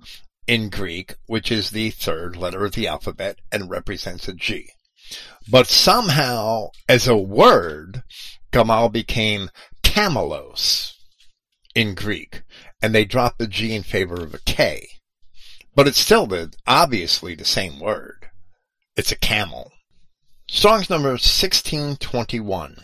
[0.46, 4.70] in Greek, which is the third letter of the alphabet and represents a G.
[5.50, 8.02] But somehow, as a word,
[8.52, 9.50] Gamal became
[9.82, 10.93] Camelos
[11.74, 12.42] in Greek,
[12.80, 14.88] and they dropped the G in favor of a K.
[15.74, 18.28] but it's still the, obviously the same word.
[18.96, 19.72] It's a camel.
[20.48, 22.78] Strong's number 1621.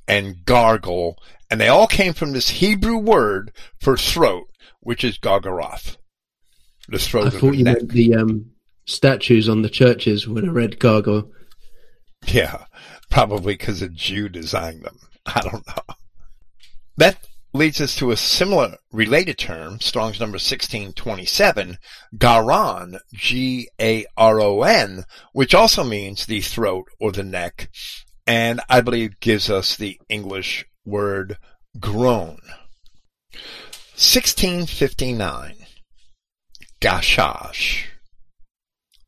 [0.07, 1.17] and gargle.
[1.49, 4.49] And they all came from this Hebrew word for throat,
[4.81, 5.97] which is Gargaroth.
[6.87, 7.77] The throat I thought you neck.
[7.77, 8.51] meant the um,
[8.85, 11.31] statues on the churches with a red gargoyle.
[12.27, 12.65] Yeah,
[13.09, 14.99] probably because a Jew designed them.
[15.25, 15.95] I don't know.
[16.97, 21.77] That leads us to a similar related term, Strong's number 1627,
[22.17, 27.69] garon, G-A-R-O-N, which also means the throat or the neck,
[28.27, 31.37] and I believe gives us the English word
[31.79, 32.39] groan.
[33.95, 35.55] 1659,
[36.79, 37.85] gashash,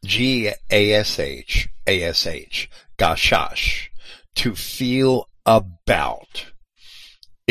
[0.04, 3.90] G-A-S-H, A-S-H, gashash,
[4.36, 6.51] to feel about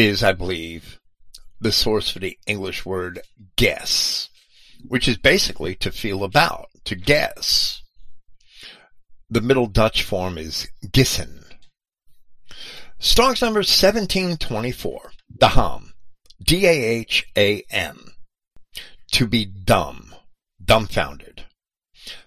[0.00, 0.98] is, I believe,
[1.60, 3.20] the source for the English word
[3.56, 4.30] guess,
[4.88, 7.82] which is basically to feel about, to guess.
[9.28, 11.44] The Middle Dutch form is gissen.
[12.98, 15.92] Strong's number 1724, daham,
[16.42, 18.12] D-A-H-A-M,
[19.12, 20.14] to be dumb,
[20.62, 21.44] dumbfounded.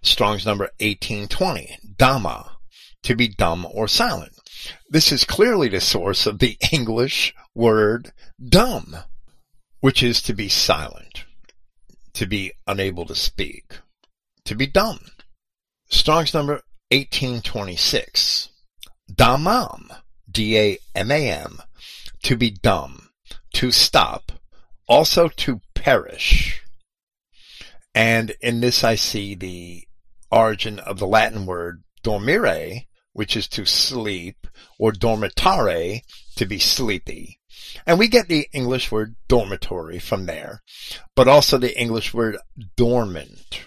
[0.01, 2.57] Strong's number 1820, dama,
[3.01, 4.33] to be dumb or silent.
[4.89, 8.11] This is clearly the source of the English word
[8.43, 8.95] dumb,
[9.79, 11.25] which is to be silent,
[12.13, 13.79] to be unable to speak,
[14.45, 14.99] to be dumb.
[15.89, 16.61] Strong's number
[16.91, 18.49] 1826.
[19.11, 21.61] Damam, D-A-M-A-M,
[22.23, 23.09] to be dumb,
[23.53, 24.31] to stop,
[24.87, 26.61] also to perish.
[27.93, 29.83] And in this I see the
[30.31, 36.01] origin of the Latin word dormire, which is to sleep, or dormitare,
[36.35, 37.39] to be sleepy.
[37.85, 40.61] And we get the English word dormitory from there,
[41.15, 42.37] but also the English word
[42.75, 43.65] dormant.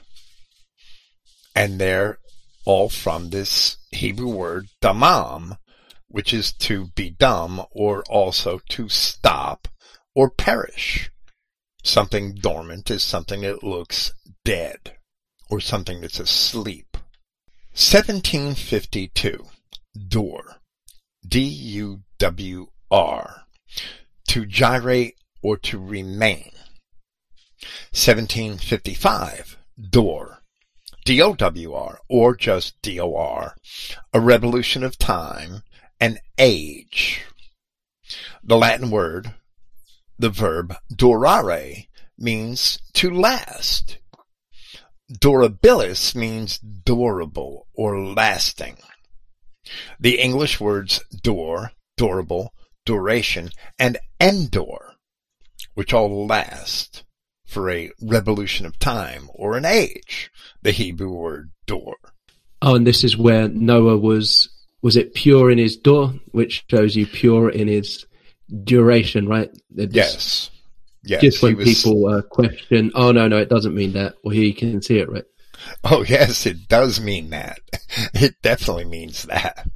[1.54, 2.18] And they're
[2.64, 5.56] all from this Hebrew word damam,
[6.08, 9.68] which is to be dumb or also to stop
[10.14, 11.10] or perish.
[11.82, 14.12] Something dormant is something that looks
[14.44, 14.96] dead
[15.48, 16.96] or something that's asleep.
[17.76, 19.44] 1752.
[20.08, 20.56] Dur.
[21.28, 22.02] D-U-W-R.
[24.28, 26.52] To gyrate or to remain.
[27.92, 29.58] 1755.
[29.90, 30.42] Dor.
[31.04, 33.54] D-O-W-R or just D-O-R.
[34.14, 35.62] A revolution of time,
[36.00, 37.26] an age.
[38.42, 39.34] The Latin word,
[40.18, 43.98] the verb durare, means to last.
[45.12, 48.78] Durabilis means durable or lasting.
[50.00, 52.52] The English words dur, durable,
[52.84, 54.94] duration, and endure,
[55.74, 57.04] which all last
[57.46, 60.30] for a revolution of time or an age,
[60.62, 61.94] the Hebrew word dur.
[62.62, 64.48] Oh, and this is where Noah was,
[64.82, 68.06] was it pure in his dur, which shows you pure in his
[68.64, 69.50] duration, right?
[69.70, 70.50] yes.
[71.06, 71.68] Yes, just when was...
[71.68, 74.16] people uh, question, oh no, no, it doesn't mean that.
[74.22, 75.24] Well, here you can see it, right?
[75.84, 77.60] Oh yes, it does mean that.
[78.14, 79.68] It definitely means that.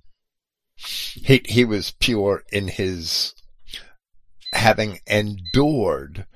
[0.77, 3.35] He he was pure in his
[4.53, 6.27] having endured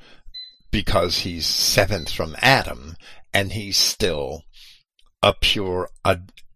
[0.70, 2.96] because he's seventh from Adam,
[3.32, 4.44] and he's still
[5.22, 5.90] a pure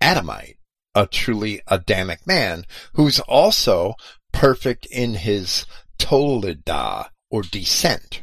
[0.01, 0.59] Adamite,
[0.95, 3.95] a truly Adamic man, who's also
[4.33, 5.67] perfect in his
[5.99, 8.23] toledah, or descent.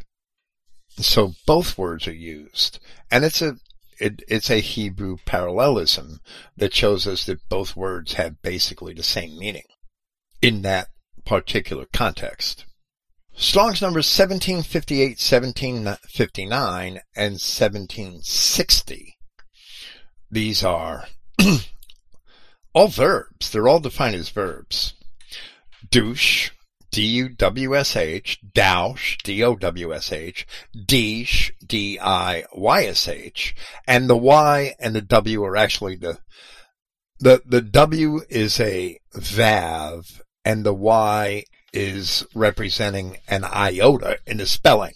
[0.97, 2.79] So both words are used.
[3.11, 3.57] And it's a,
[3.99, 6.19] it, it's a Hebrew parallelism
[6.55, 9.65] that shows us that both words have basically the same meaning
[10.41, 10.89] in that
[11.25, 12.65] particular context.
[13.37, 19.17] Strong's numbers 1758, 1759, and 1760.
[20.31, 21.07] These are
[22.73, 23.49] all verbs.
[23.49, 24.93] They're all defined as verbs.
[25.89, 26.51] Douche,
[26.95, 30.47] D-U-W-S-H, douche, D-O-W-S-H,
[30.85, 33.55] dish, D-I-Y-S-H,
[33.85, 36.19] and the Y and the W are actually the,
[37.19, 41.43] the, the W is a vav and the Y
[41.73, 44.93] is representing an iota in the spelling.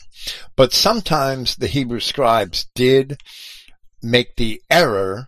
[0.56, 3.20] But sometimes the Hebrew scribes did
[4.02, 5.28] make the error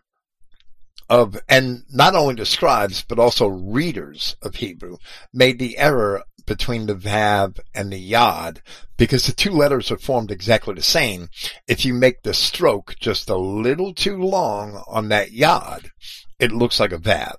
[1.12, 4.96] of, and not only the scribes, but also readers of Hebrew
[5.34, 8.62] made the error between the Vav and the Yod
[8.98, 11.30] because the two letters are formed exactly the same.
[11.68, 15.92] If you make the stroke just a little too long on that Yod,
[16.40, 17.36] it looks like a Vav.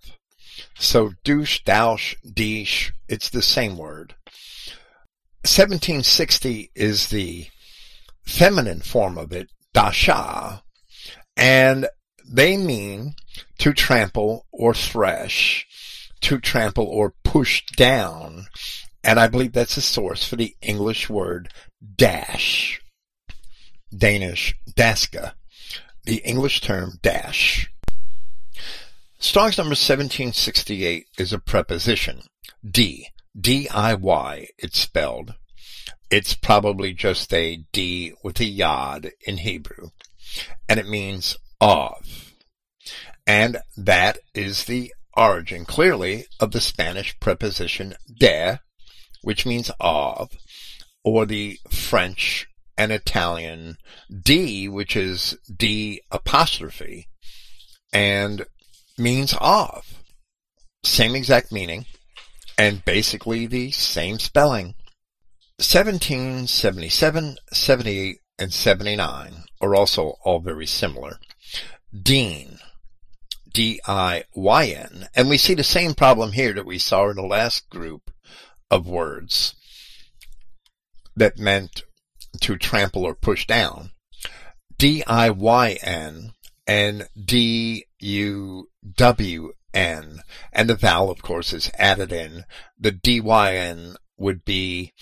[0.79, 4.15] So douche, douche, dish, it's the same word.
[5.45, 7.47] 1760 is the
[8.25, 10.63] feminine form of it, dasha,
[11.37, 11.89] and
[12.29, 13.15] they mean
[13.59, 15.67] to trample or thresh,
[16.21, 18.47] to trample or push down.
[19.05, 21.49] And I believe that's the source for the English word
[21.97, 22.81] dash.
[23.97, 25.35] Danish daska.
[26.05, 27.71] The English term dash.
[29.19, 32.23] Strong's number 1768 is a preposition.
[32.69, 33.09] D.
[33.39, 35.35] D-I-Y, it's spelled.
[36.11, 39.91] It's probably just a D with a yod in Hebrew.
[40.69, 42.35] And it means of.
[43.27, 48.61] And that is the origin, clearly, of the Spanish preposition de,
[49.23, 50.31] which means of,
[51.05, 52.47] or the French
[52.77, 53.77] and Italian
[54.23, 57.09] D, which is D apostrophe,
[57.93, 58.45] and
[58.99, 60.03] means of.
[60.85, 61.87] Same exact meaning,
[62.59, 64.75] and basically the same spelling.
[65.59, 71.19] 1777, 78, and 79 are also all very similar.
[71.97, 72.59] Dean,
[73.53, 78.11] D-I-Y-N, and we see the same problem here that we saw in the last group
[78.73, 79.55] of words
[81.15, 81.83] that meant
[82.41, 83.91] to trample or push down.
[84.79, 86.33] D-I-Y-N
[86.67, 87.89] and D-U-W-N.
[90.53, 92.45] And the vowel, of course, is added in.
[92.79, 94.95] The D-Y-N would be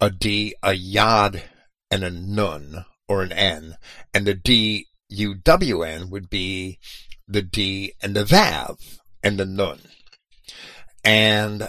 [0.00, 1.42] a D, a yod,
[1.90, 3.76] and a nun, or an N.
[4.14, 6.78] And the D-U-W-N would be
[7.26, 9.80] the D and the Vav and the Nun.
[11.04, 11.68] And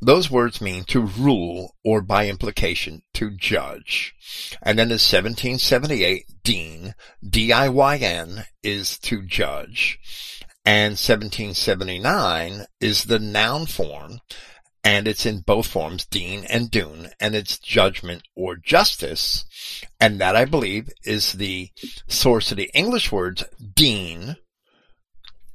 [0.00, 4.14] those words mean to rule or by implication to judge.
[4.62, 6.94] And then in 1778, Dean,
[7.28, 9.98] D-I-Y-N, is to judge.
[10.64, 14.20] And 1779 is the noun form,
[14.84, 19.44] and it's in both forms, Dean and Dune, and it's judgment or justice.
[19.98, 21.70] And that, I believe, is the
[22.08, 23.44] source of the English words
[23.74, 24.36] Dean,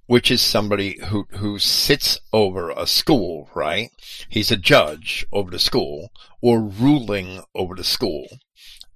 [0.07, 3.89] which is somebody who, who sits over a school, right?
[4.29, 6.11] He's a judge over the school
[6.41, 8.27] or ruling over the school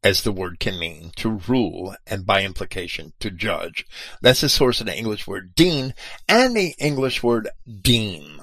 [0.03, 3.86] as the word can mean, to rule and by implication to judge.
[4.22, 5.94] That's the source of the English word dean
[6.27, 7.49] and the English word
[7.81, 8.41] deem,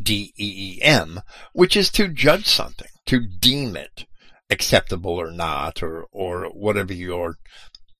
[0.00, 1.20] D-E-E-M,
[1.52, 4.06] which is to judge something, to deem it
[4.50, 7.36] acceptable or not, or, or whatever you're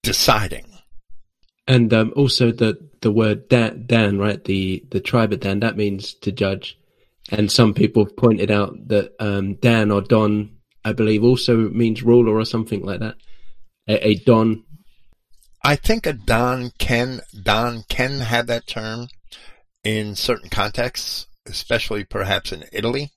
[0.02, 0.78] deciding.
[1.68, 4.42] And um, also the the word Dan, Dan, right?
[4.42, 6.78] The the tribe of Dan that means to judge.
[7.30, 12.34] And some people pointed out that um, Dan or Don, I believe, also means ruler
[12.34, 13.16] or something like that.
[13.86, 14.64] A, a Don.
[15.62, 19.08] I think a Don can Don can have that term
[19.84, 23.12] in certain contexts, especially perhaps in Italy.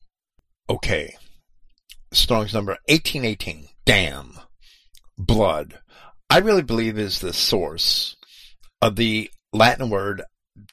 [0.70, 1.16] Okay.
[2.12, 3.70] Strong's number 1818.
[3.86, 4.40] Damn.
[5.18, 5.80] Blood.
[6.30, 8.18] I really believe is the source
[8.82, 10.24] of the Latin word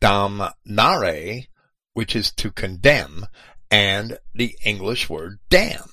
[0.00, 1.46] damnare,
[1.94, 3.26] which is to condemn,
[3.70, 5.90] and the English word damn.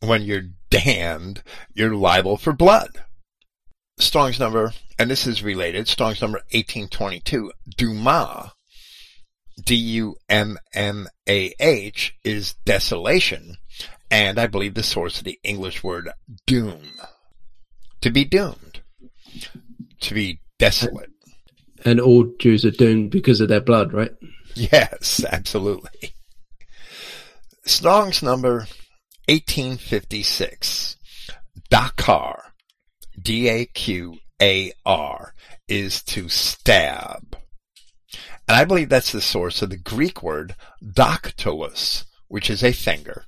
[0.00, 1.42] When you're damned,
[1.74, 3.04] you're liable for blood.
[3.98, 8.52] Strong's number, and this is related, Strong's number 1822, Duma,
[9.62, 10.56] D-U-M-M-A-H,
[12.24, 13.58] is desolation,
[14.10, 16.08] and I believe the source of the English word
[16.46, 16.80] doom.
[18.00, 18.80] To be doomed.
[20.00, 21.10] To be desolate.
[21.84, 24.12] And all Jews are doomed because of their blood, right?
[24.54, 26.12] Yes, absolutely.
[27.64, 28.66] Strong's number
[29.28, 30.96] 1856.
[31.70, 32.52] Dakar,
[33.20, 34.14] D-A-Q-A-R,
[35.68, 37.36] is to stab.
[38.48, 43.24] And I believe that's the source of the Greek word dactylus, which is a finger.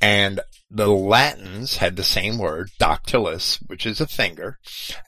[0.00, 0.40] And
[0.70, 4.58] the Latins had the same word, dactylus, which is a finger,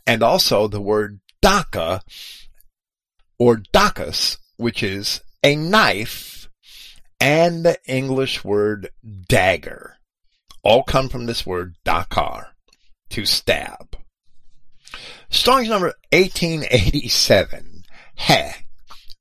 [0.07, 2.01] and also the word daca,
[3.39, 6.49] or dacus, which is a knife,
[7.21, 8.91] and the English word
[9.29, 9.97] dagger.
[10.63, 12.49] All come from this word dakar,
[13.11, 13.97] to stab.
[15.31, 17.85] Strong's number 1887,
[18.17, 18.51] he,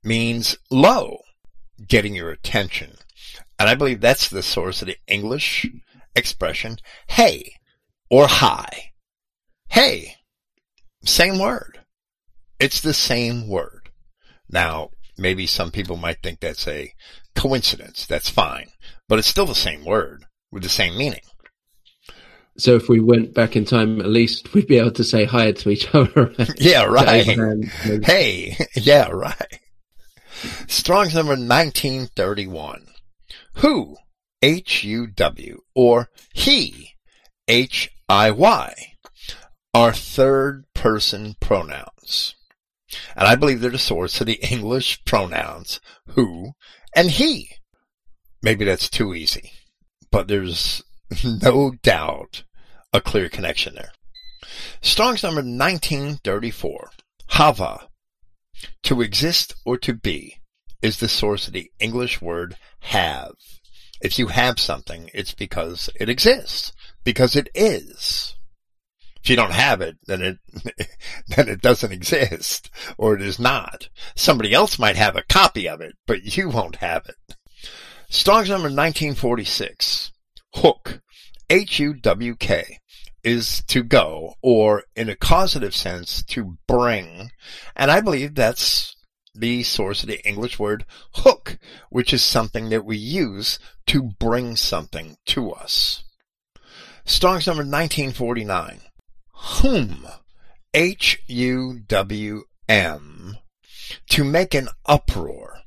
[0.03, 1.19] means low,
[1.87, 2.93] getting your attention.
[3.59, 5.65] And I believe that's the source of the English
[6.15, 6.77] expression
[7.07, 7.53] hey
[8.09, 8.91] or hi.
[9.69, 10.15] Hey,
[11.03, 11.79] same word.
[12.59, 13.76] It's the same word.
[14.49, 16.93] Now, maybe some people might think that's a
[17.35, 18.05] coincidence.
[18.05, 18.69] That's fine.
[19.07, 21.21] But it's still the same word with the same meaning.
[22.57, 25.51] So if we went back in time, at least we'd be able to say hi
[25.51, 26.33] to each other.
[26.57, 27.25] yeah, right.
[28.03, 29.59] hey, yeah, right.
[30.67, 32.87] Strong's number 1931.
[33.57, 33.97] Who,
[34.41, 36.91] H-U-W, or he,
[37.47, 38.73] H-I-Y,
[39.73, 42.35] are third person pronouns.
[43.15, 46.53] And I believe they're the source of the English pronouns who
[46.95, 47.49] and he.
[48.41, 49.51] Maybe that's too easy,
[50.11, 50.83] but there's
[51.23, 52.43] no doubt
[52.93, 53.91] a clear connection there.
[54.81, 56.89] Strong's number 1934.
[57.29, 57.89] Hava.
[58.83, 60.39] To exist or to be
[60.81, 63.33] is the source of the English word have.
[64.01, 66.71] If you have something, it's because it exists,
[67.03, 68.36] because it is.
[69.27, 70.37] If you don't have it, then it,
[71.35, 73.89] then it doesn't exist, or it is not.
[74.15, 77.35] Somebody else might have a copy of it, but you won't have it.
[78.09, 80.13] Strong's number 1946.
[80.55, 81.01] Hook.
[81.49, 82.79] H-U-W-K
[83.21, 87.31] is to go, or in a causative sense, to bring.
[87.75, 88.95] And I believe that's
[89.35, 90.85] the source of the English word
[91.15, 91.59] hook,
[91.89, 96.05] which is something that we use to bring something to us.
[97.03, 98.83] Strong's number 1949.
[99.37, 100.07] Whom.
[100.73, 101.27] H-U-W-M.
[104.09, 105.61] To make an uproar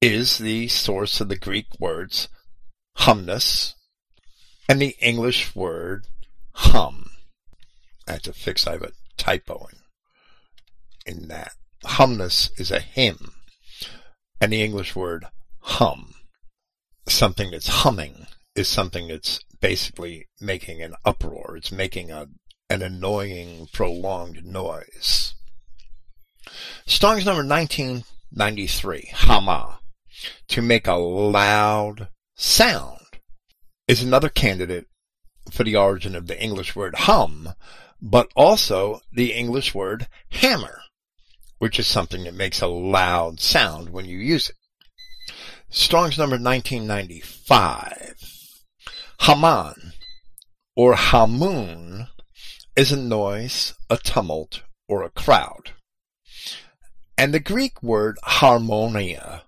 [0.00, 2.28] is the source of the Greek words
[2.98, 3.74] humnus
[4.68, 6.06] and the English word
[6.52, 7.10] hum.
[8.06, 9.68] I have to fix, I have a typo
[11.06, 11.52] in, that.
[11.84, 13.34] Humnus is a hymn,
[14.40, 15.26] and the English word
[15.60, 16.14] hum,
[17.06, 21.56] something that's humming, is something that's basically making an uproar.
[21.56, 22.26] It's making a,
[22.70, 25.34] an annoying, prolonged noise.
[26.86, 29.80] Strong's number 1993, Hama,
[30.48, 33.00] to make a loud sound,
[33.86, 34.86] is another candidate
[35.50, 37.54] for the origin of the English word hum,
[38.02, 40.82] but also the English word hammer,
[41.58, 44.56] which is something that makes a loud sound when you use it.
[45.70, 48.14] Strong's number 1995.
[49.20, 49.92] Haman,
[50.76, 52.08] or Hamun,
[52.78, 55.72] is a noise, a tumult, or a crowd.
[57.16, 59.42] And the Greek word harmonia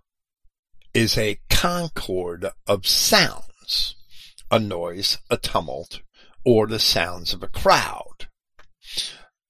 [0.92, 3.94] is a concord of sounds
[4.50, 6.00] a noise, a tumult,
[6.44, 8.26] or the sounds of a crowd.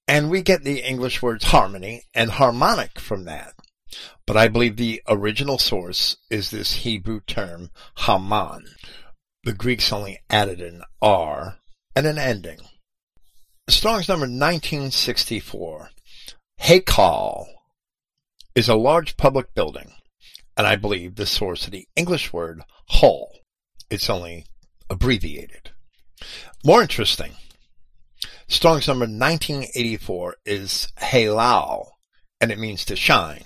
[0.07, 3.55] And we get the English words harmony and harmonic from that.
[4.27, 8.65] But I believe the original source is this Hebrew term Haman.
[9.43, 11.57] The Greeks only added an R
[11.95, 12.59] and an ending.
[13.71, 15.89] Strong's number 1964.
[16.61, 17.45] Haykal
[18.53, 19.93] is a large public building,
[20.57, 23.39] and I believe the source of the English word hall.
[23.89, 24.45] It's only
[24.89, 25.71] abbreviated.
[26.65, 27.31] More interesting.
[28.47, 31.91] Strong's number 1984 is Halal,
[32.41, 33.45] and it means to shine.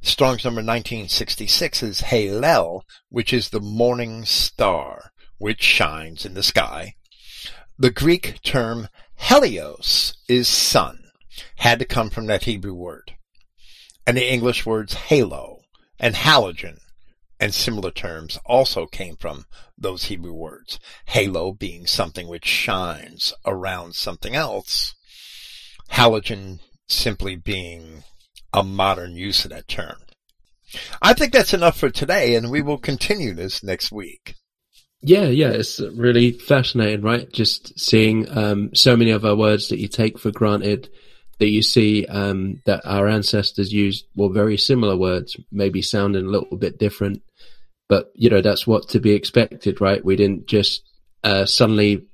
[0.00, 6.94] Strong's number 1966 is Halel, which is the morning star, which shines in the sky.
[7.76, 8.88] The Greek term
[9.18, 11.10] Helios is sun,
[11.56, 13.16] had to come from that Hebrew word.
[14.06, 15.60] And the English words halo
[15.98, 16.78] and halogen
[17.40, 19.44] and similar terms also came from
[19.76, 20.80] those Hebrew words.
[21.06, 24.94] Halo being something which shines around something else.
[25.90, 28.04] Halogen simply being
[28.52, 29.98] a modern use of that term.
[31.02, 34.34] I think that's enough for today and we will continue this next week.
[35.00, 37.32] Yeah, yeah, it's really fascinating, right?
[37.32, 40.88] Just seeing um, so many of our words that you take for granted,
[41.38, 46.28] that you see um, that our ancestors used well very similar words, maybe sounding a
[46.28, 47.22] little bit different,
[47.88, 50.04] but you know that's what to be expected, right?
[50.04, 50.82] We didn't just
[51.22, 52.06] uh, suddenly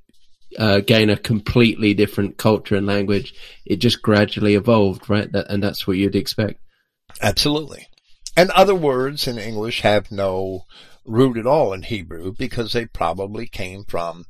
[0.59, 3.35] uh, gain a completely different culture and language.
[3.65, 5.31] It just gradually evolved, right?
[5.32, 6.61] That, and that's what you'd expect.
[7.23, 7.89] Absolutely.
[8.36, 10.65] And other words in English have no
[11.05, 14.25] root at all in Hebrew because they probably came from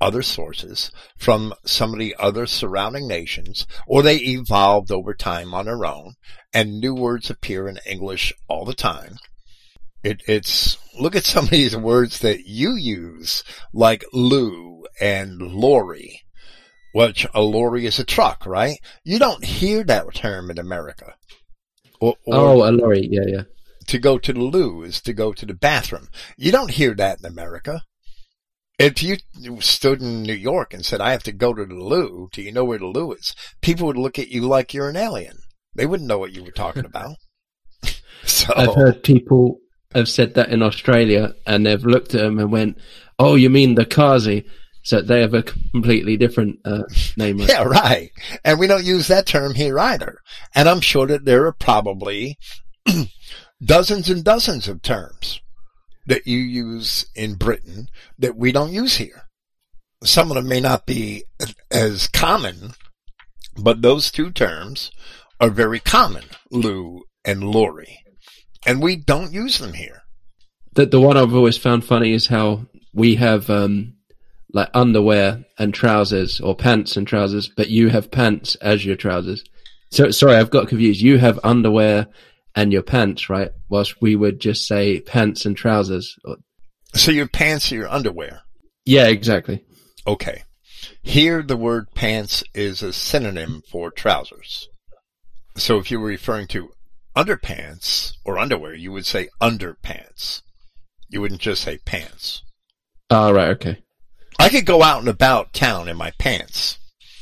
[0.00, 5.66] other sources, from some of the other surrounding nations, or they evolved over time on
[5.66, 6.14] their own,
[6.52, 9.16] and new words appear in English all the time.
[10.04, 13.42] It, it's, look at some of these words that you use,
[13.72, 16.22] like loo and lorry,
[16.92, 18.78] which a lorry is a truck, right?
[19.02, 21.14] You don't hear that term in America.
[22.00, 23.42] Or, or oh, a lorry, yeah, yeah.
[23.88, 26.08] To go to the loo is to go to the bathroom.
[26.36, 27.82] You don't hear that in America.
[28.78, 29.16] If you
[29.60, 32.52] stood in New York and said, I have to go to the loo, do you
[32.52, 33.34] know where the loo is?
[33.60, 35.38] People would look at you like you're an alien.
[35.74, 37.16] They wouldn't know what you were talking about.
[38.24, 39.58] so I've heard people
[39.94, 42.78] have said that in Australia and they've looked at them and went,
[43.18, 44.44] Oh, you mean the Kazi?
[44.82, 46.84] So they have a completely different uh,
[47.16, 47.38] name.
[47.40, 48.10] yeah, right.
[48.44, 50.18] And we don't use that term here either.
[50.54, 52.38] And I'm sure that there are probably
[53.62, 55.40] dozens and dozens of terms
[56.06, 59.24] that you use in Britain that we don't use here.
[60.04, 61.24] Some of them may not be
[61.70, 62.72] as common,
[63.56, 64.90] but those two terms
[65.40, 68.00] are very common, Loo and Lorry.
[68.66, 70.02] And we don't use them here.
[70.74, 73.94] The, the one I've always found funny is how we have, um,
[74.52, 79.44] like underwear and trousers or pants and trousers, but you have pants as your trousers.
[79.90, 81.00] So sorry, I've got confused.
[81.00, 82.08] You have underwear
[82.58, 83.52] and your pants, right?
[83.68, 86.18] Whilst we would just say pants and trousers.
[86.92, 88.40] So your pants are your underwear.
[88.84, 89.64] Yeah, exactly.
[90.08, 90.42] Okay.
[91.00, 94.68] Here the word pants is a synonym for trousers.
[95.56, 96.72] So if you were referring to
[97.14, 100.42] underpants or underwear, you would say underpants.
[101.08, 102.42] You wouldn't just say pants.
[103.08, 103.50] Oh, right.
[103.50, 103.78] Okay.
[104.40, 106.78] I could go out and about town in my pants.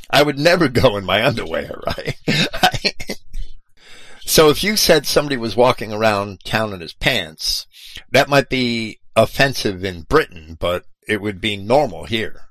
[0.08, 2.16] I would never go in my underwear, right?
[4.36, 7.66] So if you said somebody was walking around town in his pants,
[8.10, 12.42] that might be offensive in Britain, but it would be normal here.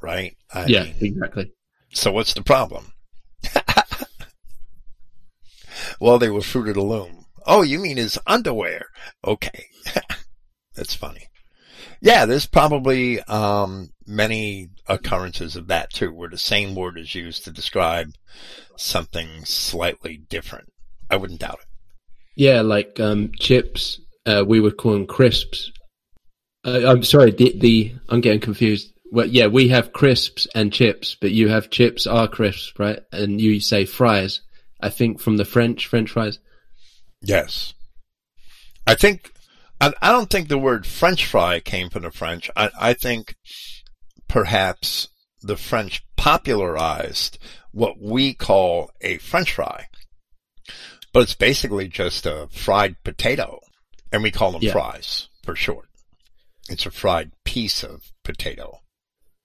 [0.00, 0.34] Right?
[0.50, 1.52] I yeah, mean, exactly.
[1.92, 2.94] So what's the problem?
[6.00, 7.26] well, they were Fruit of the Loom.
[7.46, 8.86] Oh, you mean his underwear?
[9.26, 9.66] Okay.
[10.74, 11.28] That's funny.
[12.00, 17.44] Yeah, there's probably um, many occurrences of that too, where the same word is used
[17.44, 18.12] to describe
[18.78, 20.70] something slightly different.
[21.14, 21.66] I wouldn't doubt it.
[22.34, 25.70] Yeah, like um, chips, uh, we would call them crisps.
[26.64, 28.92] Uh, I'm sorry, the, the I'm getting confused.
[29.12, 32.98] Well, yeah, we have crisps and chips, but you have chips are crisps, right?
[33.12, 34.40] And you say fries.
[34.80, 36.40] I think from the French, French fries.
[37.22, 37.74] Yes,
[38.88, 39.30] I think.
[39.80, 42.50] I, I don't think the word French fry came from the French.
[42.56, 43.36] I, I think
[44.26, 45.06] perhaps
[45.42, 47.38] the French popularized
[47.70, 49.86] what we call a French fry.
[51.14, 53.60] But it's basically just a fried potato.
[54.12, 54.72] And we call them yeah.
[54.72, 55.88] fries for short.
[56.68, 58.80] It's a fried piece of potato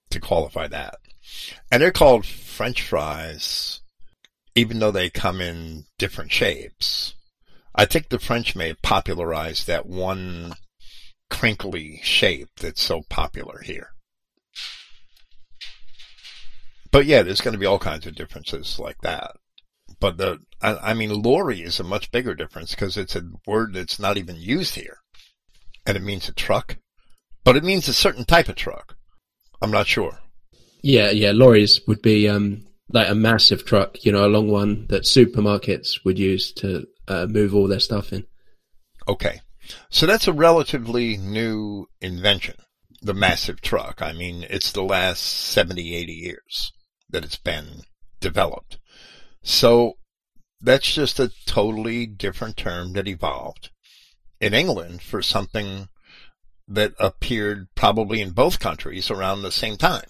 [0.10, 0.96] to qualify that.
[1.72, 3.82] And they're called French fries,
[4.56, 7.14] even though they come in different shapes.
[7.76, 10.56] I think the French may have popularized that one
[11.30, 13.92] crinkly shape that's so popular here.
[16.92, 19.36] But yeah, there's going to be all kinds of differences like that.
[20.00, 23.74] But the, I, I mean, lorry is a much bigger difference because it's a word
[23.74, 24.98] that's not even used here.
[25.86, 26.78] And it means a truck,
[27.44, 28.96] but it means a certain type of truck.
[29.62, 30.20] I'm not sure.
[30.82, 34.88] Yeah, yeah, lorries would be, um, like a massive truck, you know, a long one
[34.90, 38.26] that supermarkets would use to uh, move all their stuff in.
[39.08, 39.42] Okay.
[39.90, 42.56] So that's a relatively new invention,
[43.02, 44.02] the massive truck.
[44.02, 46.72] I mean, it's the last 70, 80 years
[47.10, 47.84] that it's been
[48.20, 48.80] developed.
[49.44, 49.94] So
[50.62, 53.70] that's just a totally different term that evolved
[54.40, 55.88] in England for something
[56.68, 60.06] that appeared probably in both countries around the same time.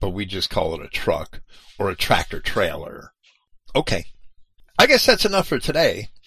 [0.00, 1.40] But we just call it a truck
[1.78, 3.10] or a tractor trailer.
[3.74, 4.04] Okay.
[4.78, 6.08] I guess that's enough for today.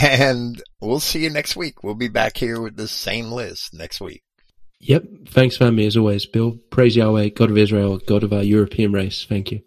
[0.00, 1.82] And we'll see you next week.
[1.82, 4.22] We'll be back here with the same list next week.
[4.78, 5.02] Yep.
[5.26, 6.58] Thanks for me as always, Bill.
[6.70, 9.26] Praise Yahweh, God of Israel, God of our European race.
[9.28, 9.62] Thank you.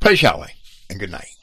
[0.00, 0.48] Praise Yahweh
[0.90, 1.37] and good night.